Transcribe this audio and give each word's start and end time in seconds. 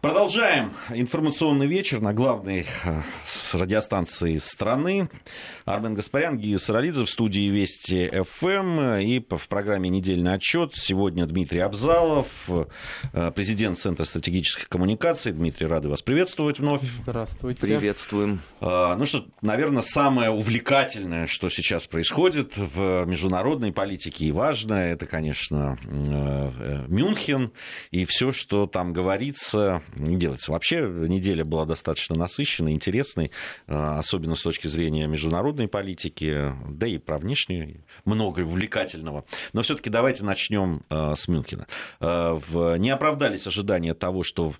Продолжаем 0.00 0.72
информационный 0.88 1.66
вечер 1.66 2.00
на 2.00 2.14
главной 2.14 2.64
э, 2.84 3.02
радиостанции 3.52 4.38
страны. 4.38 5.10
Армен 5.66 5.92
Гаспарян, 5.92 6.38
Гия 6.38 6.56
Саралидзе 6.56 7.04
в 7.04 7.10
студии 7.10 7.50
Вести 7.50 8.10
ФМ. 8.10 8.96
И 9.00 9.20
в 9.20 9.46
программе 9.46 9.90
«Недельный 9.90 10.32
отчет» 10.32 10.74
сегодня 10.74 11.26
Дмитрий 11.26 11.58
Абзалов, 11.58 12.28
э, 13.12 13.30
президент 13.32 13.76
Центра 13.76 14.04
стратегических 14.04 14.70
коммуникаций. 14.70 15.32
Дмитрий, 15.32 15.66
рады 15.66 15.90
вас 15.90 16.00
приветствовать 16.00 16.60
вновь. 16.60 16.80
Здравствуйте. 17.02 17.60
Приветствуем. 17.60 18.40
Э, 18.62 18.94
ну 18.96 19.04
что, 19.04 19.26
наверное, 19.42 19.82
самое 19.82 20.30
увлекательное, 20.30 21.26
что 21.26 21.50
сейчас 21.50 21.86
происходит 21.86 22.56
в 22.56 23.04
международной 23.04 23.70
политике 23.70 24.24
и 24.24 24.32
важное, 24.32 24.94
это, 24.94 25.04
конечно, 25.04 25.76
Мюнхен 26.88 27.52
и 27.90 28.06
все, 28.06 28.32
что 28.32 28.66
там 28.66 28.94
говорится 28.94 29.82
не 29.94 30.16
делается. 30.16 30.52
Вообще 30.52 30.80
неделя 30.80 31.44
была 31.44 31.66
достаточно 31.66 32.16
насыщенной, 32.16 32.72
интересной, 32.72 33.30
э, 33.66 33.74
особенно 33.74 34.34
с 34.34 34.42
точки 34.42 34.66
зрения 34.66 35.06
международной 35.06 35.68
политики, 35.68 36.54
да 36.68 36.86
и 36.86 36.98
про 36.98 37.18
внешнюю, 37.18 37.84
много 38.04 38.40
увлекательного. 38.40 39.24
Но 39.52 39.62
все-таки 39.62 39.90
давайте 39.90 40.24
начнем 40.24 40.82
э, 40.90 41.14
с 41.14 41.28
Мюнхена. 41.28 41.66
Э, 42.00 42.38
не 42.78 42.90
оправдались 42.90 43.46
ожидания 43.46 43.94
того, 43.94 44.22
что 44.22 44.54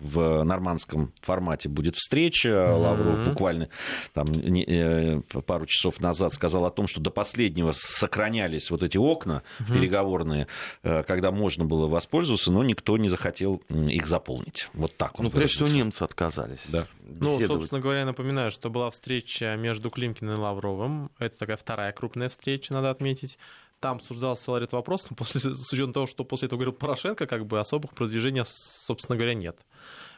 в 0.00 0.42
нормандском 0.42 1.12
формате 1.20 1.68
будет 1.68 1.96
встреча. 1.96 2.48
Mm-hmm. 2.48 2.78
Лавров 2.78 3.24
буквально 3.28 3.68
там, 4.12 4.26
э, 4.28 5.20
пару 5.46 5.66
часов 5.66 6.00
назад 6.00 6.32
сказал 6.32 6.64
о 6.64 6.70
том, 6.70 6.86
что 6.86 7.00
до 7.00 7.10
последнего 7.10 7.72
сохранялись 7.72 8.70
вот 8.70 8.82
эти 8.82 8.96
окна 8.96 9.42
mm-hmm. 9.60 9.72
переговорные, 9.72 10.46
э, 10.82 11.02
когда 11.04 11.30
можно 11.30 11.64
было 11.64 11.86
воспользоваться, 11.86 12.50
но 12.50 12.64
никто 12.64 12.96
не 12.96 13.08
захотел 13.08 13.62
их 13.68 14.06
заполнить. 14.06 14.68
Вот 14.74 14.96
так 14.96 15.18
он 15.18 15.26
Ну, 15.26 15.30
прежде 15.30 15.64
всего, 15.64 15.76
немцы 15.76 16.02
отказались. 16.02 16.62
Да. 16.68 16.86
Ну, 17.20 17.40
собственно 17.46 17.80
говоря, 17.80 18.00
я 18.00 18.06
напоминаю, 18.06 18.50
что 18.50 18.70
была 18.70 18.90
встреча 18.90 19.56
между 19.56 19.90
Климкиным 19.90 20.34
и 20.34 20.38
Лавровым. 20.38 21.10
Это 21.18 21.38
такая 21.38 21.56
вторая 21.56 21.92
крупная 21.92 22.28
встреча, 22.28 22.72
надо 22.72 22.90
отметить 22.90 23.38
там 23.80 23.96
обсуждался 23.96 24.56
ряд 24.56 24.72
вопросов, 24.72 25.10
но 25.10 25.16
после, 25.16 25.40
с 25.54 25.72
учетом 25.72 25.92
того, 25.92 26.06
что 26.06 26.24
после 26.24 26.46
этого 26.46 26.58
говорил 26.58 26.72
Порошенко, 26.72 27.26
как 27.26 27.46
бы 27.46 27.60
особых 27.60 27.94
продвижений, 27.94 28.42
собственно 28.44 29.16
говоря, 29.16 29.34
нет. 29.34 29.58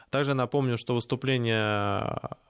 Также 0.09 0.33
напомню, 0.33 0.77
что 0.77 0.95
выступление 0.95 1.57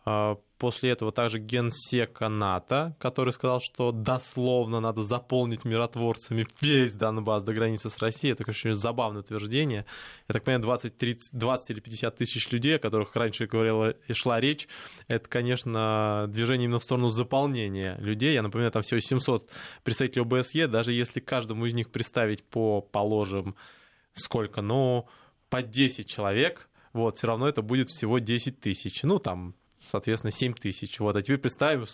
а, 0.05 0.38
после 0.59 0.91
этого 0.91 1.11
также 1.11 1.39
генсека 1.39 2.30
НАТО, 2.30 2.95
который 2.99 3.33
сказал, 3.33 3.61
что 3.61 3.91
дословно 3.91 4.80
надо 4.80 5.02
заполнить 5.02 5.66
миротворцами 5.66 6.45
весь 6.61 6.94
Донбасс 6.94 7.44
до 7.44 7.53
границы 7.53 7.89
с 7.89 7.97
Россией. 7.97 8.33
Это, 8.33 8.44
конечно, 8.44 8.75
забавное 8.75 9.22
утверждение. 9.22 9.86
Я 10.27 10.33
так 10.33 10.44
понимаю, 10.44 10.61
20, 10.61 10.97
30, 10.99 11.33
20 11.33 11.69
или 11.72 11.80
50 11.80 12.16
тысяч 12.16 12.52
людей, 12.52 12.75
о 12.75 12.80
которых 12.80 13.16
раньше 13.16 13.47
говорила 13.47 13.89
и 13.89 14.14
шла 14.14 14.39
речь, 14.39 14.67
это, 15.08 15.27
конечно, 15.27 16.25
движение 16.30 16.66
именно 16.66 16.80
в 16.80 16.83
сторону 16.83 17.09
заполнения 17.09 17.95
людей. 17.97 18.36
Я 18.36 18.44
напоминаю, 18.44 18.71
там 18.71 18.83
всего 18.83 18.99
700 18.99 19.49
представителей 19.83 20.21
ОБСЕ. 20.21 20.67
Даже 20.67 20.92
если 20.92 21.19
каждому 21.21 21.66
из 21.66 21.73
них 21.73 21.89
представить 21.89 22.44
по, 22.44 22.81
положим, 22.81 23.55
сколько, 24.14 24.61
ну, 24.61 25.08
по 25.49 25.64
10 25.64 26.08
человек– 26.08 26.69
вот, 26.98 27.17
все 27.17 27.28
равно 27.28 27.48
это 27.48 27.62
будет 27.62 27.90
всего 27.90 28.20
10 28.20 28.59
тысяч. 28.59 29.03
Ну, 29.03 29.20
там, 29.20 29.56
соответственно, 29.90 30.31
7 30.31 30.53
тысяч. 30.53 31.00
Вот. 31.00 31.16
А 31.16 31.22
теперь 31.22 31.38
представим, 31.38 31.86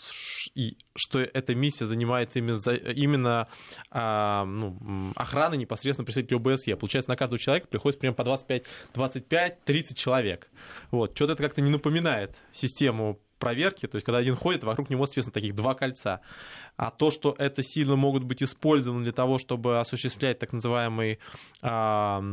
что 0.95 1.19
эта 1.19 1.55
миссия 1.55 1.85
занимается 1.85 2.39
именно, 2.39 2.59
именно 2.93 3.47
а, 3.91 4.45
ну, 4.45 5.11
охраной 5.15 5.57
непосредственно 5.57 6.05
представителей 6.05 6.37
ОБСЕ. 6.37 6.75
Получается, 6.75 7.09
на 7.09 7.15
каждого 7.15 7.39
человека 7.39 7.67
приходится 7.67 7.99
примерно 7.99 8.15
по 8.15 8.23
25, 8.23 8.63
25 8.93 9.63
30 9.63 9.97
человек. 9.97 10.49
Вот. 10.91 11.15
Что-то 11.15 11.33
это 11.33 11.43
как-то 11.43 11.61
не 11.61 11.71
напоминает 11.71 12.35
систему 12.51 13.19
проверки, 13.39 13.87
то 13.87 13.97
есть 13.97 14.05
когда 14.05 14.19
один 14.19 14.35
ходит, 14.35 14.63
вокруг 14.63 14.89
него, 14.89 15.05
соответственно, 15.05 15.33
таких 15.33 15.53
два 15.53 15.73
кольца. 15.75 16.21
А 16.77 16.91
то, 16.91 17.11
что 17.11 17.35
это 17.37 17.61
силы 17.61 17.97
могут 17.97 18.23
быть 18.23 18.41
использованы 18.41 19.03
для 19.03 19.11
того, 19.11 19.37
чтобы 19.37 19.79
осуществлять 19.81 20.39
так 20.39 20.53
называемый 20.53 21.19
а, 21.61 22.23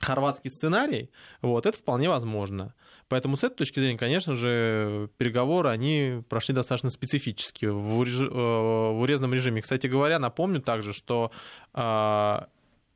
хорватский 0.00 0.50
сценарий, 0.50 1.10
вот, 1.42 1.66
это 1.66 1.76
вполне 1.76 2.08
возможно. 2.08 2.74
Поэтому 3.08 3.36
с 3.36 3.44
этой 3.44 3.56
точки 3.56 3.78
зрения, 3.78 3.98
конечно 3.98 4.34
же, 4.34 5.08
переговоры, 5.16 5.68
они 5.68 6.22
прошли 6.28 6.54
достаточно 6.54 6.90
специфически 6.90 7.66
в, 7.66 7.98
уреж... 7.98 8.20
Э, 8.20 8.26
в 8.26 9.00
урезанном 9.00 9.32
режиме. 9.32 9.62
Кстати 9.62 9.86
говоря, 9.86 10.18
напомню 10.18 10.60
также, 10.60 10.92
что 10.92 11.30
а, 11.72 12.48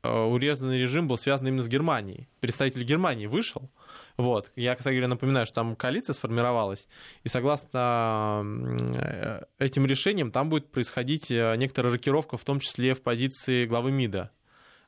э, 0.03 0.11
урезанный 0.11 0.81
режим 0.81 1.07
был 1.07 1.17
связан 1.17 1.47
именно 1.47 1.63
с 1.63 1.69
Германией. 1.69 2.27
Представитель 2.41 2.83
Германии 2.83 3.25
вышел, 3.25 3.71
вот. 4.17 4.51
Я, 4.57 4.75
кстати 4.75 4.95
говоря, 4.95 5.07
напоминаю, 5.07 5.45
что 5.45 5.55
там 5.55 5.77
коалиция 5.77 6.13
сформировалась, 6.13 6.87
и 7.23 7.29
согласно 7.29 8.43
э, 8.43 9.43
этим 9.59 9.85
решениям 9.85 10.31
там 10.31 10.49
будет 10.49 10.71
происходить 10.71 11.29
некоторая 11.29 11.93
рокировка, 11.93 12.35
в 12.35 12.43
том 12.43 12.59
числе 12.59 12.93
в 12.93 13.01
позиции 13.01 13.65
главы 13.65 13.91
МИДа 13.91 14.29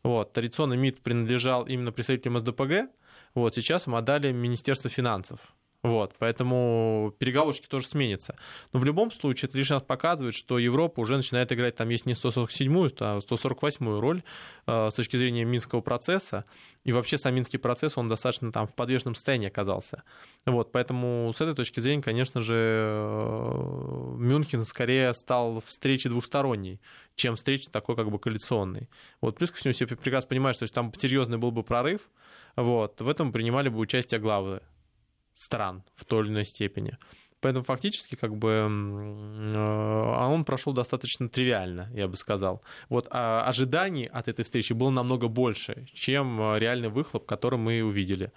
вот, 0.03 0.33
традиционно 0.33 0.73
МИД 0.73 1.01
принадлежал 1.01 1.65
именно 1.65 1.91
представителям 1.91 2.39
СДПГ, 2.39 2.89
вот, 3.33 3.55
сейчас 3.55 3.87
им 3.87 3.95
отдали 3.95 4.31
Министерство 4.31 4.89
финансов. 4.89 5.39
Вот, 5.83 6.15
поэтому 6.17 7.13
переговорщики 7.19 7.67
тоже 7.67 7.87
сменятся. 7.87 8.37
Но 8.71 8.79
в 8.79 8.85
любом 8.85 9.11
случае 9.11 9.49
это 9.49 9.57
лишь 9.57 9.69
раз 9.69 9.83
показывает, 9.83 10.33
что 10.33 10.57
Европа 10.57 11.01
уже 11.01 11.17
начинает 11.17 11.51
играть, 11.51 11.75
там 11.75 11.89
есть 11.89 12.05
не 12.05 12.13
147-ю, 12.13 12.89
а 13.01 13.17
148-ю 13.17 13.99
роль 13.99 14.23
э, 14.65 14.89
с 14.89 14.93
точки 14.93 15.17
зрения 15.17 15.43
Минского 15.43 15.81
процесса. 15.81 16.45
И 16.85 16.93
вообще 16.93 17.17
сам 17.17 17.35
Минский 17.35 17.57
процесс, 17.57 17.97
он 17.97 18.07
достаточно 18.07 18.53
там 18.53 18.65
в 18.65 18.73
подвешенном 18.73 19.15
состоянии 19.15 19.49
оказался. 19.49 20.03
Вот, 20.45 20.71
поэтому 20.71 21.33
с 21.35 21.41
этой 21.41 21.53
точки 21.53 21.81
зрения, 21.81 22.01
конечно 22.01 22.39
же, 22.39 22.55
э, 22.55 24.15
Мюнхен 24.19 24.63
скорее 24.63 25.13
стал 25.13 25.61
встречей 25.65 26.09
двухсторонней, 26.09 26.79
чем 27.17 27.35
встречей 27.35 27.69
такой 27.69 27.97
как 27.97 28.09
бы 28.09 28.19
коалиционной. 28.19 28.87
Вот, 29.19 29.35
плюс 29.35 29.51
ко 29.51 29.57
всему 29.57 29.73
все 29.73 29.85
прекрасно 29.85 30.29
понимают, 30.29 30.55
что 30.55 30.63
если 30.63 30.75
там 30.75 30.93
серьезный 30.93 31.37
был 31.37 31.51
бы 31.51 31.61
прорыв, 31.61 32.09
вот, 32.55 33.01
в 33.01 33.09
этом 33.09 33.33
принимали 33.33 33.67
бы 33.67 33.79
участие 33.79 34.21
главы 34.21 34.61
стран 35.35 35.83
в 35.95 36.05
той 36.05 36.23
или 36.23 36.29
иной 36.29 36.45
степени. 36.45 36.97
Поэтому 37.43 37.65
фактически 37.65 38.15
как 38.15 38.37
бы 38.37 38.67
а 39.55 40.27
он 40.29 40.45
прошел 40.45 40.71
достаточно 40.71 41.27
тривиально, 41.27 41.89
я 41.93 42.07
бы 42.07 42.15
сказал. 42.15 42.61
Вот 42.87 43.07
а 43.09 43.45
ожиданий 43.45 44.05
от 44.05 44.29
этой 44.29 44.43
встречи 44.43 44.71
было 44.71 44.91
намного 44.91 45.27
больше, 45.27 45.85
чем 45.93 46.41
а, 46.41 46.57
реальный 46.57 46.87
выхлоп, 46.87 47.25
который 47.25 47.59
мы 47.59 47.83
увидели. 47.83 48.31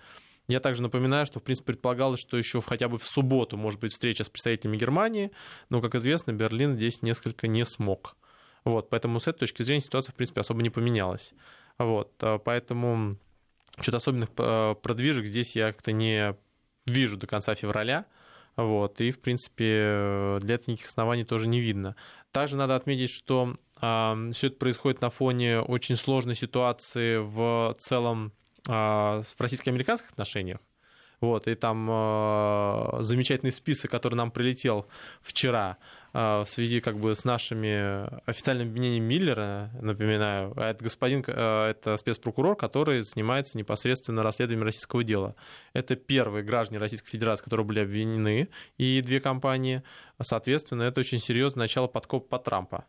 Я 0.48 0.58
также 0.58 0.82
напоминаю, 0.82 1.26
что, 1.26 1.38
в 1.38 1.44
принципе, 1.44 1.72
предполагалось, 1.72 2.20
что 2.20 2.36
еще 2.36 2.60
хотя 2.60 2.88
бы 2.88 2.98
в 2.98 3.04
субботу 3.04 3.56
может 3.56 3.78
быть 3.78 3.92
встреча 3.92 4.24
с 4.24 4.28
представителями 4.28 4.76
Германии, 4.76 5.30
но, 5.70 5.80
как 5.80 5.94
известно, 5.94 6.32
Берлин 6.32 6.74
здесь 6.76 7.02
несколько 7.02 7.46
не 7.46 7.64
смог. 7.64 8.16
Вот, 8.64 8.90
поэтому 8.90 9.20
с 9.20 9.28
этой 9.28 9.40
точки 9.40 9.62
зрения 9.62 9.82
ситуация, 9.82 10.12
в 10.12 10.16
принципе, 10.16 10.40
особо 10.40 10.62
не 10.62 10.70
поменялась. 10.70 11.32
Вот, 11.78 12.12
поэтому 12.44 13.18
что-то 13.80 13.98
особенных 13.98 14.30
продвижек 14.32 15.26
здесь 15.26 15.54
я 15.54 15.72
как-то 15.72 15.92
не 15.92 16.36
вижу 16.86 17.16
до 17.16 17.26
конца 17.26 17.54
февраля. 17.54 18.06
Вот, 18.56 19.00
и, 19.02 19.10
в 19.10 19.20
принципе, 19.20 20.38
для 20.40 20.54
этого 20.54 20.70
никаких 20.70 20.86
оснований 20.86 21.24
тоже 21.24 21.46
не 21.46 21.60
видно. 21.60 21.94
Также 22.32 22.56
надо 22.56 22.74
отметить, 22.74 23.10
что 23.10 23.56
э, 23.82 24.30
все 24.32 24.46
это 24.46 24.56
происходит 24.56 25.02
на 25.02 25.10
фоне 25.10 25.60
очень 25.60 25.96
сложной 25.96 26.34
ситуации 26.34 27.18
в 27.18 27.76
целом 27.78 28.32
э, 28.66 28.72
в 28.72 29.40
российско-американских 29.40 30.10
отношениях. 30.10 30.58
Вот, 31.20 31.48
и 31.48 31.54
там 31.54 31.88
э, 31.90 32.96
замечательный 33.00 33.52
список, 33.52 33.90
который 33.90 34.16
нам 34.16 34.30
прилетел 34.30 34.86
вчера 35.22 35.78
э, 35.78 36.05
в 36.16 36.46
связи 36.46 36.80
как 36.80 36.98
бы 36.98 37.14
с 37.14 37.24
нашими 37.24 38.08
официальным 38.28 38.68
обвинением 38.68 39.04
Миллера, 39.04 39.70
напоминаю, 39.82 40.54
а 40.56 40.70
это 40.70 40.82
господин, 40.82 41.22
э, 41.26 41.70
это 41.70 41.96
спецпрокурор, 41.98 42.56
который 42.56 43.02
занимается 43.02 43.58
непосредственно 43.58 44.22
расследованием 44.22 44.64
российского 44.64 45.04
дела. 45.04 45.36
Это 45.74 45.94
первые 45.94 46.42
граждане 46.42 46.78
Российской 46.78 47.10
Федерации, 47.10 47.44
которые 47.44 47.66
были 47.66 47.80
обвинены, 47.80 48.48
и 48.78 49.02
две 49.02 49.20
компании. 49.20 49.82
Соответственно, 50.22 50.84
это 50.84 51.00
очень 51.00 51.18
серьезное 51.18 51.64
начало 51.64 51.86
подкопа 51.86 52.26
по 52.26 52.38
Трампа 52.38 52.86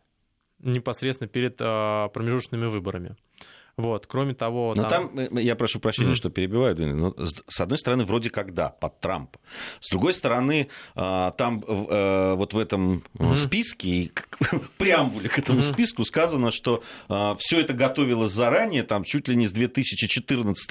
непосредственно 0.60 1.28
перед 1.28 1.56
промежуточными 1.56 2.66
выборами. 2.66 3.14
Вот, 3.78 4.08
кроме 4.08 4.34
того... 4.34 4.74
Но 4.76 4.88
там... 4.88 5.08
там, 5.10 5.38
э, 5.38 5.40
я 5.40 5.54
прошу 5.54 5.78
прощения, 5.78 6.10
mm-hmm. 6.10 6.16
что 6.16 6.30
перебиваю, 6.30 6.76
но 6.96 7.14
с 7.16 7.60
одной 7.60 7.78
стороны, 7.78 8.04
вроде 8.04 8.28
как 8.28 8.52
да, 8.52 8.70
под 8.70 8.98
Трампа. 8.98 9.38
С 9.80 9.90
другой 9.90 10.14
стороны, 10.14 10.68
а, 10.96 11.30
там 11.30 11.62
э, 11.64 12.34
вот 12.34 12.54
в 12.54 12.58
этом 12.58 13.04
mm-hmm. 13.14 13.36
списке, 13.36 14.10
преамбуле 14.78 15.28
к 15.28 15.38
этому 15.38 15.60
mm-hmm. 15.60 15.72
списку 15.72 16.04
сказано, 16.04 16.50
что 16.50 16.82
а, 17.08 17.36
все 17.38 17.60
это 17.60 17.72
готовилось 17.72 18.32
заранее, 18.32 18.82
там 18.82 19.04
чуть 19.04 19.28
ли 19.28 19.36
не 19.36 19.46
с 19.46 19.52
2014 19.52 20.70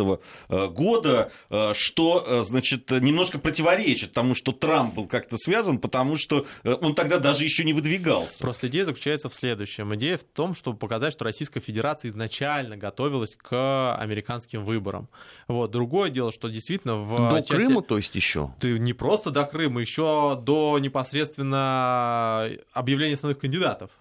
э, 0.49 0.67
года, 0.67 1.31
что, 1.73 2.43
значит, 2.43 2.91
немножко 2.91 3.39
противоречит 3.39 4.11
тому, 4.11 4.35
что 4.35 4.51
Трамп 4.51 4.95
был 4.95 5.07
как-то 5.07 5.37
связан, 5.37 5.79
потому 5.79 6.17
что 6.17 6.45
он 6.65 6.93
тогда 6.93 7.19
даже 7.19 7.45
еще 7.45 7.63
не 7.63 7.71
выдвигался. 7.71 8.43
Просто 8.43 8.67
идея 8.67 8.83
заключается 8.83 9.29
в 9.29 9.33
следующем. 9.33 9.95
Идея 9.95 10.17
в 10.17 10.23
том, 10.23 10.55
чтобы 10.55 10.77
показать, 10.77 11.13
что 11.13 11.23
Российская 11.23 11.61
Федерация 11.61 12.09
изначально 12.09 12.75
готова 12.75 12.96
готовилась 12.97 13.35
к 13.35 13.95
американским 13.95 14.65
выборам. 14.65 15.07
Вот. 15.47 15.69
Другое 15.69 16.09
дело, 16.09 16.31
что 16.31 16.49
действительно 16.49 16.95
в 16.95 17.29
До 17.29 17.41
части... 17.41 17.53
Крыма, 17.53 17.81
то 17.83 17.97
есть 17.97 18.15
еще? 18.15 18.51
Ты 18.59 18.79
не 18.79 18.93
просто 18.93 19.29
до 19.29 19.43
Крыма, 19.43 19.79
еще 19.81 20.39
до 20.41 20.79
непосредственно 20.79 22.49
объявления 22.73 23.13
основных 23.13 23.39
кандидатов. 23.39 23.91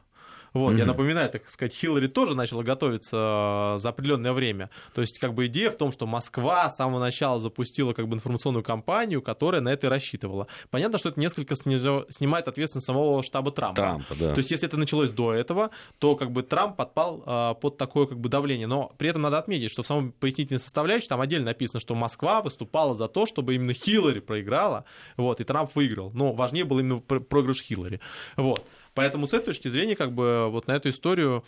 Вот, 0.53 0.75
mm-hmm. 0.75 0.79
я 0.79 0.87
напоминаю, 0.87 1.31
так 1.31 1.49
сказать, 1.49 1.75
Хиллари 1.75 2.07
тоже 2.07 2.35
начала 2.35 2.63
готовиться 2.63 3.75
э, 3.75 3.79
за 3.79 3.89
определенное 3.89 4.33
время. 4.33 4.71
То 4.95 5.01
есть, 5.01 5.19
как 5.19 5.35
бы 5.35 5.47
идея 5.47 5.71
в 5.71 5.77
том, 5.77 5.93
что 5.93 6.07
Москва 6.07 6.71
с 6.71 6.77
самого 6.77 7.01
начала 7.01 7.39
запустила 7.41 7.93
как 7.93 8.09
бы 8.09 8.17
информационную 8.17 8.63
кампанию, 8.63 9.23
которая 9.23 9.61
на 9.61 9.71
это 9.71 9.87
и 9.87 9.91
рассчитывала. 9.91 10.47
Понятно, 10.71 10.99
что 10.99 11.11
это 11.11 11.21
несколько 11.21 11.55
снимает 11.57 12.49
ответственность 12.49 12.87
самого 12.87 13.23
штаба 13.23 13.51
Трампа. 13.51 13.77
Трампа 13.77 14.15
да. 14.19 14.33
То 14.35 14.39
есть, 14.39 14.51
если 14.51 14.67
это 14.67 14.77
началось 14.77 15.11
до 15.11 15.33
этого, 15.33 15.71
то 15.99 16.17
как 16.17 16.31
бы 16.31 16.43
Трамп 16.43 16.77
подпал 16.77 17.23
э, 17.27 17.55
под 17.61 17.77
такое 17.77 18.07
как 18.07 18.19
бы 18.19 18.29
давление. 18.29 18.67
Но 18.67 18.95
при 18.99 19.09
этом 19.09 19.23
надо 19.23 19.39
отметить, 19.39 19.71
что 19.71 19.83
в 19.83 19.87
самом 19.87 20.13
пояснительной 20.13 20.61
составляющей 20.61 21.09
там 21.09 21.21
отдельно 21.21 21.47
написано, 21.47 21.81
что 21.81 21.95
Москва 21.95 22.43
выступала 22.43 22.95
за 22.95 23.09
то, 23.09 23.27
чтобы 23.27 23.55
именно 23.55 23.73
Хиллари 23.73 24.21
проиграла, 24.21 24.85
вот, 25.17 25.41
и 25.41 25.45
Трамп 25.45 25.75
выиграл. 25.75 26.11
Но 26.15 26.33
важнее 26.33 26.65
был 26.65 26.79
именно 26.79 26.99
проигрыш 27.01 27.63
Хиллари. 27.63 28.01
Вот. 28.37 28.65
Поэтому 28.97 29.29
с 29.29 29.35
этой 29.35 29.47
точки 29.47 29.69
зрения, 29.69 29.95
как 29.95 30.13
бы 30.13 30.49
вот 30.51 30.67
на 30.67 30.73
эту 30.73 30.89
историю 30.89 31.45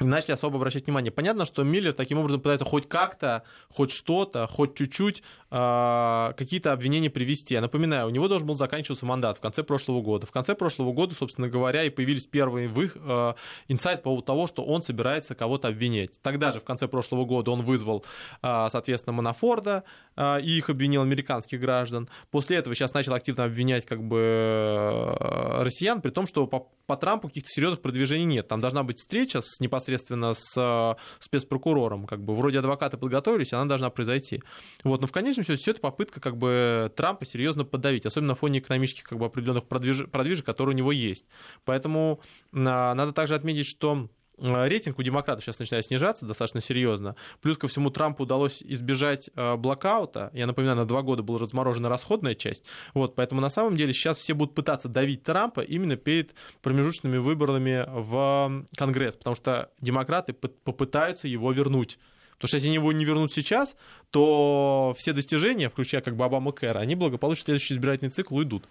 начали 0.00 0.32
особо 0.32 0.56
обращать 0.56 0.86
внимание. 0.86 1.10
Понятно, 1.10 1.46
что 1.46 1.62
Миллер 1.62 1.92
таким 1.92 2.18
образом 2.18 2.40
пытается 2.40 2.64
хоть 2.64 2.88
как-то, 2.88 3.44
хоть 3.70 3.90
что-то, 3.90 4.46
хоть 4.46 4.76
чуть-чуть 4.76 5.22
э, 5.50 6.32
какие-то 6.36 6.72
обвинения 6.72 7.08
привести. 7.08 7.54
Я 7.54 7.60
напоминаю, 7.60 8.06
у 8.08 8.10
него 8.10 8.28
должен 8.28 8.46
был 8.46 8.54
заканчиваться 8.54 9.06
мандат 9.06 9.38
в 9.38 9.40
конце 9.40 9.62
прошлого 9.62 10.02
года. 10.02 10.26
В 10.26 10.30
конце 10.30 10.54
прошлого 10.54 10.92
года, 10.92 11.14
собственно 11.14 11.48
говоря, 11.48 11.84
и 11.84 11.90
появились 11.90 12.26
первые 12.26 12.68
вы, 12.68 12.90
э, 12.94 13.34
инсайт 13.68 14.02
по 14.02 14.10
поводу 14.10 14.26
того, 14.26 14.46
что 14.46 14.64
он 14.64 14.82
собирается 14.82 15.34
кого-то 15.34 15.68
обвинять. 15.68 16.20
Тогда 16.22 16.52
же, 16.52 16.60
в 16.60 16.64
конце 16.64 16.88
прошлого 16.88 17.24
года, 17.24 17.50
он 17.50 17.62
вызвал, 17.62 18.04
э, 18.42 18.68
соответственно, 18.70 19.14
Манафорда 19.14 19.84
э, 20.16 20.42
и 20.42 20.58
их 20.58 20.68
обвинил 20.68 21.02
американских 21.02 21.60
граждан. 21.60 22.08
После 22.30 22.58
этого 22.58 22.74
сейчас 22.74 22.92
начал 22.92 23.14
активно 23.14 23.44
обвинять 23.44 23.86
как 23.86 24.02
бы 24.02 24.18
э, 24.18 25.62
россиян, 25.62 26.02
при 26.02 26.10
том, 26.10 26.26
что 26.26 26.46
по, 26.46 26.68
по 26.86 26.96
Трампу 26.96 27.28
каких-то 27.28 27.48
серьезных 27.48 27.80
продвижений 27.80 28.24
нет. 28.24 28.48
Там 28.48 28.60
должна 28.60 28.82
быть 28.82 28.98
встреча 28.98 29.40
с 29.40 29.58
непосредственно 29.60 29.85
непосредственно 29.86 30.34
с 30.34 30.54
э, 30.56 30.94
спецпрокурором. 31.20 32.06
Как 32.06 32.22
бы 32.22 32.34
вроде 32.34 32.58
адвокаты 32.58 32.96
подготовились, 32.96 33.52
она 33.52 33.66
должна 33.66 33.90
произойти. 33.90 34.42
Вот, 34.84 35.00
но 35.00 35.06
в 35.06 35.12
конечном 35.12 35.44
счете 35.44 35.60
все 35.62 35.70
это 35.72 35.80
попытка 35.80 36.20
как 36.20 36.36
бы 36.36 36.92
Трампа 36.96 37.24
серьезно 37.24 37.64
подавить, 37.64 38.06
особенно 38.06 38.28
на 38.28 38.34
фоне 38.34 38.58
экономических 38.58 39.04
как 39.04 39.18
бы, 39.18 39.26
определенных 39.26 39.66
продвиж... 39.66 40.06
продвижек, 40.10 40.44
которые 40.44 40.74
у 40.74 40.78
него 40.78 40.92
есть. 40.92 41.26
Поэтому 41.64 42.20
а, 42.52 42.94
надо 42.94 43.12
также 43.12 43.34
отметить, 43.34 43.66
что 43.66 44.08
рейтинг 44.38 44.98
у 44.98 45.02
демократов 45.02 45.44
сейчас 45.44 45.58
начинает 45.58 45.86
снижаться 45.86 46.26
достаточно 46.26 46.60
серьезно. 46.60 47.16
Плюс 47.40 47.56
ко 47.56 47.68
всему 47.68 47.90
Трампу 47.90 48.24
удалось 48.24 48.62
избежать 48.62 49.30
э, 49.34 49.56
блокаута. 49.56 50.30
Я 50.32 50.46
напоминаю, 50.46 50.76
на 50.76 50.86
два 50.86 51.02
года 51.02 51.22
была 51.22 51.38
разморожена 51.38 51.88
расходная 51.88 52.34
часть. 52.34 52.64
Вот, 52.94 53.14
поэтому 53.14 53.40
на 53.40 53.50
самом 53.50 53.76
деле 53.76 53.92
сейчас 53.92 54.18
все 54.18 54.34
будут 54.34 54.54
пытаться 54.54 54.88
давить 54.88 55.22
Трампа 55.22 55.60
именно 55.60 55.96
перед 55.96 56.34
промежуточными 56.62 57.18
выборами 57.18 57.84
в 57.88 58.66
Конгресс, 58.76 59.16
потому 59.16 59.36
что 59.36 59.70
демократы 59.80 60.32
попытаются 60.32 61.28
его 61.28 61.52
вернуть. 61.52 61.98
Потому 62.36 62.48
что 62.48 62.56
если 62.56 62.68
они 62.68 62.74
его 62.74 62.92
не 62.92 63.04
вернут 63.04 63.32
сейчас, 63.32 63.76
то 64.10 64.94
все 64.98 65.14
достижения, 65.14 65.70
включая 65.70 66.02
как 66.02 66.16
бы 66.16 66.24
Обама 66.24 66.52
Кэра, 66.52 66.78
они 66.78 66.94
благополучно 66.94 67.42
в 67.42 67.44
следующий 67.46 67.74
избирательный 67.74 68.10
цикл 68.10 68.36
уйдут. 68.36 68.64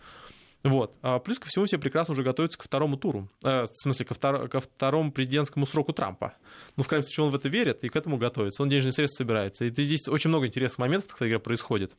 Вот. 0.65 0.95
А 1.01 1.19
плюс 1.19 1.39
ко 1.39 1.47
всему 1.47 1.65
все 1.65 1.77
прекрасно 1.77 2.13
уже 2.13 2.23
готовятся 2.23 2.57
ко 2.57 2.63
второму 2.63 2.97
туру. 2.97 3.29
Э, 3.43 3.63
в 3.63 3.73
смысле, 3.73 4.05
ко, 4.05 4.13
втор... 4.15 4.47
ко 4.49 4.59
второму 4.59 5.11
президентскому 5.11 5.67
сроку 5.67 5.93
Трампа. 5.93 6.33
Ну, 6.75 6.83
в 6.83 6.87
крайнем 6.87 7.03
случае, 7.03 7.25
он 7.25 7.31
в 7.31 7.35
это 7.35 7.49
верит 7.49 7.83
и 7.83 7.89
к 7.89 7.95
этому 7.95 8.17
готовится. 8.17 8.63
Он 8.63 8.69
денежные 8.69 8.91
средства 8.91 9.23
собирается. 9.23 9.65
И 9.65 9.69
здесь 9.69 10.07
очень 10.07 10.29
много 10.29 10.47
интересных 10.47 10.79
моментов, 10.79 11.13
кстати 11.13 11.29
говоря, 11.29 11.39
происходит 11.39 11.93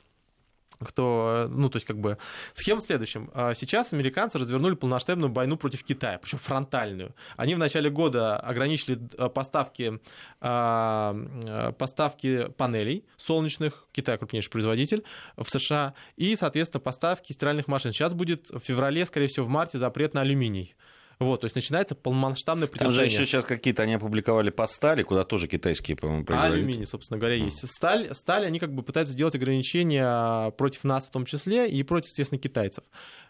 кто, 0.80 1.48
ну, 1.50 1.68
то 1.68 1.76
есть, 1.76 1.86
как 1.86 1.98
бы, 1.98 2.18
схема 2.54 2.80
в. 2.80 3.30
А, 3.34 3.54
сейчас 3.54 3.92
американцы 3.92 4.38
развернули 4.38 4.74
полномасштабную 4.74 5.32
войну 5.32 5.56
против 5.56 5.84
Китая, 5.84 6.18
причем 6.18 6.38
фронтальную. 6.38 7.14
Они 7.36 7.54
в 7.54 7.58
начале 7.58 7.90
года 7.90 8.38
ограничили 8.38 9.00
а, 9.18 9.28
поставки, 9.28 10.00
а, 10.40 11.72
поставки 11.78 12.48
панелей 12.56 13.04
солнечных, 13.16 13.86
Китай 13.92 14.18
крупнейший 14.18 14.50
производитель 14.50 15.04
в 15.36 15.48
США, 15.48 15.94
и, 16.16 16.36
соответственно, 16.36 16.80
поставки 16.80 17.32
стиральных 17.32 17.68
машин. 17.68 17.92
Сейчас 17.92 18.14
будет 18.14 18.50
в 18.50 18.58
феврале, 18.58 19.06
скорее 19.06 19.28
всего, 19.28 19.46
в 19.46 19.48
марте 19.48 19.78
запрет 19.78 20.14
на 20.14 20.22
алюминий. 20.22 20.74
Вот, 21.18 21.40
то 21.40 21.44
есть 21.46 21.54
начинается 21.54 21.94
полномасштабное 21.94 22.68
противостояние. 22.68 23.08
Там 23.08 23.16
же 23.16 23.22
еще 23.22 23.30
сейчас 23.30 23.44
какие-то 23.44 23.82
они 23.82 23.94
опубликовали 23.94 24.50
по 24.50 24.66
стали, 24.66 25.02
куда 25.02 25.24
тоже 25.24 25.48
китайские, 25.48 25.96
по-моему, 25.96 26.24
производители. 26.24 26.62
Алюминий, 26.62 26.86
собственно 26.86 27.18
говоря, 27.18 27.36
есть. 27.36 27.66
Сталь, 27.66 28.14
сталь, 28.14 28.44
они 28.44 28.58
как 28.58 28.74
бы 28.74 28.82
пытаются 28.82 29.14
сделать 29.14 29.34
ограничения 29.34 30.50
против 30.52 30.84
нас 30.84 31.06
в 31.06 31.10
том 31.10 31.24
числе 31.24 31.68
и 31.68 31.82
против, 31.82 32.08
естественно, 32.10 32.38
китайцев. 32.38 32.84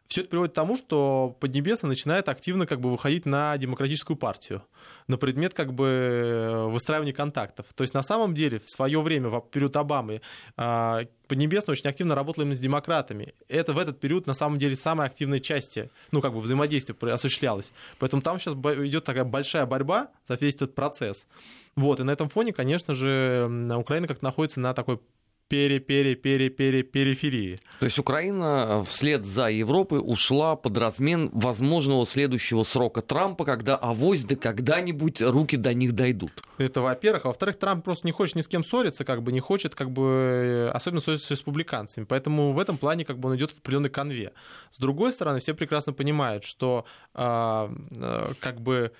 Все 0.08 0.20
это 0.20 0.30
приводит 0.30 0.52
к 0.52 0.54
тому, 0.54 0.76
что 0.76 1.36
Поднебесная 1.40 1.88
начинает 1.88 2.28
активно 2.28 2.66
как 2.66 2.80
бы 2.80 2.90
выходить 2.90 3.26
на 3.26 3.56
демократическую 3.58 4.16
партию, 4.16 4.62
на 5.08 5.16
предмет 5.16 5.52
как 5.52 5.72
бы 5.72 6.66
выстраивания 6.68 7.12
контактов. 7.12 7.66
То 7.74 7.82
есть 7.82 7.94
на 7.94 8.02
самом 8.02 8.34
деле 8.34 8.60
в 8.60 8.70
свое 8.70 9.00
время, 9.00 9.28
в 9.28 9.40
период 9.50 9.76
Обамы, 9.76 10.20
а, 10.56 11.02
Поднебесная 11.26 11.72
очень 11.72 11.90
активно 11.90 12.14
работала 12.14 12.44
именно 12.44 12.56
с 12.56 12.60
демократами. 12.60 13.34
Это 13.48 13.72
в 13.72 13.78
этот 13.78 13.98
период 13.98 14.26
на 14.26 14.34
самом 14.34 14.58
деле 14.58 14.76
самая 14.76 15.08
активная 15.08 15.40
часть, 15.40 15.78
ну 16.12 16.20
как 16.20 16.32
бы 16.32 16.40
взаимодействие 16.40 16.96
осуществлялось. 17.12 17.72
Поэтому 17.98 18.22
там 18.22 18.38
сейчас 18.38 18.54
идет 18.54 19.04
такая 19.04 19.24
большая 19.24 19.66
борьба 19.66 20.08
за 20.24 20.36
весь 20.40 20.54
этот 20.54 20.74
процесс. 20.74 21.26
Вот, 21.74 22.00
и 22.00 22.04
на 22.04 22.10
этом 22.12 22.28
фоне, 22.28 22.52
конечно 22.52 22.94
же, 22.94 23.50
Украина 23.76 24.06
как 24.06 24.22
находится 24.22 24.60
на 24.60 24.72
такой 24.72 25.00
пере-пере-пере-пере-периферии. 25.48 27.58
То 27.80 27.86
есть 27.86 27.98
Украина 27.98 28.84
вслед 28.86 29.24
за 29.24 29.48
Европой 29.48 30.00
ушла 30.02 30.56
под 30.56 30.76
размен 30.78 31.30
возможного 31.32 32.06
следующего 32.06 32.62
срока 32.62 33.02
Трампа, 33.02 33.44
когда 33.44 33.76
авось 33.76 34.24
да 34.24 34.36
когда-нибудь 34.36 35.22
руки 35.22 35.56
до 35.56 35.74
них 35.74 35.92
дойдут. 35.92 36.32
Это 36.58 36.80
во-первых. 36.80 37.26
А 37.26 37.28
во-вторых, 37.28 37.58
Трамп 37.58 37.84
просто 37.84 38.06
не 38.06 38.12
хочет 38.12 38.36
ни 38.36 38.42
с 38.42 38.48
кем 38.48 38.64
ссориться, 38.64 39.04
как 39.04 39.22
бы 39.22 39.32
не 39.32 39.40
хочет, 39.40 39.74
как 39.74 39.90
бы, 39.90 40.70
особенно 40.72 41.00
ссориться 41.00 41.26
с 41.26 41.30
республиканцами. 41.30 42.04
Поэтому 42.04 42.52
в 42.52 42.58
этом 42.58 42.78
плане 42.78 43.04
как 43.04 43.18
бы 43.18 43.28
он 43.28 43.36
идет 43.36 43.52
в 43.52 43.58
определенной 43.58 43.90
конве. 43.90 44.32
С 44.72 44.78
другой 44.78 45.12
стороны, 45.12 45.40
все 45.40 45.54
прекрасно 45.54 45.92
понимают, 45.92 46.44
что 46.44 46.84
э, 47.14 47.68
э, 47.96 48.32
как 48.40 48.60
бы 48.60 48.92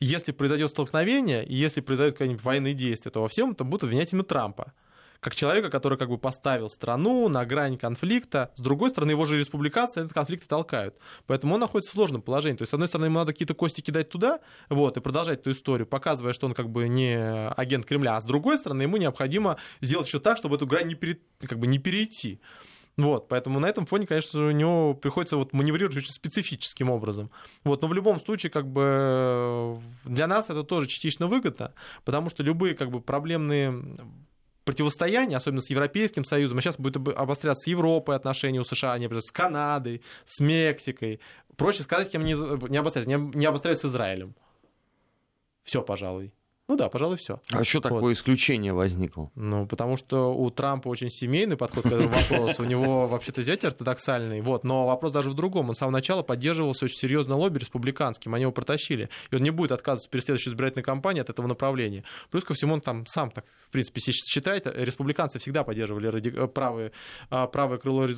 если 0.00 0.32
произойдет 0.32 0.70
столкновение, 0.70 1.44
и 1.44 1.54
если 1.54 1.80
произойдут 1.80 2.18
какие-нибудь 2.18 2.44
военные 2.44 2.74
действия, 2.74 3.12
то 3.12 3.20
во 3.20 3.28
всем 3.28 3.52
это 3.52 3.62
будут 3.62 3.84
обвинять 3.84 4.12
именно 4.12 4.24
Трампа 4.24 4.72
как 5.22 5.36
человека, 5.36 5.70
который 5.70 5.96
как 5.96 6.08
бы 6.08 6.18
поставил 6.18 6.68
страну 6.68 7.28
на 7.28 7.46
грань 7.46 7.78
конфликта. 7.78 8.50
С 8.56 8.60
другой 8.60 8.90
стороны, 8.90 9.12
его 9.12 9.24
же 9.24 9.38
республиканцы 9.38 10.00
этот 10.00 10.12
конфликт 10.12 10.48
толкают. 10.48 10.98
Поэтому 11.28 11.54
он 11.54 11.60
находится 11.60 11.92
в 11.92 11.94
сложном 11.94 12.22
положении. 12.22 12.56
То 12.56 12.62
есть, 12.62 12.70
с 12.70 12.74
одной 12.74 12.88
стороны, 12.88 13.06
ему 13.06 13.20
надо 13.20 13.32
какие-то 13.32 13.54
кости 13.54 13.80
кидать 13.80 14.08
туда, 14.08 14.40
вот, 14.68 14.96
и 14.96 15.00
продолжать 15.00 15.38
эту 15.38 15.52
историю, 15.52 15.86
показывая, 15.86 16.32
что 16.32 16.48
он 16.48 16.54
как 16.54 16.68
бы 16.68 16.88
не 16.88 17.16
агент 17.50 17.86
Кремля. 17.86 18.16
А 18.16 18.20
с 18.20 18.24
другой 18.24 18.58
стороны, 18.58 18.82
ему 18.82 18.96
необходимо 18.96 19.58
сделать 19.80 20.08
все 20.08 20.18
так, 20.18 20.38
чтобы 20.38 20.56
эту 20.56 20.66
грань 20.66 20.88
не, 20.88 20.96
пере... 20.96 21.20
как 21.46 21.60
бы 21.60 21.68
не 21.68 21.78
перейти. 21.78 22.40
Вот, 22.96 23.28
поэтому 23.28 23.60
на 23.60 23.66
этом 23.66 23.86
фоне, 23.86 24.08
конечно, 24.08 24.48
у 24.48 24.50
него 24.50 24.94
приходится 24.94 25.36
вот 25.36 25.52
маневрировать 25.52 25.96
очень 25.96 26.12
специфическим 26.12 26.90
образом. 26.90 27.30
Вот, 27.62 27.80
но 27.80 27.86
в 27.86 27.94
любом 27.94 28.20
случае, 28.20 28.50
как 28.50 28.66
бы 28.66 29.80
для 30.04 30.26
нас 30.26 30.50
это 30.50 30.64
тоже 30.64 30.88
частично 30.88 31.28
выгодно, 31.28 31.74
потому 32.04 32.28
что 32.28 32.42
любые 32.42 32.74
как 32.74 32.90
бы 32.90 33.00
проблемные 33.00 33.72
противостояние, 34.64 35.36
особенно 35.36 35.60
с 35.60 35.70
Европейским 35.70 36.24
Союзом, 36.24 36.58
а 36.58 36.62
сейчас 36.62 36.78
будет 36.78 36.96
обостряться 36.96 37.64
с 37.64 37.66
Европой 37.66 38.16
отношения 38.16 38.60
у 38.60 38.64
США, 38.64 38.94
они 38.94 39.08
с 39.08 39.30
Канадой, 39.30 40.02
с 40.24 40.40
Мексикой. 40.40 41.20
Проще 41.56 41.82
сказать, 41.82 42.10
кем 42.10 42.24
не, 42.24 42.34
не 42.70 42.78
обостряются, 42.78 43.16
не, 43.16 43.44
обостряются 43.44 43.88
с 43.88 43.90
Израилем. 43.90 44.34
Все, 45.62 45.82
пожалуй. 45.82 46.32
Ну 46.68 46.76
да, 46.76 46.88
пожалуй, 46.88 47.16
все. 47.16 47.40
А 47.50 47.64
что 47.64 47.78
вот. 47.78 47.88
такое 47.88 48.14
исключение 48.14 48.72
возникло? 48.72 49.32
Ну, 49.34 49.66
потому 49.66 49.96
что 49.96 50.32
у 50.32 50.48
Трампа 50.50 50.88
очень 50.88 51.10
семейный 51.10 51.56
подход 51.56 51.82
к 51.82 51.86
этому 51.86 52.08
вопросу. 52.08 52.62
У 52.62 52.64
него 52.64 53.08
вообще-то 53.08 53.42
зять 53.42 53.64
ортодоксальный. 53.64 54.40
Вот. 54.42 54.62
Но 54.62 54.86
вопрос 54.86 55.12
даже 55.12 55.28
в 55.28 55.34
другом. 55.34 55.70
Он 55.70 55.74
с 55.74 55.78
самого 55.78 55.92
начала 55.92 56.22
поддерживался 56.22 56.84
очень 56.84 56.98
серьезно 56.98 57.36
лобби 57.36 57.58
республиканским. 57.58 58.32
Они 58.34 58.42
его 58.42 58.52
протащили. 58.52 59.08
И 59.32 59.34
он 59.34 59.42
не 59.42 59.50
будет 59.50 59.72
отказываться 59.72 60.08
при 60.08 60.20
следующей 60.20 60.50
избирательной 60.50 60.84
кампании 60.84 61.20
от 61.20 61.30
этого 61.30 61.48
направления. 61.48 62.04
Плюс 62.30 62.44
ко 62.44 62.54
всему, 62.54 62.74
он 62.74 62.80
там 62.80 63.06
сам 63.06 63.32
так, 63.32 63.44
в 63.66 63.70
принципе, 63.70 64.00
считает, 64.00 64.66
республиканцы 64.66 65.40
всегда 65.40 65.64
поддерживали 65.64 66.06
ради... 66.06 66.28
Э, 66.28 66.46
правое, 66.46 66.92
э, 67.30 67.46
правое 67.48 67.78
крыло 67.78 68.06
э, 68.06 68.12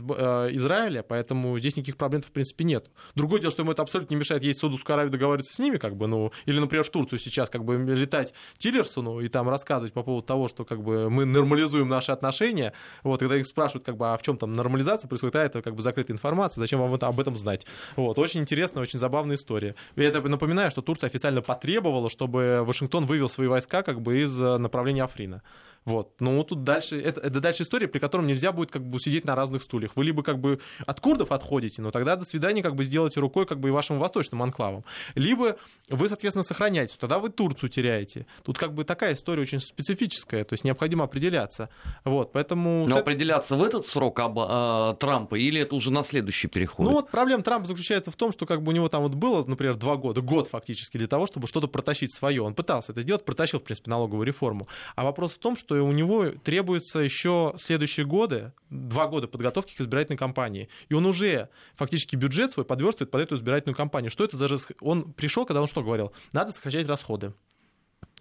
Израиля, 0.53 1.03
поэтому 1.03 1.59
здесь 1.59 1.77
никаких 1.77 1.97
проблем 1.97 2.21
в 2.21 2.31
принципе 2.31 2.65
нет. 2.65 2.91
Другое 3.15 3.41
дело, 3.41 3.53
что 3.53 3.63
ему 3.63 3.73
это 3.73 3.81
абсолютно 3.81 4.13
не 4.13 4.19
мешает 4.21 4.43
есть 4.43 4.61
Саудовскую 4.61 4.95
Аравию 4.95 5.13
договариваться 5.13 5.55
с 5.55 5.59
ними, 5.59 5.79
как 5.79 5.97
бы, 5.97 6.07
ну, 6.07 6.31
или, 6.45 6.59
например, 6.59 6.85
в 6.85 6.91
Турцию 6.91 7.19
сейчас 7.19 7.49
как 7.49 7.65
бы 7.65 7.77
летать 7.77 8.34
Тиллерсону 8.59 9.21
и 9.21 9.29
там 9.29 9.49
рассказывать 9.49 9.93
по 9.93 10.03
поводу 10.03 10.27
того, 10.27 10.49
что 10.49 10.65
как 10.65 10.83
бы 10.83 11.11
мы 11.11 11.25
нормализуем 11.25 11.89
наши 11.89 12.13
отношения, 12.13 12.73
вот, 13.03 13.21
когда 13.21 13.37
их 13.37 13.47
спрашивают, 13.47 13.85
как 13.85 13.97
бы, 13.97 14.13
а 14.13 14.17
в 14.17 14.23
чем 14.23 14.37
там 14.37 14.53
нормализация 14.53 15.09
происходит, 15.09 15.37
а 15.37 15.43
это 15.43 15.63
как 15.63 15.75
бы 15.75 15.83
закрытая 15.83 16.15
информация, 16.15 16.61
зачем 16.61 16.81
вам 16.81 16.95
это, 16.95 17.07
об 17.07 17.21
этом 17.21 17.37
знать? 17.37 17.67
Вот, 17.97 18.19
очень 18.19 18.41
интересная, 18.41 18.83
очень 18.83 18.99
забавная 18.99 19.37
история. 19.37 19.75
Я 19.97 20.09
это 20.09 20.21
напоминаю, 20.23 20.71
что 20.71 20.83
Турция 20.83 21.09
официально 21.09 21.43
потребовала, 21.43 22.11
чтобы 22.11 22.63
Вашингтон 22.65 23.07
вывел 23.07 23.29
свои 23.29 23.49
войска 23.49 23.83
как 23.83 24.01
бы 24.01 24.23
из 24.23 24.41
э, 24.41 24.59
направления 24.59 25.05
Африна. 25.05 25.43
Вот. 25.85 26.15
Но 26.21 26.37
вот 26.37 26.49
тут 26.49 26.65
дальше, 26.65 27.01
это, 27.01 27.21
это 27.21 27.41
дальше 27.41 27.63
история, 27.63 27.89
при 27.89 27.99
котором 27.99 28.27
нельзя 28.27 28.53
будет 28.53 28.71
как 28.71 28.83
бы 28.83 28.99
сидеть 28.99 29.25
на 29.25 29.35
разных 29.35 29.63
стульях. 29.63 29.97
Вы 29.97 30.05
либо 30.05 30.23
как 30.23 30.39
бы 30.39 30.61
от 30.87 31.01
курдов 31.01 31.31
отходите, 31.31 31.83
но 31.83 31.91
тогда 31.91 32.17
до 32.17 32.25
свидания 32.25 32.63
как 32.63 32.75
бы 32.75 32.85
сделайте 32.85 33.21
рукой 33.21 33.47
как 33.47 33.61
бы 33.61 33.69
и 33.69 33.73
вашим 33.73 33.99
восточным 33.99 34.43
анклавам. 34.43 34.85
Либо 35.15 35.57
вы, 35.91 36.09
соответственно, 36.09 36.43
сохраняете, 36.43 36.97
тогда 36.99 37.19
вы 37.19 37.29
Турцию 37.29 37.69
теряете. 37.69 38.27
Тут 38.43 38.57
как 38.57 38.73
бы 38.73 38.85
такая 38.85 39.15
история 39.15 39.43
очень 39.43 39.61
специфическая, 39.61 40.45
то 40.45 40.55
есть 40.55 40.65
необходимо 40.65 41.05
определяться. 41.05 41.69
Вот, 42.05 42.33
поэтому... 42.33 42.87
Но 42.89 42.99
определяться 42.99 43.57
в 43.57 43.63
этот 43.63 43.87
срок 43.87 44.19
об, 44.21 44.39
э, 44.39 44.97
Трампа 44.99 45.35
или 45.35 45.61
это 45.61 45.75
уже 45.75 45.93
на 45.93 46.03
следующий 46.03 46.49
переход? 46.49 46.87
Ну 46.87 46.93
вот 46.93 47.11
проблема 47.11 47.43
Трампа 47.43 47.69
заключается 47.69 48.11
в 48.11 48.17
том, 48.17 48.33
что 48.33 48.47
как 48.47 48.63
бы 48.63 48.73
у 48.73 48.75
него 48.75 48.89
там 48.89 49.03
вот 49.03 49.15
было, 49.15 49.45
например, 49.45 49.77
два 49.77 49.97
года, 49.97 50.23
год 50.23 50.49
фактически 50.49 50.97
для 50.97 51.09
того, 51.09 51.27
чтобы 51.27 51.47
что-то 51.47 51.69
протащить 51.69 52.15
свое. 52.15 52.43
Он 52.43 52.55
пытался 52.55 52.93
это 52.93 53.03
сделать, 53.03 53.25
протащил, 53.25 53.59
в 53.59 53.65
принципе, 53.65 53.91
налоговую 53.91 54.27
реформу. 54.27 54.69
А 54.97 55.05
вопрос 55.05 55.35
в 55.35 55.39
том, 55.39 55.57
что 55.57 55.74
что 55.75 55.83
у 55.83 55.93
него 55.93 56.31
требуется 56.31 57.01
еще 57.01 57.55
следующие 57.59 58.07
годы, 58.07 58.53
два 58.71 59.09
года 59.09 59.27
подготовки 59.27 59.75
к 59.75 59.81
избирательной 59.81 60.17
кампании. 60.17 60.69
И 60.89 60.95
он 60.95 61.07
уже 61.07 61.49
фактически 61.75 62.17
бюджет 62.17 62.53
свой 62.53 62.65
подверстывает 62.65 63.11
под 63.11 63.21
эту 63.23 63.37
избирательную 63.37 63.77
кампанию. 63.77 64.11
Что 64.11 64.25
это 64.25 64.37
за... 64.37 64.49
Он 64.81 65.13
пришел, 65.13 65.47
когда 65.47 65.61
он 65.61 65.67
что 65.67 65.83
говорил? 65.83 66.13
Надо 66.33 66.53
сокращать 66.53 66.87
расходы. 66.87 67.35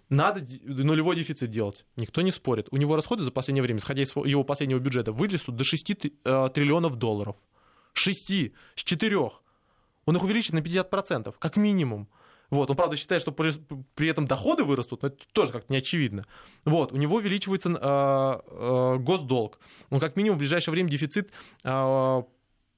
Надо 0.08 0.44
нулевой 0.64 1.16
дефицит 1.16 1.50
делать. 1.50 1.86
Никто 1.96 2.22
не 2.22 2.30
спорит. 2.30 2.68
У 2.70 2.76
него 2.76 2.96
расходы 2.96 3.22
за 3.22 3.30
последнее 3.30 3.62
время, 3.62 3.78
исходя 3.78 4.02
из 4.02 4.14
его 4.14 4.44
последнего 4.44 4.78
бюджета, 4.78 5.12
вырастут 5.12 5.56
до 5.56 5.64
6 5.64 5.90
э, 5.90 6.48
триллионов 6.54 6.96
долларов. 6.96 7.36
6, 7.94 8.30
с 8.74 8.84
4. 8.84 9.16
Он 10.06 10.16
их 10.16 10.22
увеличит 10.22 10.52
на 10.52 10.58
50%, 10.58 11.34
как 11.38 11.56
минимум. 11.56 12.08
Вот, 12.50 12.70
он, 12.70 12.76
правда, 12.76 12.96
считает, 12.96 13.22
что 13.22 13.32
при, 13.32 13.52
при 13.94 14.08
этом 14.08 14.26
доходы 14.26 14.64
вырастут, 14.64 15.02
но 15.02 15.08
это 15.08 15.18
тоже 15.32 15.52
как-то 15.52 15.72
не 15.72 15.78
очевидно. 15.78 16.24
Вот, 16.64 16.92
у 16.92 16.96
него 16.96 17.16
увеличивается 17.16 17.70
э, 17.70 17.76
э, 17.76 18.96
госдолг. 18.98 19.58
Он 19.90 20.00
как 20.00 20.16
минимум 20.16 20.36
в 20.36 20.40
ближайшее 20.40 20.72
время 20.72 20.88
дефицит 20.88 21.32
э, 21.64 22.22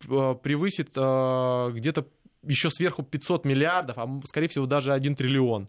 превысит 0.01 0.91
э, 0.95 1.71
где-то 1.75 2.07
еще 2.43 2.71
сверху 2.71 3.03
500 3.03 3.45
миллиардов, 3.45 3.99
а 3.99 4.09
скорее 4.27 4.49
всего 4.49 4.67
даже 4.67 4.93
1 4.93 5.17
триллион. 5.17 5.69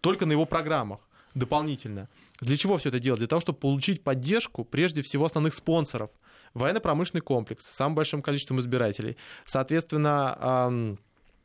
Только 0.00 0.26
на 0.26 0.32
его 0.32 0.46
программах 0.46 1.00
дополнительно. 1.34 2.08
Для 2.40 2.56
чего 2.56 2.76
все 2.76 2.90
это 2.90 3.00
делать? 3.00 3.18
Для 3.18 3.28
того, 3.28 3.40
чтобы 3.40 3.58
получить 3.58 4.02
поддержку, 4.02 4.64
прежде 4.64 5.02
всего, 5.02 5.24
основных 5.24 5.54
спонсоров. 5.54 6.10
Военно-промышленный 6.54 7.20
комплекс 7.20 7.64
с 7.64 7.76
самым 7.76 7.94
большим 7.94 8.22
количеством 8.22 8.58
избирателей. 8.60 9.16
Соответственно, 9.44 10.98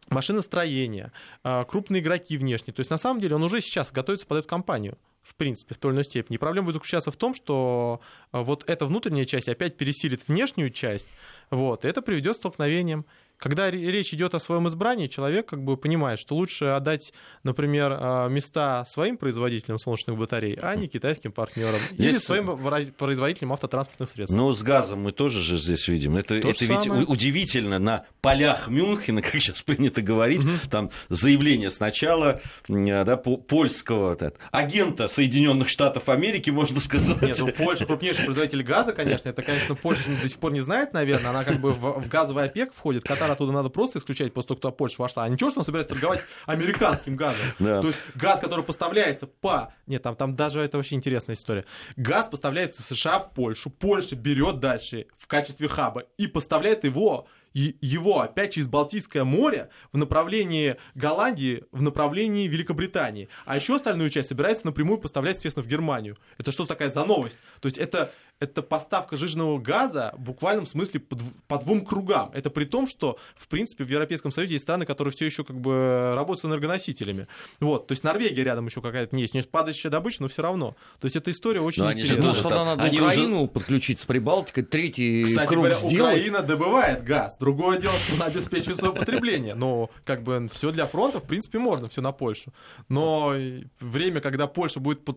машиностроение, 0.10 1.12
а, 1.44 1.64
крупные 1.66 2.02
игроки 2.02 2.38
внешние. 2.38 2.74
То 2.74 2.82
есть, 2.82 2.90
на 2.90 2.98
самом 2.98 3.20
деле, 3.22 3.36
он 3.36 3.44
уже 3.44 3.62
сейчас 3.62 3.92
готовится 3.92 4.28
под 4.28 4.40
эту 4.40 4.48
компанию 4.48 4.98
в 5.24 5.36
принципе, 5.36 5.74
в 5.74 5.78
той 5.78 5.92
или 5.92 5.96
иной 5.96 6.04
степени. 6.04 6.38
Проблема 6.38 6.66
будет 6.66 6.76
заключаться 6.76 7.10
в 7.10 7.16
том, 7.16 7.34
что 7.34 8.02
а, 8.32 8.44
вот 8.44 8.64
эта 8.68 8.86
внутренняя 8.86 9.26
часть 9.26 9.48
опять 9.48 9.78
пересилит 9.78 10.28
внешнюю 10.28 10.70
часть, 10.70 11.08
вот, 11.50 11.86
и 11.86 11.88
это 11.88 12.02
приведет 12.02 12.36
к 12.36 12.40
столкновениям. 12.40 13.06
Когда 13.44 13.70
речь 13.70 14.14
идет 14.14 14.36
о 14.36 14.40
своем 14.40 14.70
избрании, 14.70 15.08
человек 15.08 15.48
как 15.48 15.62
бы 15.62 15.76
понимает, 15.76 16.18
что 16.18 16.34
лучше 16.36 16.64
отдать, 16.64 17.12
например, 17.44 17.98
а, 18.00 18.30
места 18.30 18.86
своим 18.86 19.18
производителям 19.18 19.80
солнечных 19.80 20.18
батарей, 20.18 20.58
а 20.62 20.74
не 20.78 20.88
китайским 20.88 21.34
партнерам. 21.34 21.82
Здесь... 21.92 22.14
Или 22.14 22.18
своим 22.20 22.58
производителям 22.94 23.52
автотранспортных 23.52 24.08
средств. 24.08 24.34
Ну, 24.34 24.50
с 24.54 24.64
газом 24.64 25.02
мы 25.02 25.12
тоже 25.12 25.42
же 25.42 25.58
здесь 25.58 25.90
видим. 25.90 26.16
Это, 26.16 26.36
это 26.36 26.64
ведь 26.64 26.88
удивительно. 26.88 27.80
На 27.80 28.06
полях 28.22 28.70
Мюнхена, 28.70 29.22
как 29.22 29.34
сейчас 29.34 29.62
принято 29.62 30.02
говорить, 30.02 30.46
угу. 30.46 30.54
там 30.72 30.92
заявление 31.10 31.70
сначала 31.70 32.40
да, 32.70 33.18
польского 33.18 34.16
так, 34.16 34.36
агента 34.52 35.10
Соединенных 35.10 35.68
Штатов 35.68 36.08
Америки, 36.08 36.50
можно 36.50 36.80
сказать. 36.80 37.22
Нет, 37.22 37.38
ну, 37.38 37.48
Польша 37.50 37.86
крупнейший 37.86 38.24
производитель 38.24 38.64
газа, 38.64 38.94
конечно. 38.94 39.28
Это, 39.28 39.42
конечно, 39.42 39.76
Польша 39.76 40.04
до 40.22 40.30
сих 40.30 40.40
пор 40.40 40.54
не 40.54 40.62
знает, 40.62 40.94
наверное. 40.94 41.32
Она 41.32 41.44
как 41.44 41.60
бы 41.60 41.74
в, 41.74 42.00
в 42.00 42.08
газовый 42.08 42.46
ОПЕК 42.46 42.74
входит. 42.74 43.04
Катар 43.04 43.33
оттуда 43.34 43.52
надо 43.52 43.70
просто 43.70 44.00
исключать 44.00 44.34
после 44.34 44.50
того, 44.50 44.58
кто 44.58 44.72
Польша 44.72 45.02
вошла. 45.02 45.24
А 45.24 45.30
ничего, 45.30 45.50
что 45.50 45.60
он 45.60 45.66
собирается 45.66 45.94
торговать 45.94 46.22
американским 46.46 47.16
газом. 47.16 47.42
Да. 47.60 47.82
То 47.82 47.88
есть 47.88 48.00
газ, 48.16 48.40
который 48.40 48.64
поставляется 48.64 49.28
по... 49.28 49.74
Нет, 49.88 50.02
там, 50.02 50.16
там 50.16 50.36
даже 50.36 50.62
это 50.62 50.78
очень 50.78 50.98
интересная 50.98 51.36
история. 51.36 51.66
Газ 51.96 52.28
поставляется 52.28 52.82
США 52.82 53.20
в 53.20 53.34
Польшу. 53.34 53.70
Польша 53.70 54.16
берет 54.16 54.60
дальше 54.60 55.08
в 55.18 55.28
качестве 55.28 55.68
хаба 55.68 56.04
и 56.18 56.28
поставляет 56.28 56.84
его 56.84 57.28
его 57.54 58.22
опять 58.22 58.54
через 58.54 58.68
Балтийское 58.68 59.24
море 59.24 59.70
в 59.92 59.98
направлении 59.98 60.78
Голландии, 60.96 61.64
в 61.72 61.82
направлении 61.82 62.48
Великобритании. 62.48 63.30
А 63.46 63.56
еще 63.56 63.76
остальную 63.76 64.10
часть 64.10 64.30
собирается 64.30 64.66
напрямую 64.66 64.98
поставлять, 64.98 65.36
естественно, 65.36 65.64
в 65.64 65.68
Германию. 65.68 66.18
Это 66.38 66.52
что 66.52 66.66
такая 66.66 66.90
за 66.90 67.06
новость? 67.06 67.38
То 67.62 67.68
есть 67.68 67.78
это 67.78 68.12
это 68.40 68.62
поставка 68.62 69.16
жиженного 69.16 69.58
газа 69.58 70.14
в 70.18 70.22
буквальном 70.22 70.68
смысле 70.68 71.00
по, 71.00 71.18
по 71.48 71.58
двум 71.58 71.86
кругам. 71.86 72.32
Это 72.34 72.50
при 72.50 72.66
том, 72.66 72.88
что, 72.88 73.18
в 73.36 73.48
принципе, 73.48 73.84
в 73.84 73.90
Европейском 73.90 74.32
Союзе 74.32 74.54
есть 74.54 74.64
страны, 74.64 74.86
которые 74.86 75.14
все 75.14 75.26
еще 75.26 75.44
как 75.44 75.60
бы 75.60 76.12
работают 76.16 76.42
с 76.42 76.46
энергоносителями. 76.46 77.28
Вот, 77.60 77.88
то 77.88 77.94
есть 77.94 78.04
Норвегия 78.04 78.44
рядом 78.44 78.66
еще 78.66 78.82
какая-то 78.82 79.16
не 79.16 79.22
есть. 79.22 79.34
У 79.34 79.38
нее 79.38 79.48
падающая 79.48 79.90
добыча, 79.90 80.22
но 80.22 80.28
все 80.28 80.42
равно. 80.42 80.76
То 81.00 81.06
есть 81.06 81.16
эта 81.16 81.32
история 81.32 81.62
очень 81.62 81.84
но 81.84 81.94
интересная. 81.94 82.34
Ну, 82.34 82.34
тогда 82.34 82.66
надо 82.66 82.84
они 82.84 83.00
Украину 83.00 83.44
уже... 83.44 83.48
подключить 83.52 84.00
с 84.00 84.06
Прибалтикой, 84.06 84.64
третий 84.64 85.24
Кстати 85.24 85.48
круг 85.48 85.60
говоря, 85.60 85.76
сделать. 85.76 86.16
Украина 86.16 86.42
добывает 86.42 87.04
газ. 87.04 87.38
Другое 87.38 87.80
дело, 87.80 87.94
что 88.00 88.16
она 88.16 88.26
обеспечивает 88.26 88.78
свое 88.78 88.94
потребление. 88.94 89.56
Но 89.56 89.90
как 90.04 90.24
бы 90.24 90.50
все 90.52 90.72
для 90.72 90.86
фронта, 90.86 91.20
в 91.20 91.24
принципе, 91.24 91.60
можно, 91.60 91.88
все 91.88 92.02
на 92.02 92.12
Польшу. 92.12 92.54
Но 92.90 93.34
время, 93.80 94.20
когда 94.20 94.48
Польша 94.48 94.80
будет 94.80 95.08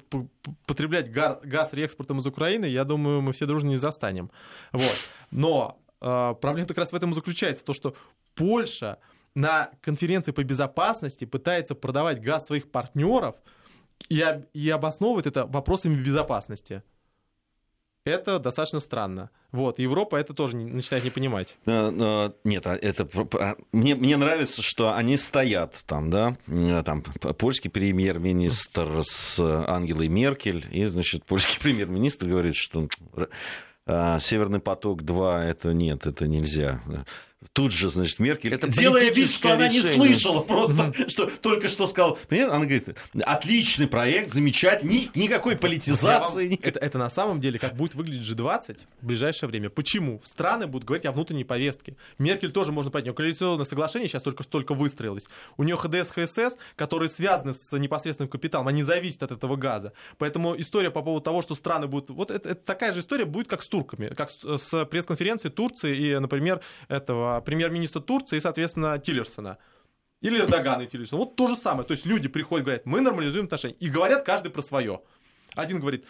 потреблять 0.67 1.11
газ 1.11 1.73
реэкспортом 1.73 2.19
из 2.19 2.27
Украины, 2.27 2.67
я 2.67 2.85
думаю, 2.85 3.06
мы 3.21 3.33
все 3.33 3.47
дружно 3.47 3.69
не 3.69 3.77
застанем. 3.77 4.31
Вот. 4.73 4.97
Но 5.31 5.79
э, 6.01 6.35
проблема 6.41 6.69
как 6.69 6.79
раз 6.79 6.93
в 6.93 6.95
этом 6.97 7.11
и 7.11 7.15
заключается, 7.15 7.65
то, 7.65 7.73
что 7.73 7.95
Польша 8.35 8.99
на 9.35 9.71
конференции 9.83 10.33
по 10.33 10.43
безопасности 10.43 11.25
пытается 11.25 11.75
продавать 11.75 12.21
газ 12.21 12.47
своих 12.47 12.71
партнеров 12.71 13.37
и, 14.09 14.25
и 14.55 14.71
обосновывает 14.71 15.27
это 15.27 15.47
вопросами 15.47 15.95
безопасности. 16.03 16.83
Это 18.07 18.39
достаточно 18.39 18.79
странно. 18.79 19.31
Вот, 19.51 19.81
Европа 19.81 20.15
это 20.15 20.33
тоже 20.33 20.57
начинает 20.57 21.03
не 21.03 21.11
понимать. 21.11 21.57
Э, 21.67 21.91
э, 21.93 22.31
нет, 22.45 22.65
а 22.69 22.77
это 22.77 23.09
а, 23.41 23.57
мне, 23.73 23.97
мне 23.97 24.17
нравится, 24.17 24.63
что 24.63 24.95
они 24.95 25.17
стоят 25.17 25.75
там, 25.87 26.09
да, 26.09 26.37
э, 26.47 26.83
там 26.87 27.03
польский 27.03 27.69
премьер-министр 27.69 29.01
с 29.03 29.41
Ангелой 29.41 30.07
Меркель, 30.07 30.69
и, 30.71 30.85
значит, 30.85 31.25
польский 31.25 31.59
премьер-министр 31.61 32.29
говорит, 32.29 32.55
что 32.55 32.89
Северный 33.87 34.61
поток-2 34.61 35.39
это 35.43 35.73
нет, 35.73 36.07
это 36.07 36.29
нельзя 36.29 36.81
тут 37.53 37.73
же, 37.73 37.91
значит, 37.91 38.19
Меркель, 38.19 38.55
это 38.55 38.69
делая 38.69 39.11
вид, 39.11 39.31
что 39.31 39.53
она 39.53 39.69
не 39.69 39.81
слышала 39.81 40.43
просто, 40.43 40.93
что 41.09 41.27
только 41.27 41.69
что 41.69 41.87
сказал. 41.87 42.19
Она 42.31 42.65
говорит, 42.65 42.97
отличный 43.25 43.87
проект, 43.87 44.33
замечательный, 44.33 45.11
ни, 45.15 45.19
никакой 45.19 45.57
политизации. 45.57 46.49
Вам, 46.49 46.59
это, 46.63 46.79
это 46.79 46.99
на 46.99 47.11
самом 47.11 47.41
деле, 47.41 47.59
как 47.59 47.75
будет 47.77 47.95
выглядеть 47.95 48.29
G20 48.29 48.79
в 49.01 49.07
ближайшее 49.07 49.49
время. 49.49 49.71
Почему? 49.71 50.21
Страны 50.25 50.67
будут 50.67 50.87
говорить 50.87 51.07
о 51.07 51.13
внутренней 51.13 51.45
повестке. 51.45 51.97
Меркель 52.19 52.53
тоже 52.53 52.73
можно 52.73 52.91
понять. 52.91 53.07
У 53.07 53.09
нее 53.09 53.17
коалиционное 53.17 53.65
соглашение 53.65 54.09
сейчас 54.09 54.23
только 54.23 54.43
столько 54.43 54.75
выстроилось. 54.75 55.27
У 55.57 55.63
нее 55.63 55.77
ХДС, 55.77 56.11
ХСС, 56.11 56.57
которые 56.77 57.09
связаны 57.09 57.53
с 57.53 57.77
непосредственным 57.77 58.29
капиталом, 58.29 58.69
они 58.69 58.83
зависят 58.83 59.23
от 59.23 59.33
этого 59.33 59.57
газа. 59.57 59.93
Поэтому 60.19 60.59
история 60.59 60.91
по 60.91 61.03
поводу 61.03 61.25
того, 61.25 61.43
что 61.43 61.55
страны 61.55 61.87
будут... 61.87 62.11
Вот 62.11 62.31
это, 62.31 62.51
это 62.51 62.63
такая 62.65 62.93
же 62.93 63.01
история 63.01 63.25
будет, 63.25 63.49
как 63.49 63.63
с 63.63 63.69
турками, 63.69 64.09
как 64.09 64.31
с, 64.31 64.59
с 64.59 64.85
пресс-конференцией 64.85 65.53
Турции 65.53 65.97
и, 65.97 66.19
например, 66.19 66.61
этого 66.89 67.36
премьер-министра 67.41 68.01
Турции 68.01 68.37
и, 68.37 68.41
соответственно, 68.41 68.99
Тиллерсона. 68.99 69.59
Или 70.21 70.41
Эрдогана 70.41 70.83
и 70.83 70.87
Тиллерсона. 70.87 71.21
Вот 71.21 71.37
то 71.37 71.47
же 71.47 71.57
самое. 71.57 71.87
То 71.87 71.93
есть 71.93 72.07
люди 72.07 72.29
приходят, 72.29 72.65
говорят, 72.65 72.87
мы 72.87 73.01
нормализуем 73.01 73.47
отношения. 73.47 73.77
И 73.81 73.89
говорят 73.89 74.25
каждый 74.25 74.51
про 74.51 74.63
свое. 74.63 75.03
Один 75.55 75.81
говорит, 75.81 76.05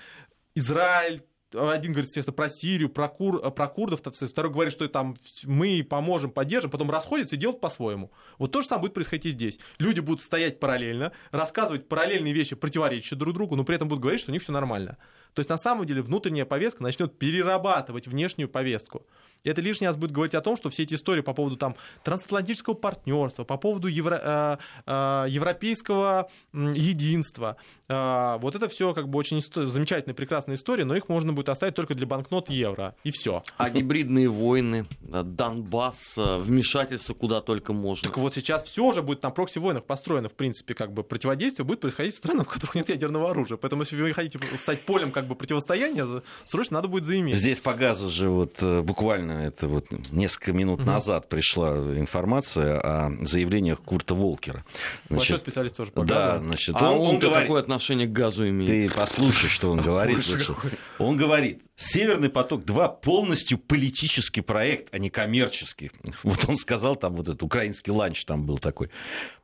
Израиль, 0.54 1.22
один 1.52 1.92
говорит, 1.92 2.08
естественно, 2.08 2.34
про 2.34 2.48
Сирию, 2.48 2.88
про, 2.88 3.08
кур, 3.08 3.50
про 3.52 3.68
курдов, 3.68 4.00
второй 4.00 4.52
говорит, 4.52 4.72
что 4.72 4.88
там 4.88 5.16
мы 5.44 5.86
поможем, 5.88 6.30
поддержим, 6.30 6.70
потом 6.70 6.90
расходятся 6.90 7.36
и 7.36 7.38
делают 7.38 7.60
по-своему. 7.60 8.10
Вот 8.38 8.52
то 8.52 8.62
же 8.62 8.66
самое 8.66 8.82
будет 8.82 8.94
происходить 8.94 9.26
и 9.26 9.30
здесь. 9.30 9.58
Люди 9.78 10.00
будут 10.00 10.22
стоять 10.22 10.58
параллельно, 10.60 11.12
рассказывать 11.30 11.88
параллельные 11.88 12.32
вещи, 12.32 12.56
противоречащие 12.56 13.18
друг 13.18 13.34
другу, 13.34 13.56
но 13.56 13.64
при 13.64 13.76
этом 13.76 13.88
будут 13.88 14.02
говорить, 14.02 14.20
что 14.20 14.30
у 14.30 14.34
них 14.34 14.42
все 14.42 14.52
нормально. 14.52 14.98
То 15.34 15.40
есть 15.40 15.50
на 15.50 15.58
самом 15.58 15.86
деле 15.86 16.02
внутренняя 16.02 16.46
повестка 16.46 16.82
начнет 16.82 17.18
перерабатывать 17.18 18.06
внешнюю 18.06 18.48
повестку. 18.48 19.06
И 19.44 19.48
это 19.48 19.60
лишний 19.60 19.86
раз 19.86 19.96
будет 19.96 20.12
говорить 20.12 20.34
о 20.34 20.40
том, 20.40 20.56
что 20.56 20.70
все 20.70 20.82
эти 20.82 20.94
истории 20.94 21.20
по 21.20 21.32
поводу 21.32 21.56
там, 21.56 21.76
трансатлантического 22.04 22.74
партнерства, 22.74 23.44
по 23.44 23.56
поводу 23.56 23.88
евро, 23.88 24.20
э, 24.22 24.56
э, 24.86 25.26
европейского 25.28 26.30
единства, 26.52 27.56
вот 27.88 28.54
это 28.54 28.68
все 28.68 28.92
как 28.94 29.08
бы 29.08 29.18
очень 29.18 29.40
замечательная, 29.40 30.14
прекрасная 30.14 30.56
история, 30.56 30.84
но 30.84 30.96
их 30.96 31.08
можно 31.08 31.32
будет 31.32 31.48
оставить 31.48 31.74
только 31.74 31.94
для 31.94 32.06
банкнот 32.06 32.50
евро, 32.50 32.94
и 33.04 33.10
все. 33.10 33.44
А 33.56 33.70
гибридные 33.70 34.28
войны, 34.28 34.86
Донбасс, 35.00 36.18
э, 36.18 36.38
вмешательство 36.38 37.14
куда 37.14 37.40
только 37.40 37.72
можно. 37.72 38.08
Так 38.08 38.18
вот 38.18 38.34
сейчас 38.34 38.64
все 38.64 38.84
уже 38.84 39.02
будет 39.02 39.22
на 39.22 39.30
прокси-войнах 39.30 39.84
построено, 39.84 40.28
в 40.28 40.34
принципе, 40.34 40.74
как 40.74 40.92
бы 40.92 41.02
противодействие 41.02 41.64
будет 41.64 41.80
происходить 41.80 42.14
в 42.14 42.18
странах, 42.18 42.48
в 42.48 42.50
которых 42.50 42.74
нет 42.74 42.88
ядерного 42.88 43.30
оружия. 43.30 43.56
Поэтому 43.56 43.82
если 43.82 44.00
вы 44.00 44.12
хотите 44.12 44.38
стать 44.58 44.82
полем 44.82 45.12
как 45.12 45.26
бы 45.26 45.34
противостояния, 45.34 46.22
срочно 46.44 46.78
надо 46.78 46.88
будет 46.88 47.04
заиметь. 47.04 47.36
Здесь 47.36 47.60
по 47.60 47.74
газу 47.74 48.10
же 48.10 48.28
вот 48.28 48.54
э, 48.60 48.82
буквально 48.82 49.46
это 49.46 49.68
вот 49.68 49.86
несколько 50.10 50.52
минут 50.52 50.80
Мгм. 50.80 50.88
назад 50.88 51.28
пришла 51.28 51.76
информация 51.76 52.80
о 52.80 53.10
заявлениях 53.24 53.80
Курта 53.80 54.14
Волкера. 54.14 54.64
Большой 55.08 55.38
специалист 55.38 55.76
тоже 55.76 55.92
по 55.92 56.04
да, 56.04 56.32
газу. 56.32 56.44
значит, 56.44 56.74
а 56.78 56.90
он, 56.90 56.98
он, 56.98 57.06
он 57.14 57.18
говорит, 57.18 57.42
какое 57.46 57.62
отношение 57.76 58.06
к 58.06 58.12
газу 58.12 58.48
имеет? 58.48 58.70
Ты 58.70 58.98
послушай, 58.98 59.48
что 59.48 59.70
он 59.70 59.80
говорит. 59.80 60.16
Лучше. 60.16 60.54
Он 60.98 61.16
говорит, 61.16 61.62
Северный 61.78 62.30
поток-2 62.30 63.00
полностью 63.02 63.58
политический 63.58 64.40
проект, 64.40 64.88
а 64.94 64.98
не 64.98 65.10
коммерческий. 65.10 65.90
Вот 66.22 66.48
он 66.48 66.56
сказал, 66.56 66.96
там 66.96 67.14
вот 67.14 67.28
этот 67.28 67.42
украинский 67.42 67.92
ланч 67.92 68.24
там 68.24 68.46
был 68.46 68.56
такой. 68.56 68.88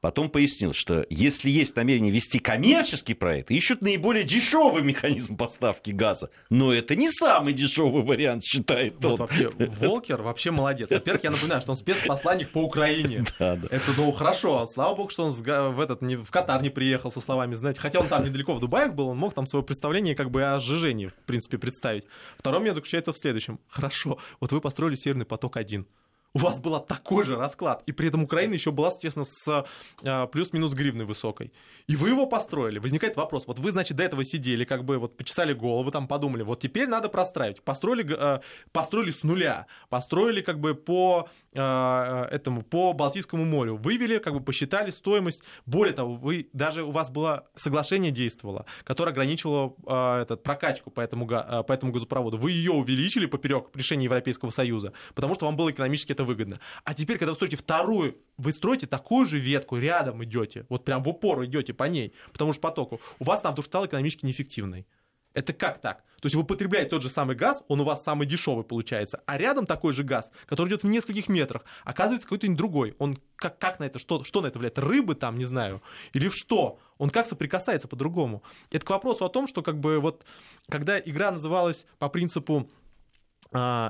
Потом 0.00 0.30
пояснил, 0.30 0.72
что 0.72 1.06
если 1.10 1.50
есть 1.50 1.76
намерение 1.76 2.10
вести 2.10 2.38
коммерческий 2.38 3.12
проект, 3.12 3.50
ищут 3.50 3.82
наиболее 3.82 4.24
дешевый 4.24 4.82
механизм 4.82 5.36
поставки 5.36 5.90
газа. 5.90 6.30
Но 6.48 6.72
это 6.72 6.96
не 6.96 7.10
самый 7.10 7.52
дешевый 7.52 8.02
вариант, 8.02 8.44
считает 8.44 8.94
Вот 9.00 9.12
он. 9.12 9.16
вообще, 9.18 9.50
Волкер 9.50 10.22
вообще 10.22 10.50
молодец. 10.52 10.90
Во-первых, 10.90 11.24
я 11.24 11.30
напоминаю, 11.30 11.60
что 11.60 11.72
он 11.72 11.76
спецпосланник 11.76 12.48
по 12.50 12.58
Украине. 12.58 13.24
Да, 13.38 13.56
да. 13.56 13.66
Это, 13.70 13.92
ну, 13.96 14.12
хорошо. 14.12 14.66
Слава 14.66 14.94
богу, 14.94 15.10
что 15.10 15.24
он 15.24 15.32
в, 15.32 15.80
этот, 15.80 16.00
не, 16.00 16.16
в 16.16 16.30
Катар 16.30 16.62
не 16.62 16.70
приехал 16.70 17.10
со 17.10 17.20
словами, 17.20 17.54
знаете. 17.54 17.80
Хотя 17.80 17.98
он 17.98 18.06
там 18.06 18.24
недалеко 18.24 18.54
в 18.54 18.60
Дубаях 18.60 18.94
был, 18.94 19.08
он 19.08 19.16
мог 19.18 19.34
там 19.34 19.46
свое 19.46 19.64
представление 19.64 20.14
как 20.14 20.30
бы 20.30 20.42
о 20.44 20.60
сжижении, 20.60 21.08
в 21.08 21.14
принципе, 21.26 21.58
представить. 21.58 22.04
Второй 22.36 22.60
момент 22.60 22.76
заключается 22.76 23.12
в 23.12 23.16
следующем. 23.16 23.60
Хорошо, 23.68 24.18
вот 24.40 24.52
вы 24.52 24.60
построили 24.60 24.94
Северный 24.94 25.26
поток-1. 25.26 25.86
У 26.34 26.38
вас 26.38 26.60
был 26.60 26.78
такой 26.80 27.24
же 27.24 27.36
расклад, 27.36 27.82
и 27.86 27.92
при 27.92 28.08
этом 28.08 28.22
Украина 28.22 28.54
еще 28.54 28.70
была, 28.70 28.90
соответственно, 28.90 29.26
с 29.26 29.66
а, 30.02 30.26
плюс-минус 30.28 30.72
гривной 30.72 31.04
высокой. 31.04 31.52
И 31.88 31.96
вы 31.96 32.08
его 32.08 32.26
построили. 32.26 32.78
Возникает 32.78 33.16
вопрос, 33.16 33.46
вот 33.46 33.58
вы, 33.58 33.70
значит, 33.70 33.98
до 33.98 34.02
этого 34.02 34.24
сидели, 34.24 34.64
как 34.64 34.84
бы 34.84 34.96
вот 34.96 35.16
почесали 35.16 35.52
голову, 35.52 35.90
там 35.90 36.08
подумали, 36.08 36.42
вот 36.42 36.60
теперь 36.60 36.88
надо 36.88 37.10
простраивать. 37.10 37.62
Построили, 37.62 38.16
а, 38.18 38.40
построили 38.72 39.10
с 39.10 39.22
нуля, 39.24 39.66
построили 39.90 40.40
как 40.40 40.58
бы 40.58 40.74
по 40.74 41.28
а, 41.54 42.28
этому, 42.30 42.62
по 42.62 42.94
Балтийскому 42.94 43.44
морю, 43.44 43.76
вывели, 43.76 44.18
как 44.18 44.32
бы 44.32 44.40
посчитали 44.40 44.90
стоимость. 44.90 45.42
Более 45.66 45.92
того, 45.92 46.14
вы, 46.14 46.48
даже 46.54 46.82
у 46.82 46.90
вас 46.90 47.10
было 47.10 47.46
соглашение 47.54 48.10
действовало, 48.10 48.64
которое 48.84 49.10
ограничивало 49.10 49.74
а, 49.86 50.22
этот, 50.22 50.42
прокачку 50.42 50.90
по 50.90 51.00
этому, 51.02 51.28
а, 51.30 51.62
по 51.62 51.72
этому 51.72 51.92
газопроводу. 51.92 52.38
Вы 52.38 52.52
ее 52.52 52.72
увеличили 52.72 53.26
поперек 53.26 53.68
решения 53.74 54.04
Европейского 54.04 54.50
Союза, 54.50 54.94
потому 55.14 55.34
что 55.34 55.44
вам 55.44 55.56
было 55.56 55.70
экономически 55.70 56.12
это 56.12 56.21
выгодно. 56.24 56.58
А 56.84 56.94
теперь, 56.94 57.18
когда 57.18 57.32
вы 57.32 57.36
строите 57.36 57.56
вторую, 57.56 58.18
вы 58.36 58.52
строите 58.52 58.86
такую 58.86 59.26
же 59.26 59.38
ветку, 59.38 59.76
рядом 59.76 60.22
идете, 60.24 60.66
вот 60.68 60.84
прям 60.84 61.02
в 61.02 61.08
упор 61.08 61.44
идете 61.44 61.74
по 61.74 61.84
ней, 61.84 62.14
потому 62.32 62.52
что 62.52 62.60
потоку, 62.60 63.00
у 63.18 63.24
вас 63.24 63.40
там 63.40 63.54
тоже 63.54 63.68
стало 63.68 63.86
экономически 63.86 64.26
неэффективной. 64.26 64.86
Это 65.34 65.52
как 65.52 65.80
так? 65.80 66.04
То 66.20 66.26
есть 66.26 66.36
вы 66.36 66.44
потребляете 66.44 66.90
тот 66.90 67.02
же 67.02 67.08
самый 67.08 67.34
газ, 67.34 67.64
он 67.68 67.80
у 67.80 67.84
вас 67.84 68.04
самый 68.04 68.26
дешевый 68.26 68.64
получается, 68.64 69.22
а 69.26 69.38
рядом 69.38 69.66
такой 69.66 69.92
же 69.92 70.04
газ, 70.04 70.30
который 70.46 70.68
идет 70.68 70.84
в 70.84 70.86
нескольких 70.86 71.28
метрах, 71.28 71.64
оказывается 71.84 72.28
какой-то 72.28 72.54
другой. 72.54 72.94
Он 72.98 73.18
как, 73.36 73.58
как 73.58 73.80
на 73.80 73.84
это, 73.84 73.98
что, 73.98 74.22
что 74.22 74.40
на 74.40 74.46
это 74.46 74.58
влияет? 74.58 74.78
Рыбы 74.78 75.14
там, 75.14 75.38
не 75.38 75.44
знаю, 75.44 75.82
или 76.12 76.28
в 76.28 76.36
что? 76.36 76.78
Он 76.98 77.10
как 77.10 77.26
соприкасается 77.26 77.88
по-другому? 77.88 78.42
Это 78.70 78.86
к 78.86 78.90
вопросу 78.90 79.24
о 79.24 79.28
том, 79.28 79.48
что 79.48 79.62
как 79.62 79.80
бы 79.80 79.98
вот, 79.98 80.24
когда 80.68 81.00
игра 81.00 81.32
называлась 81.32 81.86
по 81.98 82.08
принципу 82.08 82.70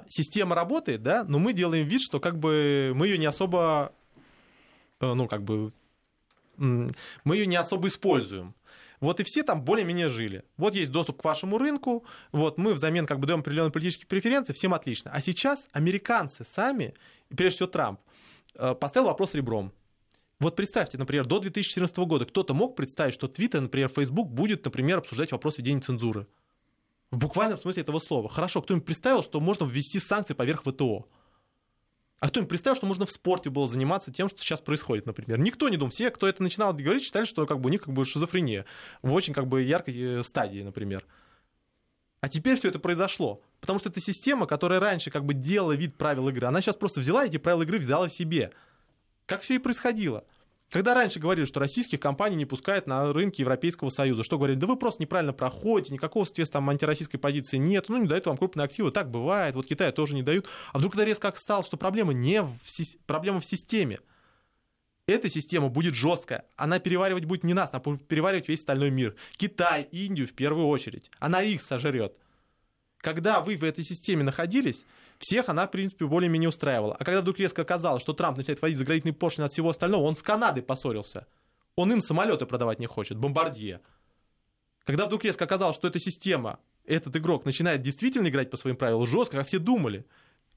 система 0.08 0.54
работает, 0.54 1.02
да, 1.02 1.24
но 1.24 1.38
мы 1.38 1.52
делаем 1.52 1.86
вид, 1.86 2.02
что 2.02 2.20
как 2.20 2.38
бы 2.38 2.92
мы 2.94 3.06
ее 3.06 3.18
не 3.18 3.26
особо, 3.26 3.92
э, 5.00 5.12
ну, 5.12 5.28
как 5.28 5.42
бы, 5.42 5.72
мы 6.56 7.36
ее 7.36 7.46
не 7.46 7.56
особо 7.56 7.88
используем. 7.88 8.54
Вот 9.00 9.18
и 9.18 9.24
все 9.24 9.42
там 9.42 9.62
более-менее 9.62 10.08
жили. 10.08 10.44
Вот 10.56 10.76
есть 10.76 10.92
доступ 10.92 11.20
к 11.20 11.24
вашему 11.24 11.58
рынку, 11.58 12.04
вот 12.30 12.56
мы 12.56 12.72
взамен 12.72 13.04
как 13.04 13.18
бы 13.18 13.26
даем 13.26 13.40
определенные 13.40 13.72
политические 13.72 14.06
преференции, 14.06 14.52
всем 14.52 14.74
отлично. 14.74 15.10
А 15.12 15.20
сейчас 15.20 15.68
американцы 15.72 16.44
сами, 16.44 16.94
прежде 17.28 17.56
всего 17.56 17.68
Трамп, 17.68 18.00
э, 18.54 18.74
поставил 18.74 19.08
вопрос 19.08 19.34
ребром. 19.34 19.72
Вот 20.38 20.56
представьте, 20.56 20.98
например, 20.98 21.24
до 21.24 21.38
2014 21.38 21.96
года 21.98 22.26
кто-то 22.26 22.52
мог 22.52 22.74
представить, 22.74 23.14
что 23.14 23.28
Twitter, 23.28 23.60
например, 23.60 23.88
Facebook 23.88 24.28
будет, 24.28 24.64
например, 24.64 24.98
обсуждать 24.98 25.30
вопрос 25.30 25.58
введения 25.58 25.80
цензуры. 25.80 26.26
В 27.12 27.18
буквальном 27.18 27.58
смысле 27.58 27.82
этого 27.82 27.98
слова. 27.98 28.30
Хорошо, 28.30 28.62
кто-нибудь 28.62 28.86
представил, 28.86 29.22
что 29.22 29.38
можно 29.38 29.66
ввести 29.66 30.00
санкции 30.00 30.32
поверх 30.32 30.62
ВТО? 30.62 31.06
А 32.20 32.28
кто-нибудь 32.28 32.48
представил, 32.48 32.74
что 32.74 32.86
можно 32.86 33.04
в 33.04 33.10
спорте 33.10 33.50
было 33.50 33.68
заниматься 33.68 34.10
тем, 34.10 34.28
что 34.28 34.40
сейчас 34.40 34.62
происходит, 34.62 35.04
например? 35.04 35.38
Никто 35.38 35.68
не 35.68 35.76
думал. 35.76 35.90
Все, 35.90 36.10
кто 36.10 36.26
это 36.26 36.42
начинал 36.42 36.72
говорить, 36.72 37.02
считали, 37.02 37.26
что 37.26 37.46
как 37.46 37.60
бы, 37.60 37.68
у 37.68 37.70
них 37.70 37.82
как 37.82 37.92
бы 37.92 38.06
шизофрения 38.06 38.64
в 39.02 39.12
очень 39.12 39.34
как 39.34 39.46
бы 39.46 39.60
яркой 39.60 40.20
э, 40.20 40.22
стадии, 40.22 40.62
например. 40.62 41.04
А 42.22 42.30
теперь 42.30 42.56
все 42.56 42.68
это 42.68 42.78
произошло. 42.78 43.42
Потому 43.60 43.78
что 43.78 43.90
это 43.90 44.00
система, 44.00 44.46
которая 44.46 44.80
раньше 44.80 45.10
как 45.10 45.26
бы 45.26 45.34
делала 45.34 45.72
вид 45.72 45.98
правил 45.98 46.30
игры. 46.30 46.46
Она 46.46 46.62
сейчас 46.62 46.76
просто 46.76 47.00
взяла 47.00 47.26
эти 47.26 47.36
правила 47.36 47.64
игры, 47.64 47.78
взяла 47.78 48.08
себе. 48.08 48.52
Как 49.26 49.42
все 49.42 49.56
и 49.56 49.58
происходило. 49.58 50.24
Когда 50.72 50.94
раньше 50.94 51.20
говорили, 51.20 51.44
что 51.44 51.60
российских 51.60 52.00
компаний 52.00 52.34
не 52.34 52.46
пускают 52.46 52.86
на 52.86 53.12
рынки 53.12 53.42
Европейского 53.42 53.90
Союза, 53.90 54.24
что 54.24 54.38
говорили, 54.38 54.58
да 54.58 54.66
вы 54.66 54.76
просто 54.76 55.02
неправильно 55.02 55.34
проходите, 55.34 55.92
никакого, 55.92 56.24
соответственно, 56.24 56.62
там 56.62 56.70
антироссийской 56.70 57.20
позиции 57.20 57.58
нет, 57.58 57.90
ну 57.90 57.98
не 57.98 58.08
дают 58.08 58.24
вам 58.24 58.38
крупные 58.38 58.64
активы, 58.64 58.90
так 58.90 59.10
бывает, 59.10 59.54
вот 59.54 59.66
Китаю 59.66 59.92
тоже 59.92 60.14
не 60.14 60.22
дают. 60.22 60.48
А 60.72 60.78
вдруг 60.78 60.92
когда 60.94 61.04
резко 61.04 61.30
стало, 61.36 61.62
что 61.62 61.76
проблема 61.76 62.14
не 62.14 62.40
в, 62.40 62.56
проблема 63.04 63.40
в 63.42 63.44
системе. 63.44 64.00
Эта 65.06 65.28
система 65.28 65.68
будет 65.68 65.94
жесткая, 65.94 66.46
она 66.56 66.78
переваривать 66.78 67.26
будет 67.26 67.44
не 67.44 67.52
нас, 67.52 67.68
она 67.70 67.80
будет 67.80 68.08
переваривать 68.08 68.48
весь 68.48 68.60
остальной 68.60 68.90
мир. 68.90 69.14
Китай, 69.36 69.82
Индию 69.92 70.26
в 70.26 70.32
первую 70.32 70.68
очередь. 70.68 71.10
Она 71.18 71.42
их 71.42 71.60
сожрет. 71.60 72.16
Когда 72.96 73.42
вы 73.42 73.56
в 73.56 73.64
этой 73.64 73.84
системе 73.84 74.22
находились, 74.22 74.86
всех 75.22 75.48
она, 75.48 75.66
в 75.66 75.70
принципе, 75.70 76.06
более-менее 76.06 76.48
устраивала. 76.48 76.96
А 76.98 77.04
когда 77.04 77.20
вдруг 77.20 77.38
резко 77.38 77.62
оказалось, 77.62 78.02
что 78.02 78.12
Трамп 78.12 78.36
начинает 78.36 78.60
вводить 78.60 78.78
заградительные 78.78 79.14
поршни 79.14 79.42
от 79.42 79.52
всего 79.52 79.70
остального, 79.70 80.02
он 80.02 80.14
с 80.14 80.22
Канадой 80.22 80.62
поссорился. 80.62 81.26
Он 81.76 81.92
им 81.92 82.00
самолеты 82.00 82.44
продавать 82.44 82.78
не 82.78 82.86
хочет, 82.86 83.16
бомбардье. 83.16 83.80
Когда 84.84 85.06
вдруг 85.06 85.24
резко 85.24 85.44
оказалось, 85.44 85.76
что 85.76 85.88
эта 85.88 85.98
система, 86.00 86.58
этот 86.84 87.16
игрок 87.16 87.44
начинает 87.44 87.82
действительно 87.82 88.28
играть 88.28 88.50
по 88.50 88.56
своим 88.56 88.76
правилам 88.76 89.06
жестко, 89.06 89.38
как 89.38 89.46
все 89.46 89.58
думали, 89.58 90.04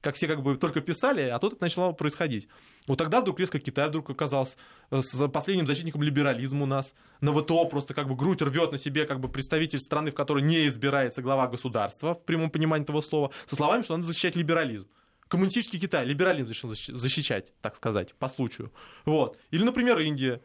как 0.06 0.14
все 0.14 0.28
как 0.28 0.40
бы 0.40 0.56
только 0.56 0.80
писали, 0.80 1.22
а 1.22 1.40
тут 1.40 1.54
это 1.54 1.62
начало 1.62 1.90
происходить. 1.90 2.46
Вот 2.86 2.96
тогда 2.96 3.20
вдруг 3.20 3.40
резко 3.40 3.58
Китай 3.58 3.88
вдруг 3.88 4.08
оказался 4.08 4.56
с 4.92 5.28
последним 5.28 5.66
защитником 5.66 6.04
либерализма 6.04 6.62
у 6.62 6.66
нас. 6.66 6.94
На 7.20 7.32
ВТО 7.32 7.64
просто 7.64 7.92
как 7.92 8.06
бы 8.06 8.14
грудь 8.14 8.40
рвет 8.40 8.70
на 8.70 8.78
себе 8.78 9.04
как 9.04 9.18
бы 9.18 9.28
представитель 9.28 9.80
страны, 9.80 10.12
в 10.12 10.14
которой 10.14 10.44
не 10.44 10.68
избирается 10.68 11.22
глава 11.22 11.48
государства, 11.48 12.14
в 12.14 12.24
прямом 12.24 12.50
понимании 12.50 12.84
этого 12.84 13.00
слова, 13.00 13.32
со 13.46 13.56
словами, 13.56 13.82
что 13.82 13.96
надо 13.96 14.06
защищать 14.06 14.36
либерализм. 14.36 14.86
Коммунистический 15.26 15.80
Китай, 15.80 16.06
либерализм 16.06 16.50
решил 16.50 16.70
защи- 16.70 16.94
защищать, 16.94 17.52
так 17.60 17.74
сказать, 17.74 18.14
по 18.14 18.28
случаю. 18.28 18.72
Вот. 19.06 19.36
Или, 19.50 19.64
например, 19.64 19.98
Индия. 19.98 20.36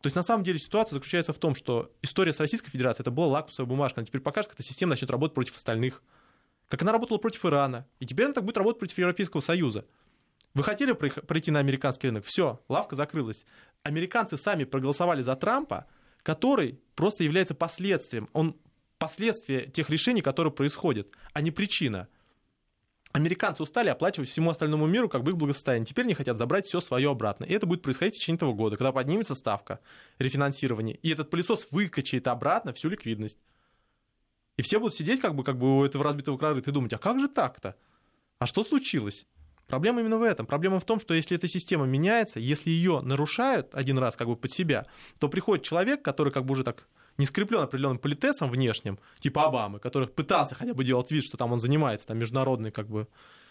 То 0.00 0.06
есть, 0.06 0.16
на 0.16 0.24
самом 0.24 0.42
деле, 0.42 0.58
ситуация 0.58 0.94
заключается 0.94 1.32
в 1.32 1.38
том, 1.38 1.54
что 1.54 1.92
история 2.02 2.32
с 2.32 2.40
Российской 2.40 2.70
Федерацией 2.70 3.04
это 3.04 3.12
была 3.12 3.28
лакмусовая 3.28 3.68
бумажка. 3.68 4.00
Она 4.00 4.06
теперь 4.06 4.22
покажет, 4.22 4.50
как 4.50 4.58
эта 4.58 4.68
система 4.68 4.90
начнет 4.90 5.12
работать 5.12 5.36
против 5.36 5.54
остальных. 5.54 6.02
Как 6.68 6.82
она 6.82 6.92
работала 6.92 7.18
против 7.18 7.44
Ирана. 7.46 7.86
И 7.98 8.06
теперь 8.06 8.26
она 8.26 8.34
так 8.34 8.44
будет 8.44 8.58
работать 8.58 8.78
против 8.78 8.98
Европейского 8.98 9.40
Союза. 9.40 9.86
Вы 10.54 10.64
хотели 10.64 10.92
прийти 10.92 11.50
на 11.50 11.60
американский 11.60 12.08
рынок? 12.08 12.24
Все, 12.24 12.60
лавка 12.68 12.96
закрылась. 12.96 13.46
Американцы 13.82 14.36
сами 14.36 14.64
проголосовали 14.64 15.22
за 15.22 15.36
Трампа, 15.36 15.86
который 16.22 16.80
просто 16.94 17.24
является 17.24 17.54
последствием. 17.54 18.28
Он 18.32 18.56
последствие 18.98 19.66
тех 19.66 19.88
решений, 19.90 20.20
которые 20.20 20.52
происходят, 20.52 21.08
а 21.32 21.40
не 21.40 21.50
причина. 21.50 22.08
Американцы 23.12 23.62
устали 23.62 23.88
оплачивать 23.88 24.28
всему 24.28 24.50
остальному 24.50 24.86
миру 24.86 25.08
как 25.08 25.22
бы 25.22 25.30
их 25.30 25.36
благосостояние. 25.36 25.86
Теперь 25.86 26.04
они 26.04 26.14
хотят 26.14 26.36
забрать 26.36 26.66
все 26.66 26.80
свое 26.80 27.10
обратно. 27.10 27.44
И 27.44 27.52
это 27.54 27.66
будет 27.66 27.82
происходить 27.82 28.16
в 28.16 28.18
течение 28.18 28.36
этого 28.36 28.52
года, 28.52 28.76
когда 28.76 28.92
поднимется 28.92 29.34
ставка 29.34 29.80
рефинансирования. 30.18 30.94
И 30.96 31.10
этот 31.10 31.30
пылесос 31.30 31.68
выкачает 31.70 32.26
обратно 32.28 32.72
всю 32.72 32.90
ликвидность. 32.90 33.38
И 34.58 34.62
все 34.62 34.78
будут 34.80 34.94
сидеть 34.94 35.20
как 35.20 35.34
бы, 35.34 35.44
как 35.44 35.56
бы 35.56 35.78
у 35.78 35.84
этого 35.84 36.04
разбитого 36.04 36.36
корыта 36.36 36.70
и 36.70 36.72
думать, 36.72 36.92
а 36.92 36.98
как 36.98 37.18
же 37.20 37.28
так-то? 37.28 37.76
А 38.40 38.46
что 38.46 38.64
случилось? 38.64 39.26
Проблема 39.68 40.00
именно 40.00 40.18
в 40.18 40.22
этом. 40.22 40.46
Проблема 40.46 40.80
в 40.80 40.84
том, 40.84 40.98
что 40.98 41.14
если 41.14 41.36
эта 41.36 41.46
система 41.46 41.86
меняется, 41.86 42.40
если 42.40 42.70
ее 42.70 43.00
нарушают 43.00 43.68
один 43.72 43.98
раз 43.98 44.16
как 44.16 44.26
бы 44.26 44.36
под 44.36 44.50
себя, 44.50 44.86
то 45.20 45.28
приходит 45.28 45.64
человек, 45.64 46.02
который 46.02 46.32
как 46.32 46.44
бы 46.44 46.52
уже 46.52 46.64
так 46.64 46.88
не 47.18 47.26
скреплен 47.26 47.60
определенным 47.60 47.98
политесом 47.98 48.50
внешним, 48.50 48.98
типа 49.20 49.44
Обамы, 49.44 49.78
который 49.78 50.08
пытался 50.08 50.54
хотя 50.54 50.74
бы 50.74 50.84
делать 50.84 51.10
вид, 51.10 51.24
что 51.24 51.36
там 51.36 51.52
он 51.52 51.60
занимается 51.60 52.08
там 52.08 52.18
международной 52.18 52.72
как 52.72 52.88
бы 52.88 53.06